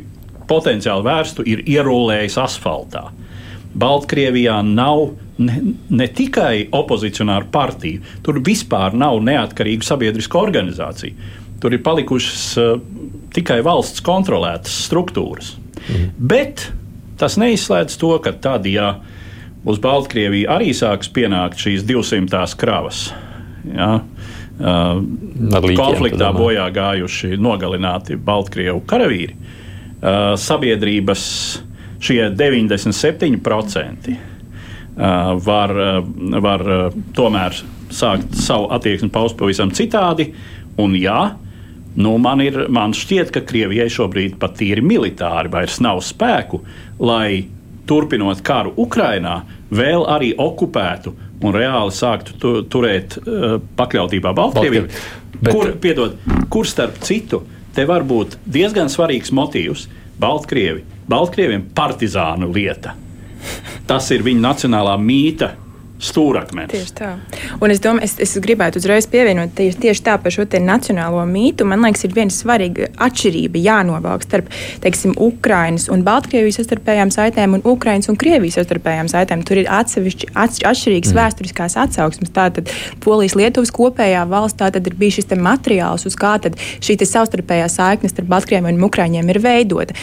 potenciāli 0.50 1.06
vērstu 1.06 1.46
ir 1.48 1.64
ierullējis 1.70 2.38
asfaltā. 2.42 3.10
Baltkrievijā 3.80 4.56
nav 4.66 5.12
ne, 5.40 5.60
ne 5.94 6.08
tikai 6.10 6.68
opozicionāru 6.76 7.50
partiju, 7.54 8.02
tur 8.26 8.42
vispār 8.46 8.98
nav 8.98 9.22
neatkarīgu 9.26 9.86
sabiedrisku 9.86 10.40
organizāciju. 10.42 11.38
Tur 11.60 11.76
ir 11.76 11.84
palikušas 11.84 12.44
uh, 12.60 12.76
tikai 13.36 13.60
valsts 13.66 14.04
kontrolētas 14.06 14.76
struktūras. 14.88 15.56
Mm. 15.90 16.12
Bet 16.32 16.70
tas 17.20 17.36
neizslēdz 17.40 17.98
to, 18.00 18.14
ka 18.24 18.34
tad, 18.40 18.68
ja 18.70 19.00
uz 19.68 19.80
Baltkrieviju 19.84 20.50
arī 20.52 20.72
sāks 20.76 21.12
pienākt 21.12 21.60
šīs 21.60 21.84
200 21.88 22.56
kravas. 22.60 23.10
Ja? 23.68 24.00
Uh, 24.60 25.00
līķiem, 25.00 25.80
konfliktā 25.80 26.32
bojā 26.36 26.66
gājuši, 26.76 27.36
nogalināti 27.40 28.18
Baltkrievu 28.20 28.82
karavīri. 28.88 29.36
Uh, 30.00 30.36
sabiedrības 30.40 31.24
šie 32.04 32.30
97% 32.40 34.10
uh, 34.16 34.20
var, 35.44 35.76
var 36.44 36.66
tomēr 37.16 37.60
sākt 37.92 38.36
savu 38.40 38.70
attieksmi 38.76 39.12
paust 39.12 39.38
pavisam 39.40 39.72
citādi. 39.76 40.32
Un 40.80 40.96
jā, 40.96 41.22
nu 41.96 42.18
man, 42.22 42.42
ir, 42.44 42.66
man 42.70 42.94
šķiet, 42.96 43.32
ka 43.34 43.44
Krievijai 43.48 43.90
šobrīd 43.92 44.38
pat 44.42 44.58
tīri 44.60 44.84
militāri 44.86 45.52
vairs 45.52 45.80
nav 45.84 46.02
spēku, 46.06 46.62
lai 47.02 47.48
turpinot 47.90 48.44
karu 48.46 48.76
Ukrainā, 48.78 49.42
vēl 49.74 50.06
arī 50.10 50.34
okupētu 50.38 51.16
un 51.42 51.56
reāli 51.56 51.96
sāktu 51.96 52.36
tu, 52.40 52.52
turēt 52.70 53.18
uh, 53.22 53.58
pakļautībā 53.80 54.34
Baltkrieviju. 54.36 54.90
Bet... 55.40 55.54
Kur, 55.54 55.72
piedod, 55.82 56.18
kur 56.52 56.68
starp 56.68 57.00
citu 57.06 57.42
te 57.76 57.86
var 57.88 58.04
būt 58.04 58.38
diezgan 58.44 58.92
svarīgs 58.92 59.32
motīvs 59.36 59.88
Baltkrievi, 60.20 60.84
Baltkrieviem 61.10 61.70
partizānu 61.76 62.50
lieta. 62.52 62.94
Tas 63.88 64.10
ir 64.12 64.26
viņa 64.26 64.44
nacionālā 64.44 64.98
mīta 65.00 65.54
stūrakmens. 66.00 66.72
Tieši 66.72 66.94
tā. 66.96 67.10
Un 67.60 67.74
es 67.74 67.82
domāju, 67.84 68.08
es, 68.08 68.16
es 68.24 68.38
gribētu 68.42 68.80
uzreiz 68.80 69.08
pievienot 69.12 69.52
tieši, 69.58 69.78
tieši 69.84 70.04
tā 70.06 70.16
par 70.22 70.34
šo 70.34 70.46
nacionālo 70.64 71.22
mītu. 71.28 71.68
Man 71.68 71.84
liekas, 71.84 72.06
ir 72.08 72.16
viena 72.16 72.34
svarīga 72.34 72.88
atšķirība 73.04 73.60
jānovelk 73.60 74.24
starp, 74.24 74.48
teiksim, 74.84 75.16
Ukrainas 75.20 75.90
un 75.92 76.06
Baltkrievijas 76.08 76.62
savstarpējām 76.62 77.12
saitēm 77.14 77.58
un 77.58 77.66
Ukrainas 77.68 78.10
un 78.12 78.18
Krievijas 78.20 78.60
savstarpējām 78.60 79.12
saitēm. 79.12 79.44
Tur 79.48 79.62
ir 79.62 79.72
atsevišķi 79.76 80.32
atšķirīgas 80.40 81.12
mm. 81.12 81.20
vēsturiskās 81.20 81.76
atsauksmes. 81.84 82.32
Tātad 82.36 82.72
Polijas 83.04 83.36
Lietuvas 83.40 83.74
kopējā 83.76 84.24
valsts 84.32 84.60
tātad 84.62 84.88
ir 84.88 84.96
bijis 85.00 85.20
šis 85.20 85.36
materiāls, 85.40 86.08
uz 86.08 86.16
kā 86.20 86.38
tad 86.42 86.56
šī 86.80 86.96
savstarpējā 87.04 87.68
saikne 87.72 88.12
starp 88.12 88.32
Baltkrieviem 88.32 88.72
un 88.72 88.88
Ukraiņiem 88.88 89.34
ir 89.36 89.42
veidota. 89.44 89.98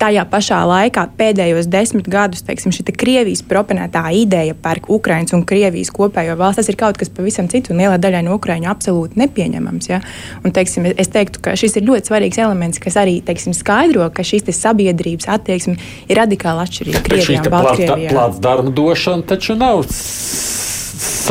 Tajā 0.00 0.24
pašā 0.30 0.62
laikā 0.68 1.08
pēdējos 1.18 1.68
desmit 1.70 2.08
gadus, 2.10 2.44
teiksim, 2.46 2.74
šī 2.74 2.86
Krievijas 3.00 3.42
proponētā 3.46 4.06
ideja 4.14 4.54
par 4.54 4.80
Ukrainas 4.88 5.34
un 5.36 5.39
un 5.40 5.46
Krievijas 5.48 5.90
kopējo 5.94 6.36
valsts, 6.40 6.60
tas 6.60 6.70
ir 6.70 6.78
kaut 6.80 7.00
kas 7.00 7.10
pavisam 7.12 7.48
cits 7.50 7.72
un 7.72 7.80
lielai 7.80 7.98
daļai 8.02 8.22
no 8.26 8.36
Ukraiņu 8.38 8.70
absolūti 8.70 9.20
nepieņemams. 9.20 9.90
Ja? 9.90 10.00
Un, 10.44 10.54
teiksim, 10.56 10.86
es 10.92 11.12
teiktu, 11.12 11.42
ka 11.44 11.56
šis 11.58 11.78
ir 11.80 11.88
ļoti 11.88 12.12
svarīgs 12.12 12.40
elements, 12.42 12.80
kas 12.82 12.98
arī 13.00 13.18
teiksim, 13.24 13.56
skaidro, 13.56 14.06
ka 14.14 14.26
šīs 14.26 14.48
sabiedrības 14.60 15.28
attieksme 15.30 15.76
ir 16.10 16.20
radikāli 16.20 16.66
atšķirīga 16.66 17.04
Krievijā 17.06 17.44
un 17.44 17.52
Baltkrievijā. 17.56 18.14
Plāts 18.14 18.40
darba 18.44 18.72
došana 18.74 19.26
taču 19.30 19.56
nav 19.58 19.84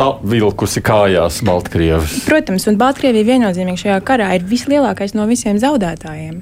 savilkusi 0.00 0.82
kājās 0.84 1.42
Baltkrievijas. 1.46 2.22
Protams, 2.28 2.66
un 2.70 2.78
Baltkrievija 2.80 3.28
viennozīmīgi 3.34 3.84
šajā 3.84 4.00
karā 4.06 4.32
ir 4.38 4.46
vislielākais 4.48 5.14
no 5.18 5.28
visiem 5.30 5.60
zaudētājiem. 5.60 6.40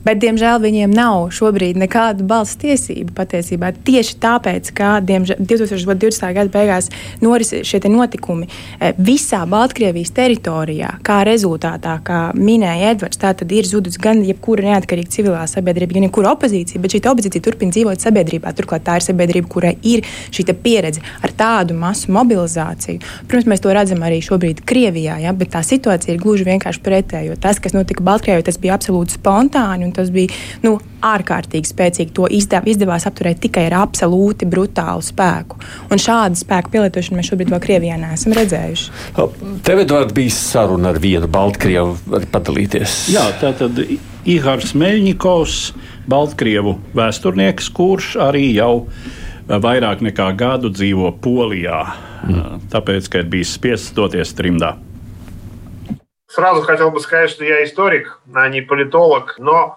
Bet, 0.00 0.16
diemžēl, 0.22 0.56
viņiem 0.62 0.92
nav 0.96 1.26
šobrīd 1.36 1.76
nekādu 1.80 2.24
balss 2.24 2.56
tiesību 2.60 3.12
patiesībā. 3.16 3.68
Tieši 3.84 4.16
tāpēc, 4.22 4.70
ka 4.76 4.94
diemžēl, 5.04 5.42
2020. 5.44 6.24
gada 6.38 6.52
beigās 6.54 6.88
noris 7.20 7.52
šie 7.68 7.82
notikumi 7.90 8.48
e, 8.48 8.94
visā 8.96 9.42
Baltkrievijas 9.50 10.14
teritorijā, 10.16 10.94
kā 11.04 11.20
rezultātā, 11.28 11.98
kā 12.06 12.20
minēja 12.32 12.94
Edvards, 12.94 13.20
tā 13.20 13.34
tad 13.36 13.52
ir 13.52 13.68
zudusi 13.68 14.00
gan 14.00 14.22
jebkura 14.24 14.70
neatkarīga 14.70 15.12
civilā 15.12 15.42
sabiedrība, 15.50 15.98
gan 15.98 16.08
jebkura 16.08 16.32
opozīcija, 16.32 16.80
bet 16.80 16.96
šī 16.96 17.02
opozīcija 17.12 17.44
turpina 17.44 17.76
dzīvot 17.76 18.00
sabiedrībā. 18.00 18.54
Turklāt 18.56 18.86
tā 18.88 18.96
ir 18.96 19.04
sabiedrība, 19.04 19.52
kurai 19.52 19.74
ir 19.84 20.06
šī 20.32 20.48
pieredze 20.64 21.04
ar 21.20 21.36
tādu 21.36 21.76
masu 21.76 22.12
mobilizāciju. 22.16 23.04
Protams, 23.28 23.52
mēs 23.52 23.64
to 23.64 23.76
redzam 23.76 24.00
arī 24.06 24.22
šobrīd 24.24 24.64
Krievijā, 24.64 25.20
ja, 25.20 25.36
bet 25.36 25.52
tā 25.52 25.60
situācija 25.66 26.14
ir 26.14 26.22
gluži 26.22 26.48
vienkārši 26.48 26.82
pretējo. 26.84 27.36
Tas, 27.40 27.60
kas 27.62 27.76
notika 27.76 28.04
Baltkrievijā, 28.06 28.48
tas 28.48 28.58
bija 28.60 28.78
absolūti 28.78 29.18
spontāni 29.18 29.89
un 29.90 29.96
tas 29.96 30.12
bija 30.14 30.32
nu, 30.64 30.76
ārkārtīgi 31.04 31.70
spēcīgi. 31.70 32.14
To 32.16 32.28
izdev, 32.30 32.68
izdevās 32.70 33.06
apturēt 33.08 33.42
tikai 33.44 33.66
ar 33.68 33.80
absolūti 33.82 34.48
brutālu 34.50 35.04
spēku. 35.04 35.58
Un 35.90 36.02
šādu 36.02 36.40
spēku 36.40 36.72
pielietošanu 36.74 37.20
mēs 37.20 37.30
šobrīd 37.32 37.52
vēl 37.54 37.62
Krievijā 37.64 37.98
neesam 38.00 38.36
redzējuši. 38.36 38.90
Tev, 39.66 39.82
Edvard, 39.84 40.14
bija 40.16 40.34
saruna 40.36 40.94
ar 40.94 41.00
vienu 41.02 41.30
Baltkrievu, 41.30 41.96
var 42.10 42.28
padalīties. 42.32 43.02
Jā, 43.14 43.26
tā 43.40 43.52
tad 43.58 43.80
Ihārs 44.28 44.74
Meļņikovs, 44.76 45.56
Baltkrievu 46.10 46.76
vēsturnieks, 46.96 47.70
kurš 47.74 48.14
arī 48.20 48.50
jau 48.54 48.84
vairāk 49.50 50.04
nekā 50.06 50.28
gadu 50.38 50.70
dzīvo 50.70 51.14
Polijā, 51.22 51.80
mm. 52.28 52.68
tāpēc, 52.70 53.10
ka 53.10 53.24
ir 53.24 53.32
bijis 53.32 53.56
spiests 53.56 53.96
doties 53.96 54.34
trimdā. 54.38 54.76
Сразу 56.29 56.61
хотел 56.63 56.91
бы 56.91 56.99
сказать, 56.99 57.29
что 57.29 57.45
я 57.45 57.63
историк, 57.63 58.19
а 58.33 58.49
не 58.49 58.61
политолог, 58.61 59.35
но 59.37 59.75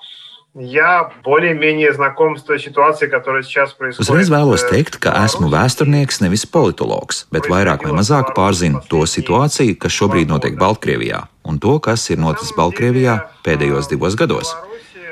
Я 0.61 1.13
более-менее 1.23 1.93
знаком 1.93 2.37
с 2.37 2.43
той 2.43 2.59
ситуацией, 2.59 3.11
которая 3.11 3.43
сейчас 3.43 3.73
происходит. 3.75 4.11
Uzreiz 4.11 4.27
vēlos 4.27 4.65
teikt, 4.67 4.97
ka 4.99 5.13
esmu 5.23 5.47
vēsturnieks, 5.53 6.19
nevis 6.25 6.49
politologs, 6.51 7.29
bet 7.31 7.47
vairāk 7.47 7.85
vai 7.87 7.93
mazāk 7.95 8.33
pārzinu 8.35 8.81
to 8.91 9.05
situāciju, 9.07 9.77
kas 9.79 9.95
šobrīd 9.95 10.27
notiek 10.27 10.59
Baltkrievijā, 10.59 11.29
un 11.47 11.61
to, 11.63 11.77
kas 11.79 12.09
ir 12.11 12.19
noticis 12.19 12.57
Baltkrievijā 12.59 13.21
pēdējos 13.47 13.87
divos 13.93 14.19
gados. 14.19 14.51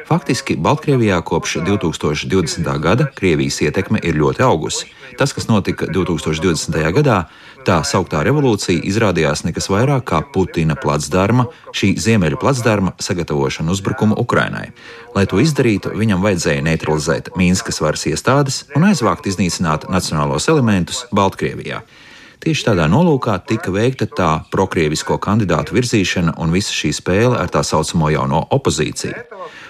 Faktiski 0.09 0.57
Baltkrievijā 0.57 1.21
kopš 1.23 1.61
2020. 1.67 2.67
gada 2.83 3.07
Krievijas 3.14 3.61
ietekme 3.62 4.03
ir 4.03 4.19
ļoti 4.19 4.43
augusi. 4.43 4.91
Tas, 5.19 5.31
kas 5.37 5.47
notika 5.47 5.87
2020. 5.87 6.81
gadā, 6.97 7.27
tā 7.68 7.80
sauktā 7.88 8.22
revolūcija 8.26 8.84
izrādījās 8.89 9.43
nekas 9.45 9.70
vairāk 9.72 10.05
kā 10.12 10.22
Putina 10.34 10.76
placdarma, 10.80 11.47
šī 11.78 11.93
ziemeļu 12.01 12.39
placdarma 12.41 12.93
sagatavošana 13.01 13.74
uzbrukumu 13.74 14.18
Ukrainai. 14.22 14.70
Lai 15.16 15.26
to 15.30 15.41
izdarītu, 15.43 15.93
viņam 15.97 16.24
vajadzēja 16.26 16.66
neutralizēt 16.68 17.34
Mīnskas 17.39 17.82
varas 17.84 18.07
iestādes 18.09 18.64
un 18.76 18.88
aizvākt 18.89 19.30
iznīcināt 19.32 19.89
nacionālos 19.91 20.49
elementus 20.51 21.05
Baltkrievijā. 21.16 21.82
Tieši 22.42 22.64
tādā 22.72 22.88
nolūkā 22.89 23.36
tika 23.46 23.70
veikta 23.70 24.08
tā 24.18 24.30
prokrievisko 24.50 25.20
kandidātu 25.22 25.76
virzīšana 25.76 26.34
un 26.42 26.50
visa 26.50 26.74
šī 26.74 26.89
spēle 26.98 27.38
ar 27.38 27.52
tā 27.54 27.62
saucamo 27.62 28.10
jauno 28.10 28.39
opozīciju. 28.58 29.20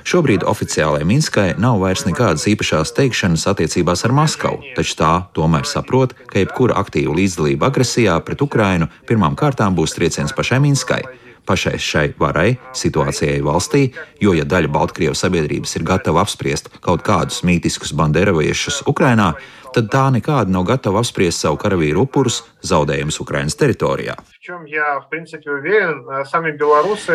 Šobrīd 0.07 0.45
oficiālajai 0.47 1.07
Minskai 1.09 1.47
nav 1.59 1.81
vairs 1.83 2.05
nekādas 2.07 2.47
īpašās 2.47 2.95
teikšanas 2.95 3.43
attiecībās 3.51 4.05
ar 4.07 4.15
Maskavu, 4.15 4.61
taču 4.77 4.95
tā 5.01 5.11
tomēr 5.35 5.67
saprot, 5.67 6.15
ka 6.31 6.39
jebkura 6.39 6.79
aktīva 6.79 7.17
līdzdalība 7.19 7.67
agresijā 7.67 8.15
pret 8.23 8.45
Ukrainu 8.47 8.87
pirmām 9.09 9.35
kārtām 9.35 9.75
būs 9.75 9.97
trieciens 9.99 10.31
pašai 10.31 10.63
Minskai 10.63 11.03
pašai 11.45 11.77
šai 11.81 12.05
varai, 12.19 12.55
situācijai 12.77 13.41
valstī, 13.43 13.89
jo, 14.21 14.35
ja 14.37 14.45
daļa 14.47 14.69
Baltkrievijas 14.71 15.23
sabiedrības 15.25 15.75
ir 15.77 15.85
gatava 15.87 16.21
apspriest 16.23 16.69
kaut 16.85 17.03
kādus 17.05 17.41
mītiskus 17.47 17.95
banderoviešus 17.97 18.83
Ukrainā, 18.91 19.33
tad 19.75 19.89
tā 19.93 20.05
nekādi 20.13 20.53
nav 20.53 20.65
gatava 20.69 21.01
apspriest 21.01 21.43
savu 21.43 21.59
karavīru 21.61 22.05
upurus, 22.05 22.41
zaudējumus 22.67 23.21
Ukraiņas 23.23 23.57
teritorijā. 23.59 24.17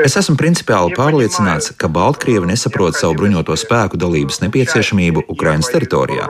Es 0.07 0.15
esmu 0.21 0.37
principiāli 0.39 0.95
pārliecināts, 0.95 1.73
ka 1.75 1.91
Baltkrievi 1.91 2.47
nesaprot 2.47 2.95
savu 2.95 3.17
bruņoto 3.19 3.57
spēku 3.59 3.99
dalības 3.99 4.39
nepieciešamību 4.45 5.25
Ukraiņas 5.35 5.73
teritorijā. 5.75 6.29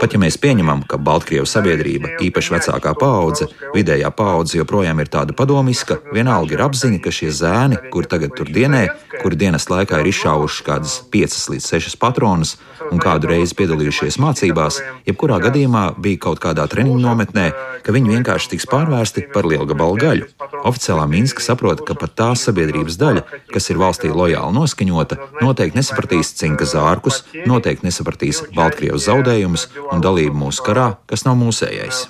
Pat 0.00 0.16
ja 0.16 0.20
mēs 0.22 0.40
pieņemam, 0.40 0.86
ka 0.88 0.96
Baltkrievu 0.96 1.44
sabiedrība, 1.44 2.14
īpaši 2.24 2.54
vecākā 2.56 2.94
paudze, 2.96 3.50
vidējā 3.76 4.08
paudze 4.16 4.56
joprojām 4.56 5.04
ir 5.04 5.12
tāda 5.12 5.36
padomiska, 5.36 6.00
vienalga 6.16 6.56
ir 6.56 6.64
apziņa, 6.64 7.02
ka 7.04 7.12
šie 7.12 7.28
zēni, 7.42 7.82
kuri 7.92 8.08
tagad 8.08 8.32
tur 8.38 8.48
dienē, 8.48 8.86
kuri 9.20 9.36
dienas 9.36 9.68
laikā 9.68 10.00
ir 10.00 10.08
izšāvuši 10.14 10.64
kādas 10.64 10.96
5 11.12 11.38
līdz 11.52 11.70
6 11.76 12.00
patronus 12.00 12.56
un 12.88 13.04
kādu 13.04 13.28
reizi 13.34 13.52
piedalījušies 13.58 14.16
mācībās, 14.22 14.80
jebkurā 15.04 15.36
gadījumā 15.44 15.58
gadījumā 15.58 15.84
bija 15.98 16.18
kaut 16.22 16.40
kādā 16.42 16.66
treniņu 16.70 17.00
nometnē, 17.02 17.50
ka 17.82 17.92
viņi 17.92 18.14
vienkārši 18.16 18.54
tiks 18.54 18.66
pārvērsti 18.70 19.28
par 19.34 19.46
lielgabalu 19.46 19.98
gaļu. 19.98 20.28
Oficiālā 20.38 21.04
Minska 21.10 21.42
saprot, 21.42 21.80
ka 21.86 21.96
pat 21.98 22.12
tā 22.18 22.28
sabiedrības 22.38 22.98
daļa, 23.00 23.22
kas 23.50 23.68
ir 23.72 23.80
valstī 23.80 24.10
lojāli 24.12 24.54
noskaņota, 24.54 25.18
noteikti 25.42 25.80
nesapratīs 25.80 26.30
cinka 26.38 26.68
zārkus, 26.68 27.24
noteikti 27.48 27.88
nesapratīs 27.88 28.44
Baltkrievas 28.54 29.08
zaudējumus 29.08 29.66
un 29.90 30.04
dalību 30.04 30.38
mūsu 30.44 30.62
karā, 30.68 30.92
kas 31.10 31.26
nav 31.26 31.38
mūsējais. 31.42 32.04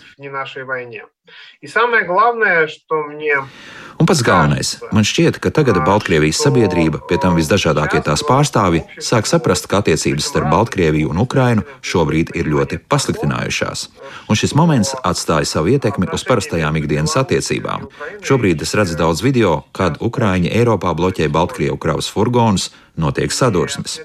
Un 3.99 4.07
pats 4.07 4.21
galvenais, 4.23 4.77
man 4.95 5.03
šķiet, 5.03 5.41
ka 5.43 5.51
tagad 5.51 5.81
Baltkrievijas 5.83 6.39
sabiedrība, 6.45 7.01
pie 7.11 7.17
tam 7.19 7.35
visdažādākie 7.35 7.99
tās 8.07 8.23
pārstāvji, 8.23 8.85
sāk 9.03 9.27
saprast, 9.27 9.67
ka 9.67 9.81
attiecības 9.83 10.29
starp 10.31 10.53
Baltkrieviju 10.53 11.11
un 11.11 11.19
Ukrainu 11.19 11.65
šobrīd 11.83 12.31
ir 12.39 12.47
ļoti 12.47 12.79
pasliktinājušās. 12.87 13.89
Un 14.31 14.39
šis 14.39 14.55
moments 14.55 14.95
atstāja 15.03 15.51
savu 15.51 15.75
ietekmi 15.75 16.07
uz 16.15 16.23
parastajām 16.29 16.79
ikdienas 16.79 17.17
attiecībām. 17.19 17.89
Šobrīd 18.23 18.63
es 18.63 18.77
redzu 18.79 18.95
daudz 19.01 19.25
video, 19.27 19.65
kad 19.75 19.99
Ukraiņi 19.99 20.55
Eiropā 20.55 20.95
bloķē 20.95 21.27
Baltkrievu 21.35 21.81
kravas 21.83 22.07
furgonus, 22.07 22.71
notiek 22.95 23.35
sadursmes. 23.35 23.99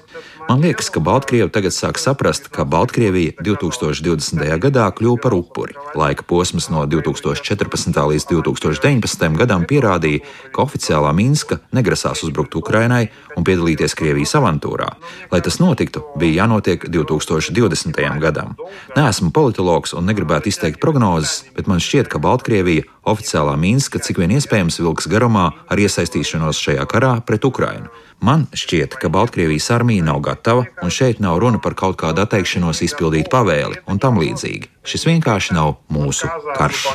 Man 0.48 0.60
liekas, 0.60 0.90
ka 0.92 1.00
Baltkrievi 1.00 1.48
tagad 1.48 1.72
sāk 1.72 1.96
saprast, 1.96 2.50
ka 2.52 2.66
Baltkrievija 2.68 3.32
2020. 3.40 4.44
gadā 4.60 4.84
kļuva 4.92 5.22
par 5.24 5.32
upuri. 5.32 5.72
Laika 5.96 6.26
posms 6.28 6.68
no 6.68 6.82
2014. 6.84 7.96
līdz 8.12 8.26
2019. 8.28 9.38
gadam 9.40 9.64
pierādīja, 9.64 10.20
ka 10.52 10.66
oficiālā 10.66 11.14
Minska 11.16 11.62
negrasās 11.72 12.26
uzbrukt 12.28 12.58
Ukrainai 12.60 13.08
un 13.38 13.46
piedalīties 13.48 13.96
Krievijas 13.96 14.36
avantūrā. 14.36 14.90
Lai 15.32 15.40
tas 15.40 15.56
notiktu, 15.62 16.04
bija 16.20 16.44
jānotiek 16.44 16.90
2020. 16.92 18.04
gadam. 18.20 18.52
Neesmu 18.98 19.32
politologs 19.32 19.96
un 19.96 20.04
negribētu 20.04 20.52
izteikt 20.52 20.80
prognozes, 20.80 21.46
bet 21.56 21.72
man 21.72 21.80
šķiet, 21.80 22.12
ka 22.12 22.20
Baltkrievija 22.20 22.84
oficiālā 23.08 23.56
Minska 23.56 23.98
cik 24.02 24.20
vien 24.20 24.36
iespējams 24.36 24.80
vilks 24.80 25.08
garumā 25.08 25.50
ar 25.72 25.80
iesaistīšanos 25.80 26.60
šajā 26.60 26.84
karā 26.90 27.16
pret 27.24 27.48
Ukrainu. 27.48 27.88
Man 28.24 28.46
šķiet, 28.56 28.94
ka 28.96 29.10
Baltkrievijas 29.12 29.66
armija 29.74 30.04
nav 30.06 30.22
gatava, 30.24 30.62
un 30.82 30.92
šeit 30.96 31.18
nav 31.20 31.42
runa 31.42 31.58
par 31.60 31.74
kaut 31.76 31.98
kādu 32.00 32.22
atteikšanos 32.24 32.80
izpildīt 32.86 33.28
pavēli 33.28 33.82
un 33.90 34.00
tam 34.00 34.16
līdzīgi. 34.22 34.70
Šis 34.80 35.04
vienkārši 35.10 35.52
nav 35.58 35.74
mūsu 35.92 36.30
karš. 36.56 36.86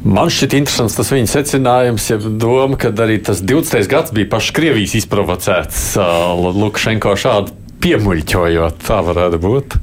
Man 0.00 0.32
šķiet 0.32 0.56
interesants 0.56 0.96
tas 0.96 1.12
viņa 1.12 1.28
secinājums, 1.28 2.08
ja 2.08 2.16
doma, 2.16 2.80
ka 2.80 2.88
arī 3.04 3.18
tas 3.20 3.44
20. 3.44 3.84
gads 3.92 4.16
bija 4.16 4.32
pašs 4.32 4.54
Krievijas 4.56 4.96
izprovocēts. 5.02 5.82
Lukašenko 6.56 7.18
šādu 7.20 7.59
piemuļķojot. 7.80 8.82
Tā 8.84 8.98
varētu 9.04 9.38
būt. 9.40 9.76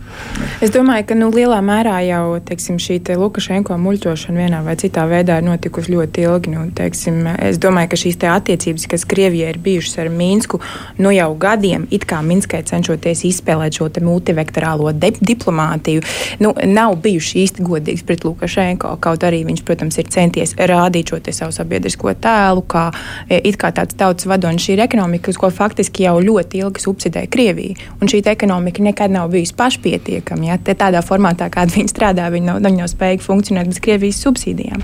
Es 0.62 0.72
domāju, 0.74 1.06
ka 1.10 1.16
nu, 1.18 1.30
lielā 1.34 1.58
mērā 1.66 1.98
jau 2.06 2.38
teiksim, 2.46 2.80
šī 2.82 2.98
te 3.06 3.16
Lukašenko 3.18 3.76
muļķošana 3.82 4.42
vienā 4.44 4.62
vai 4.66 4.76
citā 4.80 5.06
veidā 5.10 5.38
ir 5.40 5.48
notikusi 5.48 5.94
ļoti 5.94 6.26
ilgi. 6.26 6.54
Nu, 6.54 6.66
teiksim, 6.78 7.20
es 7.46 7.60
domāju, 7.62 7.92
ka 7.92 8.00
šīs 8.02 8.20
attiecības, 8.32 8.88
kas 8.90 9.06
Krievijai 9.10 9.52
ir 9.54 9.60
bijušas 9.64 10.00
ar 10.04 10.12
Mīnsku, 10.14 10.60
nu 11.02 11.14
jau 11.14 11.30
gadiem, 11.40 11.88
it 11.94 12.08
kā 12.10 12.22
Minskai 12.26 12.64
cenšoties 12.68 13.24
izspēlēt 13.30 13.78
šo 13.78 13.90
multivektorālo 14.06 14.92
diplomātiju, 14.98 16.04
nu, 16.44 16.54
nav 16.66 16.98
bijuši 17.04 17.44
īsti 17.46 17.66
godīgs 17.66 18.06
pret 18.08 18.26
Lukašenko. 18.28 18.96
Kaut 19.02 19.26
arī 19.26 19.44
viņš, 19.48 19.64
protams, 19.66 19.98
ir 20.02 20.10
centies 20.14 20.56
rādīt 20.58 21.14
šo 21.14 21.22
savu 21.32 21.56
sabiedrisko 21.56 22.14
tēlu, 22.22 22.66
kā 22.70 22.90
it 23.30 23.58
kā 23.62 23.74
tāds 23.76 23.98
tautas 23.98 24.30
vadonis 24.30 24.66
šī 24.66 24.78
ir 24.78 24.86
ekonomika, 24.88 25.32
uz 25.32 25.40
ko 25.40 25.52
faktiski 25.54 26.08
jau 26.08 26.18
ļoti 26.24 26.66
ilgi 26.66 26.84
subsidē 26.84 27.28
Krievija 27.32 27.87
un 28.02 28.12
šī 28.12 28.22
ekonomika 28.28 28.84
nekad 28.84 29.12
nav 29.12 29.30
bijusi 29.34 29.56
pašpietiekama. 29.58 30.50
Ja? 30.52 30.58
Tādā 30.58 31.02
formātā, 31.06 31.50
kāda 31.54 31.74
viņi 31.76 31.92
strādā, 31.92 32.28
viņi 32.34 32.50
nav, 32.50 32.62
viņi 32.66 32.82
nav 32.82 32.92
spējīgi 32.92 33.26
funkcionēt 33.26 33.72
bez 33.72 33.82
Krievijas 33.84 34.22
subsīdijām. 34.26 34.84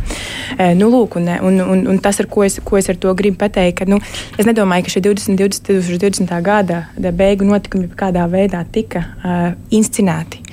E, 0.58 0.70
nu, 0.80 0.90
lūk, 0.94 1.18
un, 1.20 1.30
un, 1.50 1.62
un, 1.76 1.84
un 1.94 2.02
tas, 2.04 2.22
ko 2.30 2.46
es, 2.48 2.60
ko 2.64 2.80
es 2.80 2.90
ar 2.92 3.00
to 3.02 3.14
gribu 3.18 3.42
pateikt, 3.44 3.82
ka 3.82 3.90
nu, 3.90 4.00
es 4.38 4.50
nedomāju, 4.50 4.88
ka 4.88 4.96
šie 4.96 5.04
20, 5.06 5.38
20, 5.40 5.74
2020. 5.90 6.34
gada 6.44 6.84
beigu 7.12 7.48
notikumi 7.48 7.92
kādā 7.98 8.26
veidā 8.32 8.64
tika 8.72 9.04
uh, 9.04 9.46
inscenēti 9.74 10.44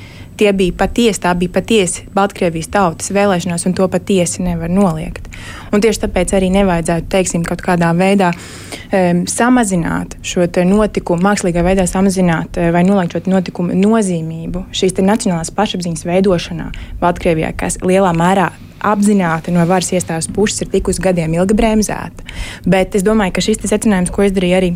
tie 0.41 0.53
bija 0.57 0.75
patiesi, 0.85 1.21
tā 1.25 1.35
bija 1.39 1.53
patiesi 1.59 2.07
Baltkrievijas 2.15 2.71
tautas 2.73 3.13
vēlēšanās, 3.15 3.67
un 3.69 3.77
to 3.77 3.89
patiesi 3.93 4.45
nevar 4.45 4.73
noliegt. 4.73 5.29
Un 5.75 5.83
tieši 5.85 6.05
tāpēc 6.07 6.33
arī 6.37 6.49
nevajadzētu, 6.55 7.09
teiksim, 7.13 7.45
kaut 7.49 7.63
kādā 7.65 7.91
veidā 7.97 8.33
um, 8.33 9.25
samazināt 9.31 10.17
šo 10.27 10.49
notikumu, 10.69 11.23
mākslīgā 11.29 11.65
veidā 11.67 11.87
samazināt 11.91 12.59
uh, 12.59 12.71
vai 12.75 12.85
noliegt 12.89 13.17
šo 13.17 13.25
notikumu 13.31 13.77
nozīmību 13.77 14.67
šīs 14.77 14.97
nacionālās 15.01 15.53
pašapziņas 15.57 16.09
veidošanā 16.09 16.71
Baltkrievijā, 17.01 17.53
kas 17.57 17.81
lielā 17.85 18.13
mērā 18.17 18.51
apzināti 18.81 19.53
no 19.53 19.65
varas 19.69 19.93
iestādes 19.93 20.31
puses 20.33 20.65
ir 20.65 20.71
tikusi 20.73 21.03
gadiem 21.05 21.35
ilgi 21.37 21.57
bremzēta. 21.57 22.25
Bet 22.65 22.97
es 22.97 23.05
domāju, 23.05 23.37
ka 23.37 23.45
šis 23.45 23.61
secinājums, 23.69 24.13
ko 24.15 24.25
izdarīja 24.25 24.63
arī 24.63 24.73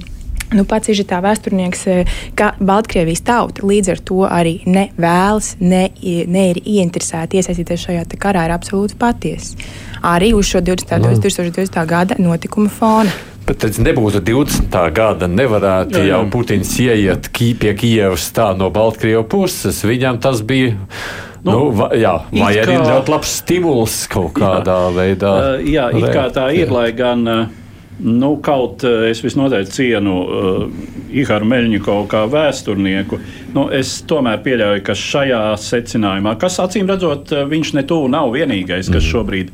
Nu, 0.54 0.62
pats 0.68 0.92
ir 0.92 1.02
tā 1.08 1.18
vēsturnieks, 1.24 1.86
eh, 1.90 2.16
ka 2.38 2.52
Baltkrievijas 2.60 3.24
tauta 3.26 3.66
līdz 3.66 3.90
ar 3.90 4.02
to 4.06 4.22
arī 4.28 4.54
ne 4.66 4.88
vēlas, 4.96 5.56
ne, 5.60 5.88
ne 6.30 6.44
ir 6.52 6.62
ieinteresēta 6.62 7.40
iesaistīties 7.40 7.86
šajā 7.88 8.04
karā, 8.14 8.46
ir 8.46 8.54
absolūti 8.54 8.94
patiesa. 8.98 9.56
Arī 10.02 10.32
uz 10.36 10.46
šo 10.46 10.60
20. 10.60 10.98
No. 11.00 11.14
2020. 11.16 11.86
gada 11.86 12.14
notikuma 12.18 12.70
fona. 12.70 13.10
Bet 13.44 13.58
tas 13.60 13.76
nebūtu 13.76 14.22
20. 14.24 14.72
gada. 14.96 15.28
Nevarētu 15.28 15.98
jā, 15.98 16.04
jā. 16.06 16.14
jau 16.14 16.22
Putins 16.32 16.70
ieiet 16.80 17.28
pie 17.32 17.74
Kijavas 17.76 18.30
tā 18.32 18.54
no 18.56 18.70
Baltkrievijas 18.72 19.28
puses. 19.28 19.82
Viņam 19.84 20.20
tas 20.22 20.40
bija. 20.40 20.76
Nu, 21.44 21.52
nu, 21.52 21.64
va, 21.76 21.90
jā, 21.92 22.14
vai 22.32 22.54
arī 22.56 22.78
kā... 22.78 22.86
ļoti 22.88 23.12
labs 23.12 23.34
stimuls 23.42 23.98
kaut 24.08 24.32
kādā 24.38 24.78
jā. 24.86 24.94
veidā? 24.96 25.32
Uh, 25.34 25.66
jā, 25.68 25.90
it 25.92 26.06
kā 26.14 26.30
tā 26.32 26.46
ir, 26.56 26.72
lai 26.72 26.88
gan. 26.96 27.28
Uh, 27.28 27.63
Nu, 28.02 28.32
kaut 28.42 28.82
eh, 28.82 29.08
es 29.12 29.20
visnotaļ 29.22 29.68
cienu 29.70 30.14
uh, 30.18 30.64
Iharu 31.14 31.46
Meļņikovu 31.46 32.08
kā 32.10 32.24
vēsturnieku. 32.26 33.20
Nu, 33.54 33.68
es 33.70 34.00
tomēr 34.10 34.40
pieļauju, 34.42 34.82
ka 34.82 34.96
šajā 34.98 35.42
secinājumā, 35.62 36.32
kas 36.42 36.58
acīm 36.64 36.90
redzot, 36.90 37.30
eh, 37.30 37.44
viņš 37.50 37.74
ne 37.78 37.84
tuvu 37.86 38.10
nav 38.10 38.32
vienīgais, 38.34 38.90
kas 38.90 38.98
mhm. 39.04 39.10
šobrīd 39.12 39.52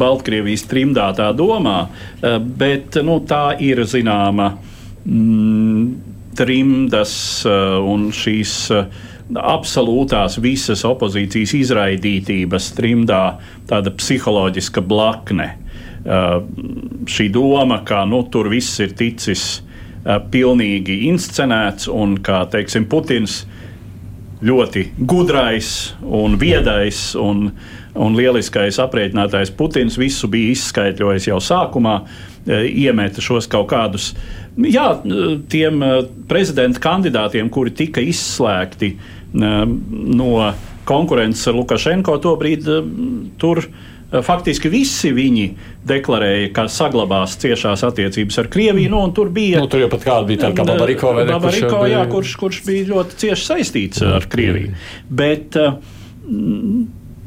Baltkrievijas 0.00 0.64
trimdā 0.70 1.10
tā 1.18 1.28
domā, 1.36 1.82
uh, 1.84 2.38
bet 2.40 2.96
nu, 3.04 3.18
tā 3.28 3.50
ir 3.60 3.84
zināma 3.84 4.54
mm, 5.04 5.88
trimdas 6.38 7.18
uh, 7.44 7.82
un 7.84 8.08
šīs. 8.16 8.60
Uh, 8.72 9.10
absolūtās 9.24 10.34
visas 10.44 10.82
opozīcijas 10.84 11.54
izraidītības 11.56 12.66
trimdā 12.76 13.22
tāda 13.70 13.88
psiholoģiska 13.96 14.82
blakne. 14.84 15.54
Uh, 16.04 16.42
šī 17.08 17.30
doma, 17.32 17.78
ka 17.80 18.02
nu, 18.04 18.18
tur 18.28 18.50
viss 18.52 18.76
ir 18.84 18.90
ticis 18.92 19.44
uh, 20.04 20.18
pilnīgi 20.28 20.98
inscenēts 21.08 21.86
un 21.88 22.18
ka 22.20 22.42
teiksim, 22.52 22.84
Putins 22.92 23.38
ļoti 24.44 24.82
gudrais 25.00 25.70
un 26.04 26.36
viedais 26.36 26.98
un, 27.16 27.46
un 27.96 28.18
lieliskais 28.18 28.76
aprēķinātājs 28.84 29.54
Putins 29.56 29.96
visu 29.96 30.28
bija 30.28 30.52
izskaidrojis 30.52 31.30
jau 31.30 31.40
sākumā, 31.40 31.94
uh, 32.04 32.52
iemeta 32.68 33.24
šos 33.24 33.48
kaut 33.48 33.70
kādus. 33.72 34.10
Jā, 34.60 34.90
tiem 35.48 35.80
prezidenta 36.28 36.84
kandidātiem, 36.84 37.48
kuri 37.48 37.72
tika 37.74 38.04
izslēgti 38.04 38.92
no 39.34 40.28
konkurences 40.86 41.48
ar 41.48 41.56
Lukašenko, 41.58 42.20
tobrīd 42.22 42.68
tur 43.40 43.64
bija 43.64 43.72
Eh, 43.74 43.93
faktiski 44.22 44.70
visi 44.70 45.10
viņi 45.14 45.46
deklarēja, 45.88 46.50
ka 46.54 46.66
saglabās 46.70 47.38
ciešās 47.42 47.84
attiecības 47.88 48.40
ar 48.42 48.50
Krieviju. 48.52 48.90
Nu, 48.92 49.04
tur 49.16 49.30
bija 49.34 49.62
nu, 49.62 49.70
tur 49.70 49.82
jau 49.82 49.90
pat 49.92 50.04
kāda 50.06 50.28
bija 50.28 50.44
tāda 50.46 50.66
Babariko, 50.68 51.14
vai 51.16 51.24
ne? 51.24 51.32
Babariko, 51.34 51.72
kurš, 51.78 51.92
jā, 51.92 52.02
kurš, 52.12 52.34
kurš 52.42 52.60
bija 52.68 52.90
ļoti 52.92 53.22
cieši 53.24 53.48
saistīts 53.50 54.04
ar 54.06 54.28
Krieviju. 54.30 54.74
Bet, 55.10 55.58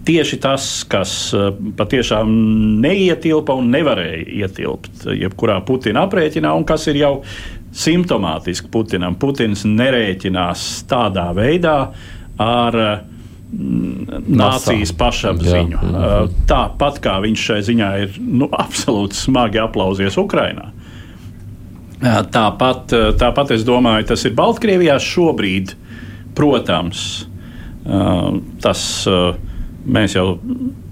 tieši 0.08 0.40
tas, 0.40 0.70
kas 0.88 1.14
eh, 1.36 1.50
patiešām 1.78 2.32
neietilpa 2.84 3.58
un 3.58 3.72
nevarēja 3.74 4.24
ietilpt 4.44 5.08
jebkurā 5.12 5.60
Putina 5.68 6.06
aprēķinā, 6.08 6.54
un 6.56 6.66
kas 6.68 6.88
ir 6.92 7.02
jau 7.02 7.14
simptomātiski 7.78 8.72
Putinam. 8.74 9.18
Putins 9.20 9.66
nerēķinās 9.68 10.64
tādā 10.90 11.28
veidā 11.36 11.78
ar 12.42 12.78
uh, 12.80 13.17
nācijas 13.52 14.92
pašapziņu. 14.98 15.78
Jā. 15.78 15.92
Uh, 15.92 16.34
tāpat 16.50 17.00
kā 17.04 17.18
viņš 17.24 17.46
šai 17.50 17.60
ziņā 17.70 17.92
ir 18.04 18.18
nu, 18.20 18.50
absolūti 18.64 19.18
smagi 19.18 19.62
aplausies 19.64 20.20
Ukrajinā. 20.20 20.74
Tāpat, 21.98 22.92
tāpat 23.18 23.52
es 23.56 23.64
domāju, 23.66 24.06
tas 24.12 24.22
ir 24.28 24.36
Baltkrievijā 24.38 25.00
šobrīd. 25.02 25.72
Protams, 26.38 27.26
tas 28.62 28.82
mēs 29.82 30.14
jau 30.14 30.28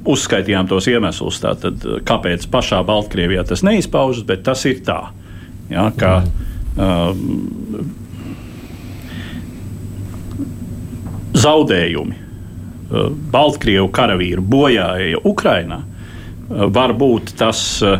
uzskaitījām 0.09 0.65
tos 0.71 0.87
iemeslus, 0.89 1.37
tātad, 1.43 1.85
kāpēc 2.09 2.47
pašā 2.49 2.81
Baltkrievijā 2.89 3.45
tas 3.45 3.61
neizpaužas, 3.61 4.25
bet 4.25 4.41
tas 4.49 4.65
ir 4.65 4.81
tā. 4.87 4.97
Ja, 5.69 5.91
ka, 5.93 6.23
mm. 6.73 7.85
zaudējumi 11.37 12.24
Baltkrievu 13.31 13.89
karavīru 13.93 14.43
bojāja 14.45 15.21
Ukrainā, 15.25 15.81
eh, 15.81 16.65
var 16.69 16.93
būt 16.93 17.35
tas 17.39 17.59
eh, 17.81 17.99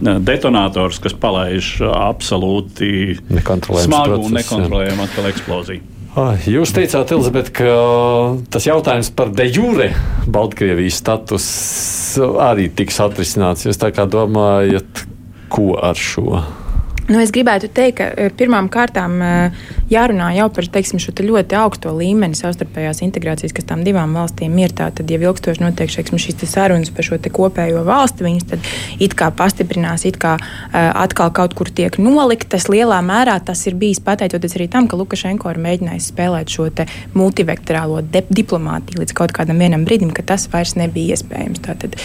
detonators, 0.00 1.00
kas 1.00 1.16
palaiž 1.16 1.78
absolūti 1.88 3.18
smagu 3.86 4.20
un 4.26 4.36
nekontrolējumu 4.36 5.06
atkal 5.06 5.30
eksploziju. 5.32 5.92
Jūs 6.48 6.70
teicāt, 6.72 7.10
Elizabete, 7.12 7.52
ka 7.52 7.72
tas 8.48 8.64
jautājums 8.64 9.10
par 9.12 9.28
de 9.36 9.44
jure 9.52 9.90
Baltkrievijas 10.32 10.96
status 11.02 11.48
arī 12.40 12.70
tiks 12.72 12.96
atrisināts. 13.04 13.66
Jūs 13.68 13.76
tā 13.76 13.90
kā 13.92 14.06
domājat, 14.08 15.04
ko 15.52 15.74
ar 15.76 16.00
šo? 16.00 16.40
Nu, 17.06 17.20
es 17.22 17.30
gribētu 17.30 17.68
teikt, 17.70 18.00
ka 18.00 18.06
eh, 18.10 18.32
pirmām 18.34 18.66
kārtām 18.72 19.20
eh, 19.22 19.66
jārunā 19.92 20.32
jau 20.34 20.48
par 20.50 20.66
teiksim, 20.74 20.98
šo 21.02 21.12
te 21.14 21.22
ļoti 21.26 21.54
augsto 21.54 21.92
līmeni 21.94 22.34
savstarpējās 22.34 23.02
integrācijas, 23.06 23.54
kas 23.54 23.68
tām 23.68 23.84
divām 23.86 24.16
valstīm 24.18 24.56
ir. 24.58 24.74
Tātad, 24.76 25.06
ja 25.10 25.20
ilgstoši 25.22 25.62
notiek 25.62 25.92
teiksim, 25.92 26.18
šīs 26.18 26.40
te 26.40 26.48
sarunas 26.50 26.90
par 26.94 27.06
šo 27.06 27.20
kopējo 27.36 27.84
valsti, 27.86 28.26
viņas 28.26 28.48
tad 28.50 28.66
it 29.02 29.14
kā 29.18 29.30
pastiprinās, 29.34 30.04
it 30.08 30.18
kā 30.20 30.34
uh, 30.36 30.74
atkal 30.74 31.30
kaut 31.34 31.54
kur 31.58 31.70
tiek 31.70 31.96
noliktas. 32.02 32.66
Lielā 32.72 32.98
mērā 33.06 33.38
tas 33.44 33.62
ir 33.70 33.76
bijis 33.78 34.02
pateicoties 34.04 34.56
arī 34.58 34.66
tam, 34.72 34.88
ka 34.90 34.98
Lukašenko 34.98 35.52
ir 35.52 35.62
mēģinājis 35.62 36.10
spēlēt 36.12 36.52
šo 36.52 36.68
multivektorālo 37.16 38.02
diplomātiju 38.10 39.02
līdz 39.02 39.16
kaut 39.16 39.34
kādam 39.36 39.62
vienam 39.62 39.86
brīdim, 39.86 40.12
ka 40.16 40.26
tas 40.26 40.48
vairs 40.52 40.74
nebija 40.78 41.16
iespējams. 41.16 41.62
Tātad, 41.66 41.96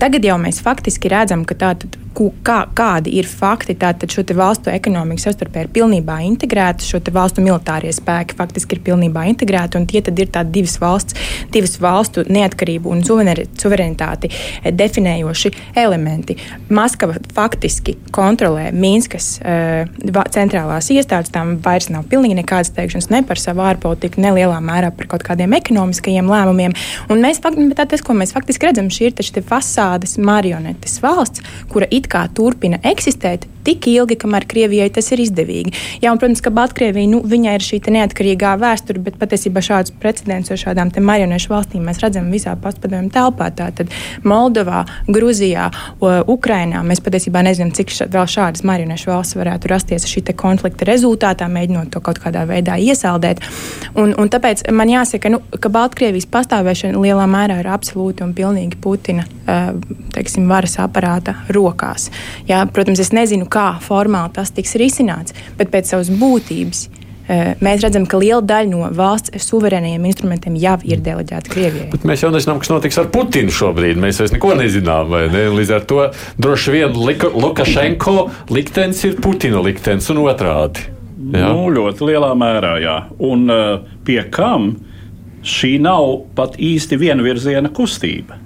tagad 0.00 0.26
jau 0.26 0.38
mēs 0.40 0.62
faktiski 0.64 1.10
redzam, 1.12 1.44
ka 1.48 1.58
tātad, 1.58 1.98
kā, 2.16 2.58
kādi 2.76 3.14
ir 3.18 3.28
fakti. 3.28 3.76
Tātad 3.78 4.12
šo 4.12 4.24
valstu 4.36 4.70
ekonomika 4.72 5.26
savstarpēji 5.26 5.68
ir 5.68 5.72
pilnībā 5.74 6.20
integrēta, 6.26 6.84
šo 6.84 7.00
valstu 7.14 7.44
militārie 7.44 7.92
spēki 7.94 8.36
faktiski 8.38 8.76
ir 8.76 8.82
pilnībā 8.86 9.24
integrēti, 9.30 9.78
un 9.80 9.86
tie 9.90 10.02
ir 10.02 10.32
tādi 10.32 10.60
divas 10.60 10.76
valsts, 10.82 11.16
divas 11.52 11.76
valstu 11.80 12.24
neatkarību 12.28 12.90
un 12.90 13.02
suverenitāti 13.06 14.30
definējoši 14.76 15.52
elementi. 15.80 16.36
Maskava 16.70 17.18
faktiski 17.34 17.96
kontrolē 18.14 18.70
Mīnskas 18.74 19.32
uh, 19.40 20.24
centrālās 20.34 20.90
iestādes, 20.92 21.32
tām 21.34 21.56
vairs 21.64 21.90
nav 21.92 22.06
pilnīgi 22.10 22.38
nekādas 22.40 22.72
teikšanas 22.76 23.10
ne 23.12 23.22
par 23.26 23.40
savu 23.40 23.64
ārpolitiku, 23.66 24.20
ne 24.22 24.34
lielā 24.36 24.58
mērā 24.64 24.92
par 24.96 25.10
kaut 25.14 25.24
kādiem 25.26 25.54
ekonomiskajiem 25.58 26.30
lēmumiem. 26.30 26.76
Un 27.10 27.22
mēs, 27.22 27.42
tā, 27.42 27.52
tas, 27.84 28.04
ko 28.04 28.16
mēs 28.16 28.34
faktiski 28.36 28.68
redzam, 28.68 28.90
šī 28.92 29.10
ir 29.10 29.46
fasādes 29.46 30.16
marionetes 30.20 30.98
valsts, 31.02 31.42
kura 31.70 31.88
it 32.00 32.10
kā 32.10 32.26
turpina 32.36 32.80
eksistēt, 32.86 33.46
tik 33.66 33.88
ilgi, 33.90 34.16
kamēr 34.20 34.46
Krievijai 34.50 34.90
tas 34.94 35.10
ir 35.14 35.22
izdevīgi. 35.24 35.74
Jā, 36.02 36.12
un, 36.12 36.20
protams, 36.20 36.42
ka 36.44 36.52
Baltkrievija, 36.54 37.10
nu, 37.10 37.22
ir 37.30 37.64
šī 37.64 37.80
neatkarīgā 37.90 38.54
vēsture, 38.60 39.02
bet 39.04 39.18
patiesībā 39.20 39.62
šādus 39.64 39.94
precedents 40.00 40.52
ar 40.52 40.60
šādām 40.60 40.92
marionešu 41.00 41.52
valstīm 41.52 41.84
mēs 41.86 42.00
redzam 42.02 42.30
visā 42.32 42.54
postpadomju 42.60 43.12
telpā. 43.14 43.50
Tātad 43.56 43.92
Moldovā, 44.24 44.84
Gruzijā, 45.08 45.70
Ukrainā 46.00 46.82
mēs 46.86 47.02
patiesībā 47.04 47.42
nezinām, 47.46 47.72
cik 47.76 47.92
ša, 47.94 48.08
vēl 48.12 48.28
šādas 48.30 48.64
marionešu 48.66 49.10
valsts 49.10 49.38
varētu 49.38 49.70
rasties 49.72 50.08
šī 50.10 50.24
konflikta 50.38 50.86
rezultātā, 50.88 51.48
mēģinot 51.50 51.90
to 51.94 52.02
kaut 52.04 52.20
kādā 52.22 52.44
veidā 52.48 52.76
iesaldēt. 52.78 53.42
Un, 53.98 54.14
un 54.20 54.30
tāpēc 54.32 54.66
man 54.76 54.92
jāsaka, 54.92 55.32
nu, 55.32 55.42
ka 55.60 55.72
Baltkrievijas 55.72 56.28
pastāvēšana 56.30 57.00
lielā 57.00 57.26
mērā 57.30 57.60
ir 57.62 57.70
absolūti 57.72 58.24
un 58.26 58.34
pilnīgi 58.36 58.78
Putina 58.80 59.26
teiksim, 60.14 60.48
varas 60.50 60.76
aparāta 60.82 61.34
rokās. 61.54 62.08
Jā, 62.48 62.62
protams, 62.72 63.00
es 63.02 63.12
nezinu, 63.16 63.46
kā 63.50 63.59
formāli 63.84 64.34
tas 64.38 64.54
tiks 64.54 64.76
risināts, 64.80 65.36
bet 65.58 65.72
pēc 65.72 65.94
savas 65.94 66.12
būtības. 66.20 66.88
Eh, 67.30 67.52
mēs 67.62 67.84
redzam, 67.84 68.08
ka 68.10 68.18
liela 68.18 68.42
daļa 68.42 68.70
no 68.72 68.86
valsts 68.96 69.44
suverēniem 69.44 70.02
instrumentiem 70.08 70.56
jau 70.58 70.74
ir 70.88 71.02
deleģēta 71.04 71.52
Krievijai. 71.52 71.86
Bet 71.92 72.06
mēs 72.08 72.24
jau 72.24 72.30
nezinām, 72.34 72.58
kas 72.58 72.72
notiks 72.72 72.96
ar 72.98 73.10
Putinu 73.14 73.52
šobrīd. 73.54 74.00
Mēs 74.02 74.18
vairs 74.18 74.32
neko 74.34 74.56
nezinām. 74.58 75.12
Ne? 75.30 75.44
Līdz 75.54 75.70
ar 75.76 75.84
to 75.86 76.08
droši 76.42 76.74
vien 76.74 76.96
Lukašenko 76.96 78.16
liktenis 78.50 79.04
ir 79.06 79.20
Putina 79.22 79.62
liktenis 79.62 80.10
un 80.10 80.24
otrādi. 80.24 80.88
Jā? 81.30 81.52
Nu, 81.52 81.68
ļoti 81.70 82.08
lielā 82.08 82.32
mērā, 82.34 82.72
jā. 82.82 82.96
Un 83.22 83.44
uh, 83.52 83.84
pie 84.08 84.24
kam 84.34 84.72
šī 85.46 85.76
nav 85.84 86.24
pat 86.34 86.56
īsti 86.58 86.98
vienvirziena 86.98 87.70
kustība? 87.76 88.40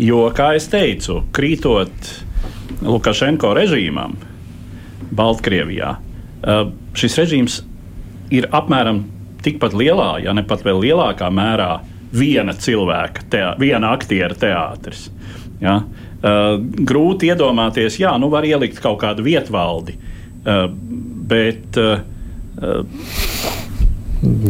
Jo, 0.00 0.24
kā 0.34 0.56
jau 0.56 0.66
teicu, 0.72 1.20
krītot 1.36 2.10
Lukašenko 2.82 3.52
režīmam 3.54 4.18
Baltkrievijā, 5.16 5.94
eh, 5.96 6.64
šis 6.94 7.18
režīms 7.18 7.60
ir 8.30 8.48
apmēram 8.54 9.04
tikpat 9.42 9.74
lielā, 9.74 10.22
ja 10.24 10.34
ne 10.36 10.44
pat 10.46 10.62
vēl 10.62 10.82
lielākā 10.84 11.30
mērā 11.32 11.80
viena 12.12 12.52
cilvēka, 12.52 13.26
teā, 13.30 13.54
viena 13.58 13.94
aktiera 13.94 14.34
teātris. 14.34 15.08
Ja? 15.60 15.80
Uh, 16.20 16.58
grūti 16.60 17.30
iedomāties, 17.32 17.96
jā, 17.96 18.10
nu 18.20 18.28
var 18.28 18.44
ielikt 18.44 18.80
kaut 18.84 18.98
kādu 19.00 19.24
vietvaldi, 19.24 19.94
uh, 19.96 20.66
bet 21.30 21.78
uh, 21.80 22.02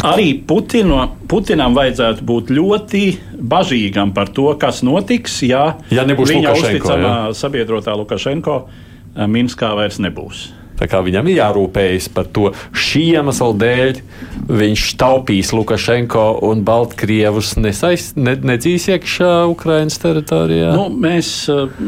Arī 0.02 0.32
Putino, 0.46 1.04
Putinam 1.30 1.76
vajadzētu 1.78 2.24
būt 2.26 2.48
ļoti 2.50 3.02
bažīgam 3.38 4.11
par 4.14 4.32
to, 4.34 4.48
kas 4.58 4.80
notiks, 4.82 5.36
ja, 5.46 5.76
ja 5.94 6.02
viņa 6.02 6.54
uzticamā 6.56 7.12
ja? 7.12 7.34
sabiedrotā 7.38 7.94
Lukašenko 8.00 8.56
eh, 8.66 8.88
Minskā 9.16 9.72
vairs 9.74 9.98
nebūs. 9.98 10.50
Viņam 10.80 11.28
ir 11.28 11.40
jārūpējas 11.40 12.08
par 12.14 12.28
to. 12.32 12.50
Šī 12.72 13.02
iemesla 13.18 13.52
dēļ 13.60 14.00
viņš 14.50 14.84
taupīs 15.00 15.52
Lukašenko 15.54 16.24
un 16.48 16.64
Baltkrievus 16.66 17.52
nesaist, 17.60 18.16
ne, 18.18 18.34
nedzīs 18.34 18.88
iekšā 18.90 19.30
Ukraiņas 19.52 20.00
teritorijā. 20.02 20.72
Nu, 20.76 20.88
mēs 20.90 21.30
eh, 21.52 21.80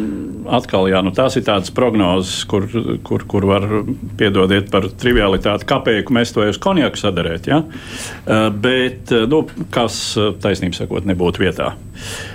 atkal, 0.59 0.91
jā, 0.93 1.03
nu, 1.05 1.15
tās 1.17 1.39
ir 1.41 1.47
tādas 1.47 1.73
prognozes, 1.75 2.43
kur, 2.51 2.69
kur, 3.07 3.27
kur 3.29 3.49
var 3.49 3.67
piedodiet 4.21 4.71
par 4.73 4.89
trivialitāti, 5.03 5.69
kāpēc 5.69 6.13
mēs 6.15 6.35
to 6.37 6.47
uz 6.49 6.61
konjaku 6.63 7.01
sadarēt. 7.01 7.49
Ja? 7.51 7.63
Eh, 7.63 8.49
bet, 8.53 9.13
eh, 9.13 9.27
nu, 9.31 9.45
kas 9.75 10.03
taisnība 10.43 10.83
sakot, 10.83 11.09
nebūtu 11.09 11.47
vietā. 11.47 11.73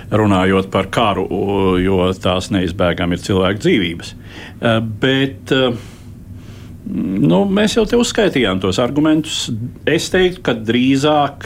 Runājot 0.08 0.70
par 0.72 0.88
karu, 0.92 1.26
jo 1.82 2.08
tās 2.16 2.48
neizbēgami 2.54 3.18
ir 3.18 3.24
cilvēku 3.26 3.60
dzīvības. 3.64 4.12
Bet, 5.02 5.52
Nu, 6.88 7.42
mēs 7.44 7.74
jau 7.76 7.84
te 7.88 7.98
uzskaitījām 8.00 8.60
tos 8.62 8.78
argumentus. 8.80 9.48
Es 9.88 10.08
teiktu, 10.12 10.40
ka 10.46 10.54
drīzāk 10.56 11.44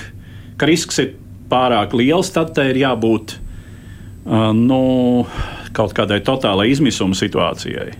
ka 0.62 0.68
risks 0.70 1.00
ir 1.02 1.16
pārāk 1.50 1.96
liels, 1.98 2.30
tad 2.32 2.56
ir 2.62 2.78
jābūt 2.84 3.34
uh, 3.34 4.52
nu, 4.54 4.82
kaut 5.74 5.94
kādai 5.96 6.20
totālai 6.24 6.68
izmisuma 6.70 7.18
situācijai. 7.18 7.90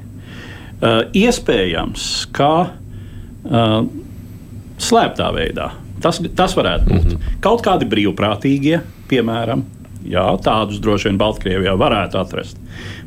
Uh, 0.83 1.03
iespējams, 1.17 2.09
ka 2.35 2.53
uh, 2.71 3.79
slēptā 4.83 5.31
veidā 5.35 5.73
tas, 6.03 6.19
tas 6.39 6.57
varētu 6.59 6.89
būt. 6.89 7.05
Mm 7.05 7.11
-hmm. 7.11 7.37
Kaut 7.43 7.63
kādi 7.67 7.87
brīvprātīgie, 7.87 8.81
piemēram, 9.11 9.63
jā, 10.07 10.25
tādus 10.43 10.81
droši 10.83 11.11
vien 11.11 11.19
Baltkrievijā 11.19 11.77
varētu 11.79 12.19
atrast 12.19 12.59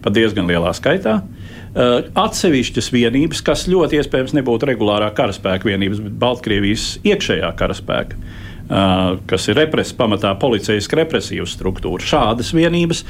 pat 0.04 0.14
diezgan 0.14 0.48
lielā 0.48 0.72
skaitā. 0.76 1.16
Uh, 1.16 1.35
atsevišķas 1.76 2.88
vienības, 2.94 3.42
kas 3.44 3.66
ļoti 3.68 4.00
iespējams 4.00 4.36
nebūtu 4.38 4.70
regulārā 4.70 5.10
karaspēka 5.16 5.68
vienības, 5.68 6.00
bet 6.06 6.18
Baltkrievijas 6.22 6.86
iekšējā 7.04 7.50
karaspēka, 7.60 8.16
eh, 8.16 9.18
kas 9.28 9.48
ir 9.52 9.60
repres, 9.60 9.92
pamatā 9.94 10.32
policijas 10.40 10.88
represīvas 10.88 11.56
struktūra. 11.58 12.00
Šādas 12.00 12.54
vienības 12.56 13.04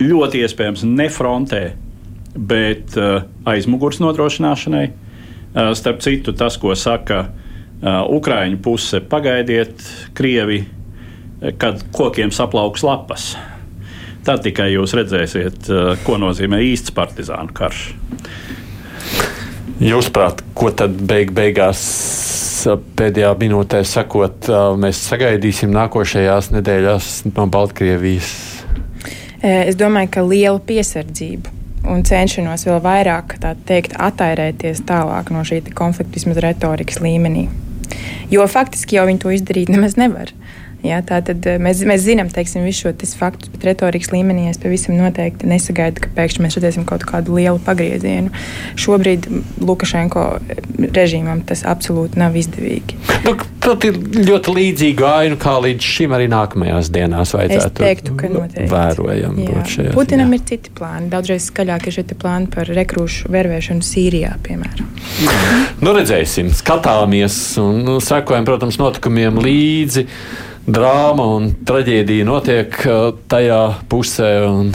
ļoti 0.00 0.44
iespējams 0.46 0.84
ne 0.88 1.08
frontē, 1.08 1.64
bet 2.36 2.96
eh, 2.96 3.26
aizmugures 3.44 4.00
nodrošināšanai. 4.00 4.88
Starp 5.56 6.02
citu, 6.04 6.34
tas, 6.36 6.58
ko 6.60 6.74
saka 6.76 7.30
Ukraiņu 7.80 8.58
puse, 8.60 8.98
pagaidiet, 9.00 9.80
Krievi, 10.12 10.58
kad 11.56 11.80
kokiem 11.96 12.28
saplauks 12.28 12.84
lapas. 12.84 13.30
Tad 14.26 14.42
tikai 14.42 14.72
jūs 14.72 14.90
redzēsiet, 14.98 15.68
eh, 15.70 15.92
ko 16.02 16.16
nozīmē 16.18 16.58
īsts 16.72 16.90
partizānu 16.94 17.54
karš. 17.54 17.82
Jūsuprāt, 19.78 20.40
ko 20.54 20.70
tad 20.74 20.96
beig 21.06 21.30
beigās 21.36 21.82
pēdējā 22.98 23.30
minūtē 23.38 23.84
sakot, 23.86 24.48
eh, 24.48 24.62
mēs 24.82 25.02
sagaidīsim 25.12 25.70
nākošajās 25.70 26.50
nedēļās 26.56 27.10
no 27.36 27.46
Baltkrievijas? 27.46 28.32
Eh, 29.42 29.68
es 29.68 29.76
domāju, 29.76 30.10
ka 30.10 30.22
liela 30.26 30.58
piesardzība 30.58 31.52
un 31.86 32.02
cenšanos 32.02 32.66
vēl 32.66 32.80
vairāk 32.82 33.36
teikt, 33.66 33.94
attairēties 33.94 34.82
tālāk 34.88 35.30
no 35.30 35.44
šī 35.46 35.62
konflikta, 35.72 36.14
vismaz 36.18 36.40
retorikas 36.42 36.98
līmenī. 36.98 37.48
Jo 38.30 38.46
faktiski 38.50 38.96
jau 38.96 39.06
viņi 39.06 39.22
to 39.22 39.28
izdarīt 39.28 39.70
nemaz 39.70 39.94
nevar. 39.96 40.32
Ja, 40.84 41.00
tā 41.04 41.18
tad 41.24 41.46
eh, 41.48 41.56
mēs, 41.62 41.80
mēs 41.88 42.04
zinām 42.04 42.28
teiksim, 42.32 42.64
visu 42.66 42.86
šo 42.86 42.92
faktu, 43.16 43.50
bet 43.54 43.64
retorikas 43.64 44.12
līmenī 44.12 44.50
es 44.50 44.60
pavisam 44.60 44.96
noteikti 44.98 45.48
nesagaidu, 45.48 46.02
ka 46.04 46.12
pēkšņi 46.16 46.44
mēs 46.44 46.58
redzēsim 46.58 46.84
kaut 46.88 47.06
kādu 47.08 47.38
lielu 47.38 47.60
pagriezienu. 47.64 48.32
Šobrīd 48.78 49.28
Lukašenko 49.64 50.26
režīmam 50.96 51.42
tas 51.48 51.64
absolūti 51.66 52.20
nav 52.20 52.36
izdevīgi. 52.38 52.98
Nu, 53.24 53.34
tad 53.64 53.86
ir 53.88 53.98
ļoti 53.98 54.54
līdzīga 54.58 55.12
aina, 55.22 55.38
kā 55.40 55.56
līdz 55.64 55.90
šim 55.96 56.14
arī 56.16 56.28
nākamajās 56.30 56.90
dienās 56.94 57.34
vajadzētu 57.34 57.72
es 57.72 57.78
teiktu, 57.80 58.16
ka 58.20 58.30
noteikti. 58.30 58.70
Vērojam 58.70 59.40
šajā. 59.72 59.94
Putinam 59.96 60.32
ziņā. 60.32 60.40
ir 60.40 60.48
citi 60.52 60.74
plāni. 60.76 61.10
Daudzreiz 61.12 61.48
skaļāk 61.50 61.88
ir 61.88 61.96
šie 61.98 62.06
plāni 62.14 62.50
par 62.52 62.70
rekrūšu 62.78 63.32
vervēšanu 63.32 63.86
Sīrijā, 63.86 64.36
piemēram. 64.46 64.90
nu, 65.84 65.94
redzēsim, 65.96 66.52
skatāmies 66.54 67.38
un 67.62 67.82
nu, 67.86 67.96
sekojam, 68.04 68.46
protams, 68.46 68.78
notikumiem 68.82 69.40
līdzi 69.42 70.06
drāma 70.66 71.26
un 71.36 71.50
traģēdija 71.66 72.26
notiek 72.26 72.78
uh, 72.86 73.10
tajā 73.30 73.60
pusē. 73.90 74.30
Un 74.50 74.72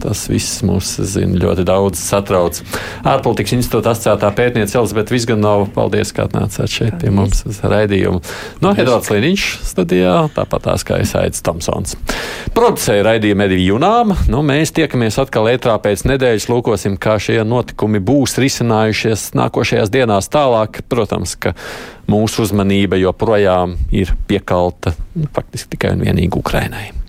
Tas 0.00 0.22
viss 0.30 0.62
mūs, 0.64 0.94
zina, 1.10 1.36
ļoti 1.40 1.64
daudz 1.68 2.00
satrauc. 2.00 2.60
Ārpolitikas 3.04 3.56
institūta 3.58 3.92
asociētā 3.92 4.30
pētniece 4.36 4.78
Elizabete 4.78 5.12
Visganova, 5.12 5.66
paldies, 5.74 6.14
ka 6.16 6.28
atnācāt 6.28 6.70
šeit 6.72 6.94
paldies. 6.94 7.00
pie 7.02 7.12
mums 7.14 7.42
uz 7.48 7.60
raidījumu. 7.64 8.22
No 8.64 8.72
Edvards 8.72 9.10
Liniņš 9.12 9.46
studijā, 9.66 10.14
tāpat 10.36 10.68
tās 10.68 10.86
kā 10.86 11.00
es 11.02 11.12
Aits 11.18 11.44
Tomsons. 11.44 11.96
Producēja 12.56 13.04
raidījumu 13.10 13.46
Edvija 13.46 13.74
Junām. 13.74 14.14
Nu, 14.32 14.44
mēs 14.46 14.72
tiekamies 14.76 15.20
atkal 15.22 15.50
ētrā 15.52 15.76
pēc 15.82 16.06
nedēļas, 16.08 16.48
lūkosim, 16.52 16.96
kā 17.00 17.18
šie 17.22 17.40
notikumi 17.46 18.00
būs 18.00 18.38
risinājušies 18.40 19.30
nākošajās 19.38 19.92
dienās 19.92 20.30
tālāk. 20.32 20.82
Protams, 20.90 21.36
ka 21.40 21.54
mūsu 22.10 22.46
uzmanība 22.46 22.98
joprojām 23.00 23.76
ir 23.94 24.14
piekalta 24.30 24.94
nu, 25.14 25.28
faktiski 25.34 25.76
tikai 25.76 25.94
un 25.96 26.08
vienīgi 26.08 26.40
Ukrainai. 26.40 26.99